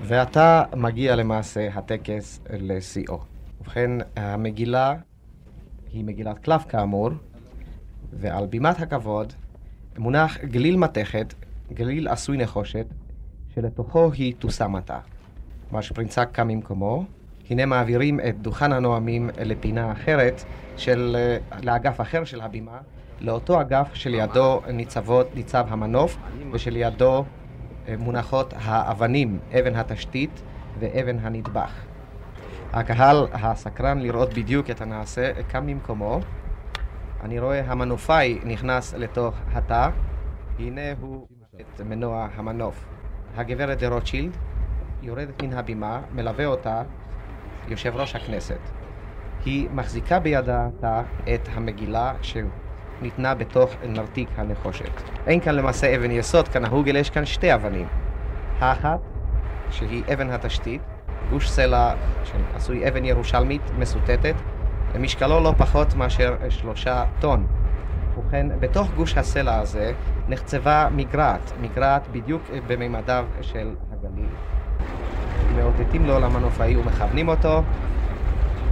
ועתה 0.00 0.62
מגיע 0.76 1.16
למעשה 1.16 1.68
הטקס 1.74 2.40
לשיאו. 2.50 3.33
ובכן, 3.64 3.90
המגילה 4.16 4.94
היא 5.92 6.04
מגילת 6.04 6.38
קלף 6.38 6.64
כאמור, 6.68 7.10
ועל 8.12 8.46
בימת 8.46 8.80
הכבוד 8.80 9.32
מונח 9.98 10.38
גליל 10.38 10.76
מתכת, 10.76 11.34
גליל 11.72 12.08
עשוי 12.08 12.36
נחושת, 12.36 12.86
שלתוכו 13.54 14.12
היא 14.12 14.34
תושם 14.38 14.76
עתה. 14.76 14.98
כלומר 15.68 15.82
שפרינצק 15.82 16.28
קם 16.32 16.48
ממקומו, 16.48 17.04
הנה 17.50 17.66
מעבירים 17.66 18.20
את 18.20 18.42
דוכן 18.42 18.72
הנואמים 18.72 19.30
לפינה 19.44 19.92
אחרת, 19.92 20.44
של, 20.76 21.16
לאגף 21.62 22.00
אחר 22.00 22.24
של 22.24 22.40
הבימה, 22.40 22.78
לאותו 23.20 23.60
אגף 23.60 23.94
שלידו 23.94 24.60
ניצבות, 24.72 25.34
ניצב 25.34 25.66
המנוף, 25.68 26.16
ושלידו 26.52 27.24
מונחות 27.98 28.54
האבנים, 28.56 29.38
אבן 29.58 29.74
התשתית 29.74 30.42
ואבן 30.78 31.18
הנדבך. 31.18 31.93
הקהל 32.74 33.26
הסקרן 33.32 33.98
לראות 33.98 34.34
בדיוק 34.34 34.70
את 34.70 34.80
הנעשה 34.80 35.32
קם 35.48 35.66
ממקומו. 35.66 36.20
אני 37.22 37.38
רואה 37.38 37.60
המנופאי 37.66 38.38
נכנס 38.44 38.94
לתוך 38.94 39.34
התא, 39.52 39.88
הנה 40.58 40.80
הוא 41.00 41.26
את 41.60 41.80
מנוע 41.80 42.28
המנוף. 42.34 42.84
הגברת 43.36 43.78
דה 43.78 43.88
רוטשילד 43.88 44.36
יורדת 45.02 45.42
מן 45.42 45.52
הבימה, 45.52 46.00
מלווה 46.14 46.46
אותה 46.46 46.82
יושב 47.68 47.96
ראש 47.96 48.16
הכנסת. 48.16 48.60
היא 49.44 49.68
מחזיקה 49.70 50.18
בידה 50.18 50.68
את 51.34 51.48
המגילה 51.52 52.14
שניתנה 52.22 53.34
בתוך 53.34 53.70
נרתיק 53.88 54.28
הנחושת. 54.36 55.02
אין 55.26 55.40
כאן 55.40 55.54
למעשה 55.54 55.96
אבן 55.96 56.10
יסוד 56.10 56.48
כנהוג, 56.48 56.88
אלא 56.88 56.98
יש 56.98 57.10
כאן 57.10 57.24
שתי 57.24 57.54
אבנים. 57.54 57.86
האחת, 58.58 59.00
שהיא 59.70 60.02
אבן 60.12 60.30
התשתית, 60.30 60.82
גוש 61.30 61.50
סלע 61.50 61.94
שעשוי 62.24 62.88
אבן 62.88 63.04
ירושלמית 63.04 63.62
מסוטטת, 63.78 64.34
משקלו 65.00 65.40
לא 65.40 65.52
פחות 65.58 65.94
מאשר 65.94 66.34
שלושה 66.48 67.04
טון. 67.20 67.46
ובכן, 68.18 68.46
בתוך 68.60 68.90
גוש 68.96 69.16
הסלע 69.16 69.58
הזה 69.58 69.92
נחצבה 70.28 70.88
מגרעת, 70.96 71.52
מגרעת 71.60 72.08
בדיוק 72.12 72.42
בממדיו 72.66 73.24
של 73.40 73.74
הגליל. 73.92 74.26
מאותתים 75.56 76.06
לו 76.06 76.20
למנופאי 76.20 76.76
ומכוונים 76.76 77.28
אותו, 77.28 77.62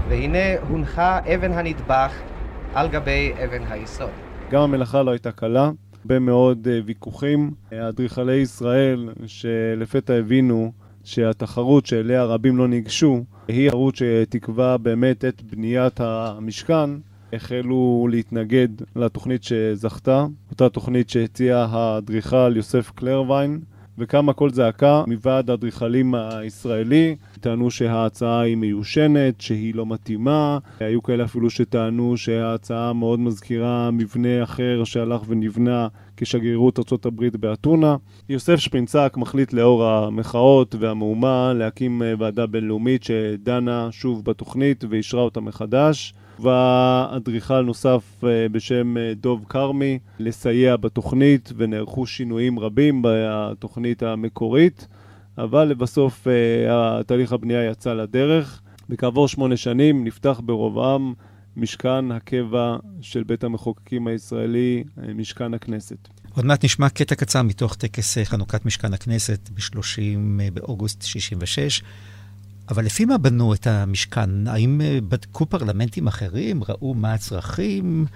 והנה 0.08 0.58
הונחה 0.68 1.18
אבן 1.34 1.52
הנדבך 1.52 2.12
על 2.74 2.88
גבי 2.88 3.32
אבן 3.44 3.62
היסוד. 3.70 4.10
גם 4.50 4.62
המלאכה 4.62 5.02
לא 5.02 5.10
הייתה 5.10 5.32
קלה, 5.32 5.70
הרבה 6.02 6.18
מאוד 6.18 6.66
uh, 6.66 6.86
ויכוחים. 6.86 7.50
אדריכלי 7.72 8.34
ישראל 8.34 9.08
שלפתע 9.26 10.12
הבינו 10.12 10.72
שהתחרות 11.04 11.86
שאליה 11.86 12.24
רבים 12.24 12.56
לא 12.56 12.68
ניגשו, 12.68 13.24
היא 13.48 13.68
תחרות 13.68 13.96
שתקבע 13.96 14.76
באמת 14.76 15.24
את 15.24 15.42
בניית 15.42 16.00
המשכן, 16.00 16.90
החלו 17.32 18.08
להתנגד 18.10 18.68
לתוכנית 18.96 19.44
שזכתה, 19.44 20.26
אותה 20.50 20.68
תוכנית 20.68 21.10
שהציע 21.10 21.66
האדריכל 21.70 22.56
יוסף 22.56 22.90
קלרווין, 22.94 23.60
וקמה 23.98 24.32
קול 24.32 24.50
זעקה 24.52 25.04
מוועד 25.06 25.50
האדריכלים 25.50 26.14
הישראלי, 26.14 27.16
טענו 27.40 27.70
שההצעה 27.70 28.40
היא 28.40 28.56
מיושנת, 28.56 29.40
שהיא 29.40 29.74
לא 29.74 29.86
מתאימה, 29.86 30.58
היו 30.80 31.02
כאלה 31.02 31.24
אפילו 31.24 31.50
שטענו 31.50 32.16
שההצעה 32.16 32.92
מאוד 32.92 33.20
מזכירה 33.20 33.90
מבנה 33.90 34.42
אחר 34.42 34.84
שהלך 34.84 35.20
ונבנה 35.28 35.88
כשגרירות 36.16 36.78
ארה"ב 36.78 37.36
באתונה. 37.40 37.96
יוסף 38.28 38.56
שפרינצק 38.56 39.14
מחליט 39.16 39.52
לאור 39.52 39.84
המחאות 39.84 40.74
והמהומה 40.78 41.52
להקים 41.52 42.02
ועדה 42.18 42.46
בינלאומית 42.46 43.02
שדנה 43.02 43.88
שוב 43.90 44.24
בתוכנית 44.24 44.84
ואישרה 44.88 45.22
אותה 45.22 45.40
מחדש. 45.40 46.14
ואדריכל 46.40 47.60
נוסף 47.60 48.24
אה, 48.24 48.48
בשם 48.48 48.96
אה, 48.96 49.12
דוב 49.14 49.44
כרמי 49.48 49.98
לסייע 50.18 50.76
בתוכנית 50.76 51.52
ונערכו 51.56 52.06
שינויים 52.06 52.58
רבים 52.58 53.02
בתוכנית 53.04 54.02
המקורית 54.02 54.86
אבל 55.38 55.64
לבסוף 55.64 56.28
אה, 56.28 57.02
תהליך 57.02 57.32
הבנייה 57.32 57.70
יצא 57.70 57.92
לדרך. 57.92 58.62
וכעבור 58.90 59.28
שמונה 59.28 59.56
שנים 59.56 60.04
נפתח 60.04 60.40
ברוב 60.44 60.78
עם 60.78 61.12
משכן 61.56 62.12
הקבע 62.12 62.76
של 63.00 63.22
בית 63.22 63.44
המחוקקים 63.44 64.06
הישראלי, 64.06 64.84
משכן 65.14 65.54
הכנסת. 65.54 66.08
עוד 66.34 66.44
מעט 66.44 66.64
נשמע 66.64 66.88
קטע 66.88 67.14
קצר 67.14 67.42
מתוך 67.42 67.74
טקס 67.74 68.18
חנוכת 68.24 68.66
משכן 68.66 68.94
הכנסת 68.94 69.48
ב-30 69.54 70.52
באוגוסט 70.54 71.02
66. 71.02 71.82
אבל 72.72 72.84
לפי 72.84 73.04
מה 73.04 73.18
בנו 73.18 73.54
את 73.54 73.66
המשכן? 73.66 74.46
האם 74.46 74.80
אה, 74.80 74.98
בדקו 75.08 75.46
פרלמנטים 75.46 76.06
אחרים? 76.06 76.62
ראו 76.68 76.94
מה 76.94 77.14
הצרכים? 77.14 78.06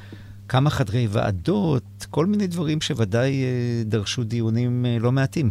כמה 0.48 0.70
חדרי 0.70 1.07
ועדות? 1.11 2.07
כל 2.11 2.26
מיני 2.26 2.46
דברים 2.46 2.80
שוודאי 2.80 3.42
אה, 3.42 3.82
דרשו 3.84 4.24
דיונים 4.24 4.86
אה, 4.86 4.96
לא 5.00 5.12
מעטים. 5.12 5.50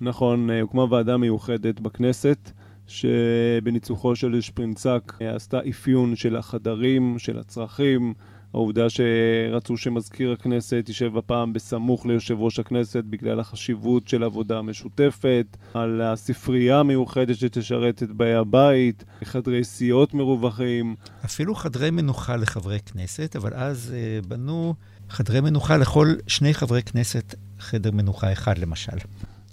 נכון, 0.00 0.50
הוקמה 0.50 0.84
ועדה 0.84 1.16
מיוחדת 1.16 1.80
בכנסת. 1.80 2.50
שבניצוחו 2.86 4.16
של 4.16 4.40
שפרינצק 4.40 5.12
עשתה 5.20 5.58
אפיון 5.70 6.16
של 6.16 6.36
החדרים, 6.36 7.18
של 7.18 7.38
הצרכים, 7.38 8.14
העובדה 8.54 8.86
שרצו 8.90 9.76
שמזכיר 9.76 10.32
הכנסת 10.32 10.84
יישב 10.88 11.16
הפעם 11.16 11.52
בסמוך 11.52 12.06
ליושב 12.06 12.36
ראש 12.38 12.58
הכנסת 12.58 13.04
בגלל 13.04 13.40
החשיבות 13.40 14.08
של 14.08 14.22
עבודה 14.22 14.62
משותפת, 14.62 15.46
על 15.74 16.00
הספרייה 16.00 16.80
המיוחדת 16.80 17.36
שתשרת 17.36 18.02
את 18.02 18.10
באי 18.10 18.34
הבית, 18.34 19.04
חדרי 19.24 19.64
סיעות 19.64 20.14
מרווחים. 20.14 20.94
אפילו 21.24 21.54
חדרי 21.54 21.90
מנוחה 21.90 22.36
לחברי 22.36 22.78
כנסת, 22.80 23.36
אבל 23.36 23.54
אז 23.54 23.94
uh, 23.94 24.26
בנו 24.26 24.74
חדרי 25.08 25.40
מנוחה 25.40 25.76
לכל 25.76 26.14
שני 26.26 26.54
חברי 26.54 26.82
כנסת, 26.82 27.34
חדר 27.58 27.90
מנוחה 27.90 28.32
אחד 28.32 28.58
למשל. 28.58 28.96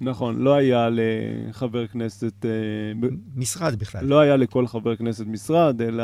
נכון, 0.04 0.40
לא 0.40 0.54
היה 0.54 0.90
לחבר 0.92 1.88
כנסת... 1.88 2.46
אה, 2.46 3.10
משרד 3.36 3.76
בכלל. 3.80 4.06
לא 4.06 4.20
היה 4.20 4.36
לכל 4.36 4.68
חבר 4.68 4.96
כנסת 4.96 5.26
משרד, 5.28 5.82
אלא 5.82 6.04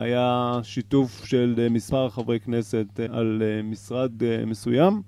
היה 0.00 0.58
שיתוף 0.62 1.24
של 1.24 1.54
אה, 1.58 1.68
מספר 1.68 2.08
חברי 2.08 2.40
כנסת 2.40 2.86
אה, 3.00 3.06
על 3.10 3.42
משרד 3.64 4.12
מסוים. 4.46 5.02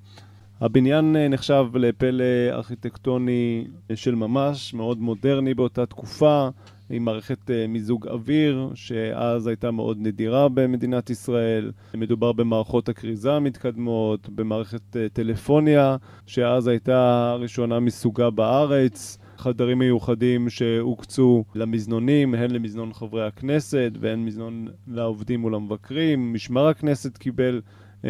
הבניין 0.61 1.17
נחשב 1.17 1.65
לפלא 1.75 2.25
ארכיטקטוני 2.51 3.67
של 3.95 4.15
ממש, 4.15 4.75
מאוד 4.75 4.99
מודרני 4.99 5.55
באותה 5.55 5.87
תקופה. 5.87 6.49
עם 6.91 7.05
מערכת 7.05 7.51
אה, 7.51 7.67
מיזוג 7.67 8.09
אוויר, 8.09 8.71
שאז 8.75 9.47
הייתה 9.47 9.71
מאוד 9.71 9.99
נדירה 10.01 10.49
במדינת 10.49 11.11
ישראל. 11.11 11.73
מדובר 11.95 12.33
במערכות 12.33 12.89
הכריזה 12.89 13.33
המתקדמות, 13.33 14.29
במערכת 14.29 14.97
אה, 14.97 15.09
טלפוניה, 15.13 15.97
שאז 16.27 16.67
הייתה 16.67 17.35
ראשונה 17.39 17.81
מסוגה 17.81 18.31
בארץ. 18.31 19.19
חדרים 19.39 19.79
מיוחדים 19.79 20.51
שהוקצו 20.51 21.45
למזנונים, 21.55 22.35
הן 22.35 22.51
למזנון 22.51 22.93
חברי 22.93 23.27
הכנסת 23.27 23.93
והן 24.01 24.25
מזנון 24.25 24.69
לעובדים 24.87 25.45
ולמבקרים. 25.45 26.33
משמר 26.33 26.69
הכנסת 26.69 27.17
קיבל 27.17 27.61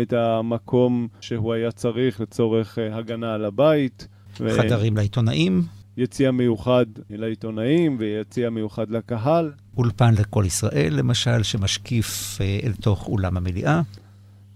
את 0.03 0.12
המקום 0.12 1.09
שהוא 1.20 1.53
היה 1.53 1.70
צריך 1.70 2.20
לצורך 2.20 2.79
אה, 2.79 2.97
הגנה 2.97 3.35
על 3.35 3.45
הבית. 3.45 4.09
חדרים 4.35 4.93
ו... 4.93 4.97
לעיתונאים. 4.97 5.78
יציע 5.99 6.30
מיוחד 6.30 6.86
לעיתונאים 7.11 7.96
ויציע 8.01 8.51
מיוחד 8.51 8.90
לקהל. 8.90 9.53
אולפן 9.76 10.14
לכל 10.14 10.44
ישראל, 10.46 10.94
למשל, 10.99 11.42
שמשקיף 11.42 12.38
אה, 12.40 12.59
אל 12.64 12.72
תוך 12.72 13.09
אולם 13.09 13.36
המליאה. 13.36 13.82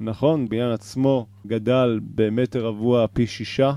נכון, 0.00 0.48
בניין 0.48 0.70
עצמו 0.70 1.26
גדל 1.46 2.00
במטר 2.14 2.66
רבוע 2.66 3.06
פי 3.12 3.26
שישה 3.26 3.72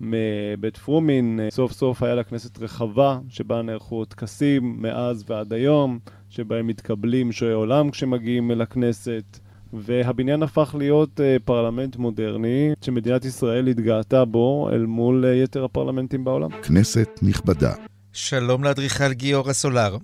מבית 0.00 0.76
פרומין. 0.76 1.40
סוף 1.50 1.72
סוף 1.72 2.02
היה 2.02 2.14
לכנסת 2.14 2.58
רחבה, 2.58 3.18
שבה 3.28 3.62
נערכו 3.62 4.04
טקסים 4.04 4.82
מאז 4.82 5.24
ועד 5.28 5.52
היום, 5.52 5.98
שבהם 6.30 6.66
מתקבלים 6.66 7.32
שועי 7.32 7.52
עולם 7.52 7.90
כשמגיעים 7.90 8.50
אל 8.50 8.60
הכנסת. 8.60 9.38
והבניין 9.74 10.42
הפך 10.42 10.74
להיות 10.78 11.20
uh, 11.20 11.22
פרלמנט 11.44 11.96
מודרני 11.96 12.72
שמדינת 12.84 13.24
ישראל 13.24 13.66
התגאתה 13.66 14.24
בו 14.24 14.68
אל 14.72 14.86
מול 14.86 15.24
uh, 15.24 15.44
יתר 15.44 15.64
הפרלמנטים 15.64 16.24
בעולם. 16.24 16.50
כנסת 16.50 17.08
נכבדה. 17.22 17.72
שלום 18.12 18.64
לאדריכל 18.64 19.12
גיורא 19.12 19.52
סולר. 19.52 19.96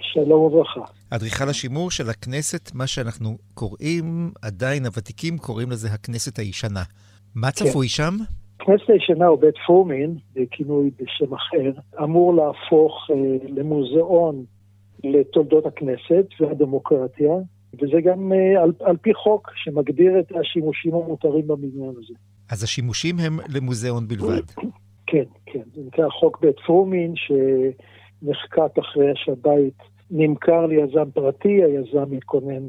שלום 0.00 0.40
וברכה. 0.40 0.80
אדריכל 1.10 1.48
השימור 1.48 1.90
של 1.90 2.10
הכנסת, 2.10 2.70
מה 2.74 2.86
שאנחנו 2.86 3.36
קוראים, 3.54 4.30
עדיין 4.42 4.86
הוותיקים 4.86 5.38
קוראים 5.38 5.70
לזה 5.70 5.88
הכנסת 5.88 6.38
הישנה. 6.38 6.82
מה 7.34 7.50
כן. 7.50 7.64
צפוי 7.64 7.88
שם? 7.88 8.14
הכנסת 8.60 8.90
הישנה, 8.90 9.28
או 9.28 9.36
בית 9.36 9.54
פורמין, 9.66 10.16
בכינוי 10.34 10.90
בשם 11.00 11.34
אחר, 11.34 11.80
אמור 12.02 12.34
להפוך 12.34 13.10
אה, 13.10 13.16
למוזיאון 13.48 14.44
לתולדות 15.04 15.66
הכנסת 15.66 16.26
והדמוקרטיה, 16.40 17.32
וזה 17.74 18.00
גם 18.04 18.32
uh, 18.32 18.62
על, 18.62 18.72
על 18.80 18.96
פי 18.96 19.14
חוק 19.14 19.50
שמגדיר 19.54 20.20
את 20.20 20.32
השימושים 20.40 20.94
המותרים 20.94 21.46
בבניין 21.46 21.90
הזה. 21.90 22.14
אז 22.50 22.62
השימושים 22.62 23.16
הם 23.18 23.38
למוזיאון 23.48 24.08
בלבד. 24.08 24.42
כן, 25.10 25.24
כן. 25.46 25.62
זה 25.74 25.80
נקרא 25.86 26.08
חוק 26.08 26.40
בית 26.40 26.60
פרומין, 26.66 27.14
שנחקק 27.16 28.78
אחרי 28.78 29.12
שהבית 29.14 29.78
נמכר 30.10 30.66
ליזם 30.66 31.10
פרטי, 31.14 31.62
היזם 31.64 32.10
מתכונן 32.10 32.62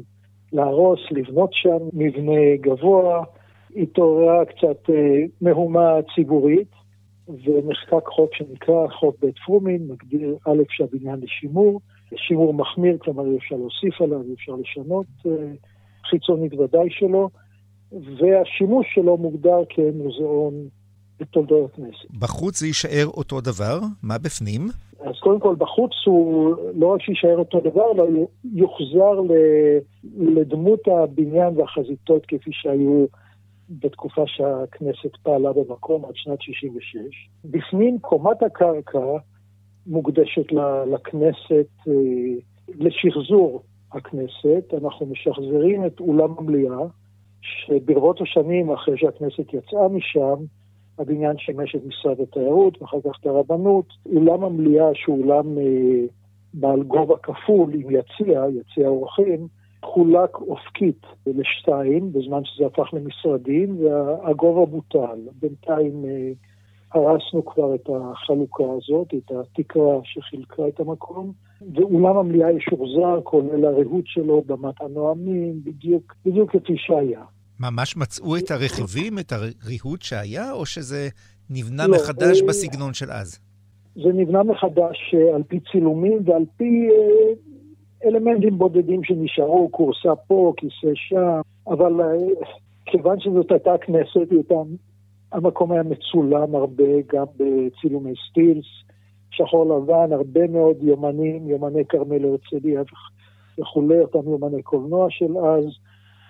להרוס, 0.52 1.00
לבנות 1.10 1.50
שם 1.52 1.78
מבנה 1.92 2.56
גבוה, 2.60 3.24
התעוררה 3.76 4.44
קצת 4.44 4.88
uh, 4.88 4.92
מהומה 5.40 5.94
ציבורית, 6.14 6.70
ונחקק 7.44 8.06
חוק 8.06 8.34
שנקרא 8.34 8.88
חוק 8.88 9.16
בית 9.22 9.38
פרומין, 9.46 9.88
מגדיר 9.88 10.36
א' 10.46 10.62
שהבניין 10.70 11.20
לשימור, 11.22 11.80
שימור 12.16 12.54
מחמיר, 12.54 12.98
כלומר 12.98 13.26
אי 13.26 13.36
אפשר 13.36 13.56
להוסיף 13.56 14.00
עליו, 14.00 14.22
אי 14.22 14.34
אפשר 14.34 14.52
לשנות 14.52 15.06
אה, 15.26 15.32
חיצונית 16.10 16.54
ודאי 16.54 16.88
שלא, 16.90 17.28
והשימוש 17.92 18.86
שלו 18.94 19.16
מוגדר 19.16 19.58
כמוזיאון 19.70 20.54
בתולדות 21.20 21.70
הכנסת. 21.72 22.10
בחוץ 22.18 22.58
זה 22.58 22.66
יישאר 22.66 23.06
אותו 23.06 23.40
דבר? 23.40 23.80
מה 24.02 24.18
בפנים? 24.18 24.68
אז 25.00 25.14
קודם 25.20 25.40
כל, 25.40 25.54
בחוץ 25.58 25.92
הוא 26.06 26.56
לא 26.74 26.86
רק 26.86 27.02
שיישאר 27.02 27.38
אותו 27.38 27.60
דבר, 27.60 27.92
אלא 27.92 28.04
יוחזר 28.54 29.20
לדמות 30.18 30.80
הבניין 30.88 31.58
והחזיתות 31.58 32.26
כפי 32.26 32.50
שהיו 32.52 33.06
בתקופה 33.70 34.22
שהכנסת 34.26 35.16
פעלה 35.22 35.52
במקום 35.52 36.04
עד 36.04 36.12
שנת 36.14 36.42
66. 36.42 36.98
בפנים 37.44 37.98
קומת 37.98 38.42
הקרקע 38.42 38.98
מוקדשת 39.86 40.52
לכנסת, 40.92 41.68
אה, 41.88 41.92
לשחזור 42.78 43.62
הכנסת. 43.92 44.74
אנחנו 44.82 45.06
משחזרים 45.06 45.86
את 45.86 46.00
אולם 46.00 46.34
המליאה, 46.38 46.86
שברבות 47.42 48.20
השנים 48.20 48.70
אחרי 48.70 48.98
שהכנסת 48.98 49.54
יצאה 49.54 49.88
משם, 49.88 50.44
הבניין 50.98 51.38
שימש 51.38 51.74
את 51.74 51.80
משרד 51.86 52.20
התיירות 52.20 52.82
ואחר 52.82 53.00
כך 53.00 53.18
את 53.20 53.26
הרבנות. 53.26 53.86
אולם 54.06 54.44
המליאה, 54.44 54.90
שהוא 54.94 55.24
אולם 55.24 55.58
אה, 55.58 56.04
בעל 56.54 56.82
גובה 56.82 57.16
כפול 57.22 57.74
עם 57.74 57.90
יציע, 57.90 58.44
יציע 58.60 58.88
אורחים, 58.88 59.46
חולק 59.84 60.34
אופקית 60.34 61.06
לשתיים, 61.26 62.12
בזמן 62.12 62.44
שזה 62.44 62.66
הפך 62.66 62.94
למשרדים, 62.94 63.76
והגובה 63.84 64.66
בוטל. 64.66 65.18
בינתיים 65.40 66.04
אה, 66.04 66.32
הרסנו 66.94 67.44
כבר 67.44 67.74
את 67.74 67.90
החלוקה 67.90 68.64
הזאת, 68.76 69.14
את 69.14 69.30
התקרה 69.30 69.98
שחילקה 70.04 70.68
את 70.68 70.80
המקום, 70.80 71.32
ואולם 71.74 72.16
המליאה 72.16 72.52
ישוחזר, 72.52 73.20
כולל 73.24 73.64
הריהוט 73.64 74.04
שלו, 74.06 74.42
במת 74.46 74.80
הנואמים, 74.80 75.60
בדיוק, 75.64 76.14
בדיוק 76.26 76.50
כפי 76.50 76.74
שהיה. 76.76 77.22
ממש 77.60 77.96
מצאו 77.96 78.36
את 78.36 78.50
הרכיבים, 78.50 79.18
את 79.18 79.32
הריהוט 79.32 80.02
שהיה, 80.02 80.52
או 80.52 80.66
שזה 80.66 81.08
נבנה 81.50 81.86
לא, 81.86 81.94
מחדש 81.94 82.42
אה... 82.42 82.46
בסגנון 82.48 82.94
של 82.94 83.10
אז? 83.10 83.38
זה 83.94 84.08
נבנה 84.14 84.42
מחדש 84.42 85.14
אה, 85.14 85.34
על 85.34 85.42
פי 85.42 85.60
צילומים 85.72 86.18
ועל 86.24 86.44
פי 86.56 86.88
אה, 86.90 88.08
אלמנטים 88.08 88.58
בודדים 88.58 89.04
שנשארו, 89.04 89.68
כורסה 89.72 90.16
פה, 90.16 90.52
כיסא 90.56 90.94
שם, 90.94 91.40
אבל 91.66 92.00
אה, 92.00 92.16
כיוון 92.86 93.20
שזאת 93.20 93.52
הייתה 93.52 93.78
כנסת, 93.80 94.32
המקום 95.32 95.72
היה 95.72 95.82
מצולם 95.82 96.54
הרבה, 96.54 97.00
גם 97.12 97.24
בצילומי 97.36 98.12
סטילס, 98.30 98.66
שחור 99.30 99.76
לבן, 99.76 100.12
הרבה 100.12 100.46
מאוד 100.46 100.76
יומנים, 100.82 101.48
יומני 101.48 101.84
כרמל 101.84 102.24
הרצליה 102.24 102.82
וכולי, 103.58 104.00
אותם 104.00 104.30
יומני 104.30 104.62
קולנוע 104.62 105.06
של 105.10 105.38
אז, 105.38 105.64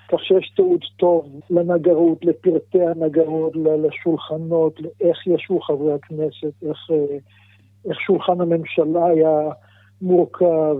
כך 0.09 0.24
שיש 0.24 0.53
תיעוד 0.57 0.80
טוב 0.96 1.40
לנגרות, 1.51 2.24
לפרטי 2.24 2.82
הנגרות, 2.82 3.53
לשולחנות, 3.57 4.80
לאיך 4.80 5.26
ישבו 5.26 5.61
חברי 5.61 5.92
הכנסת, 5.92 6.62
איך, 6.68 6.90
אה, 6.90 7.16
איך 7.88 8.01
שולחן 8.01 8.40
הממשלה 8.40 9.07
היה 9.07 9.51
מורכב, 10.03 10.76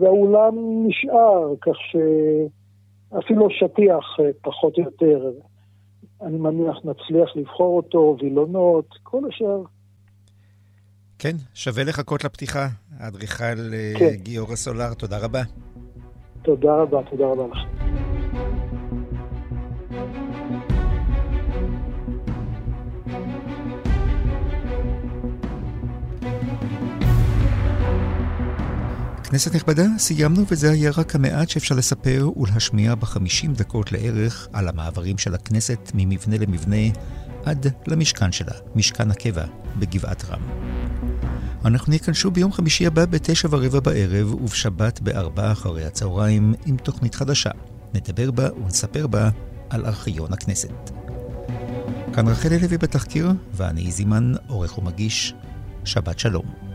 והאולם 0.00 0.54
נשאר, 0.86 1.54
כך 1.60 1.76
שאפילו 1.90 3.50
שטיח 3.50 4.20
אה, 4.20 4.30
פחות 4.42 4.78
או 4.78 4.82
יותר, 4.82 5.30
אני 6.22 6.38
מניח 6.38 6.76
נצליח 6.76 7.36
לבחור 7.36 7.76
אותו, 7.76 8.16
וילונות, 8.20 8.88
כל 9.02 9.22
השאר. 9.28 9.62
כן, 11.18 11.36
שווה 11.54 11.84
לחכות 11.84 12.24
לפתיחה. 12.24 12.66
האדריכל 12.98 13.72
אה, 13.72 13.92
כן. 13.98 14.14
גיורא 14.14 14.56
סולר, 14.56 14.94
תודה 14.94 15.24
רבה. 15.24 15.42
תודה 16.42 16.74
רבה, 16.74 16.98
תודה 17.10 17.24
רבה 17.26 17.46
לכם. 17.46 17.83
כנסת 29.34 29.54
נכבדה, 29.54 29.86
סיימנו 29.98 30.44
וזה 30.50 30.70
היה 30.70 30.90
רק 30.96 31.14
המעט 31.14 31.48
שאפשר 31.48 31.74
לספר 31.74 32.30
ולהשמיע 32.36 32.94
בחמישים 32.94 33.52
דקות 33.52 33.92
לערך 33.92 34.48
על 34.52 34.68
המעברים 34.68 35.18
של 35.18 35.34
הכנסת 35.34 35.92
ממבנה 35.94 36.38
למבנה 36.38 36.76
עד 37.44 37.66
למשכן 37.86 38.32
שלה, 38.32 38.52
משכן 38.74 39.10
הקבע 39.10 39.44
בגבעת 39.78 40.24
רם. 40.24 40.40
אנחנו 41.64 41.90
נהיה 41.90 41.98
כאן 41.98 42.14
שוב 42.14 42.34
ביום 42.34 42.52
חמישי 42.52 42.86
הבא 42.86 43.04
בתשע 43.04 43.48
ורבע 43.50 43.80
בערב 43.80 44.34
ובשבת 44.34 45.00
בארבע 45.00 45.52
אחרי 45.52 45.84
הצהריים 45.84 46.54
עם 46.66 46.76
תוכנית 46.76 47.14
חדשה. 47.14 47.50
נדבר 47.94 48.30
בה 48.30 48.48
ונספר 48.64 49.06
בה 49.06 49.30
על 49.70 49.86
ארכיון 49.86 50.32
הכנסת. 50.32 50.90
כאן 52.12 52.28
רחל 52.28 52.48
לוי 52.48 52.78
בתחקיר, 52.78 53.32
ואני 53.52 53.92
זימן, 53.92 54.32
עורך 54.48 54.78
ומגיש. 54.78 55.34
שבת 55.84 56.18
שלום. 56.18 56.73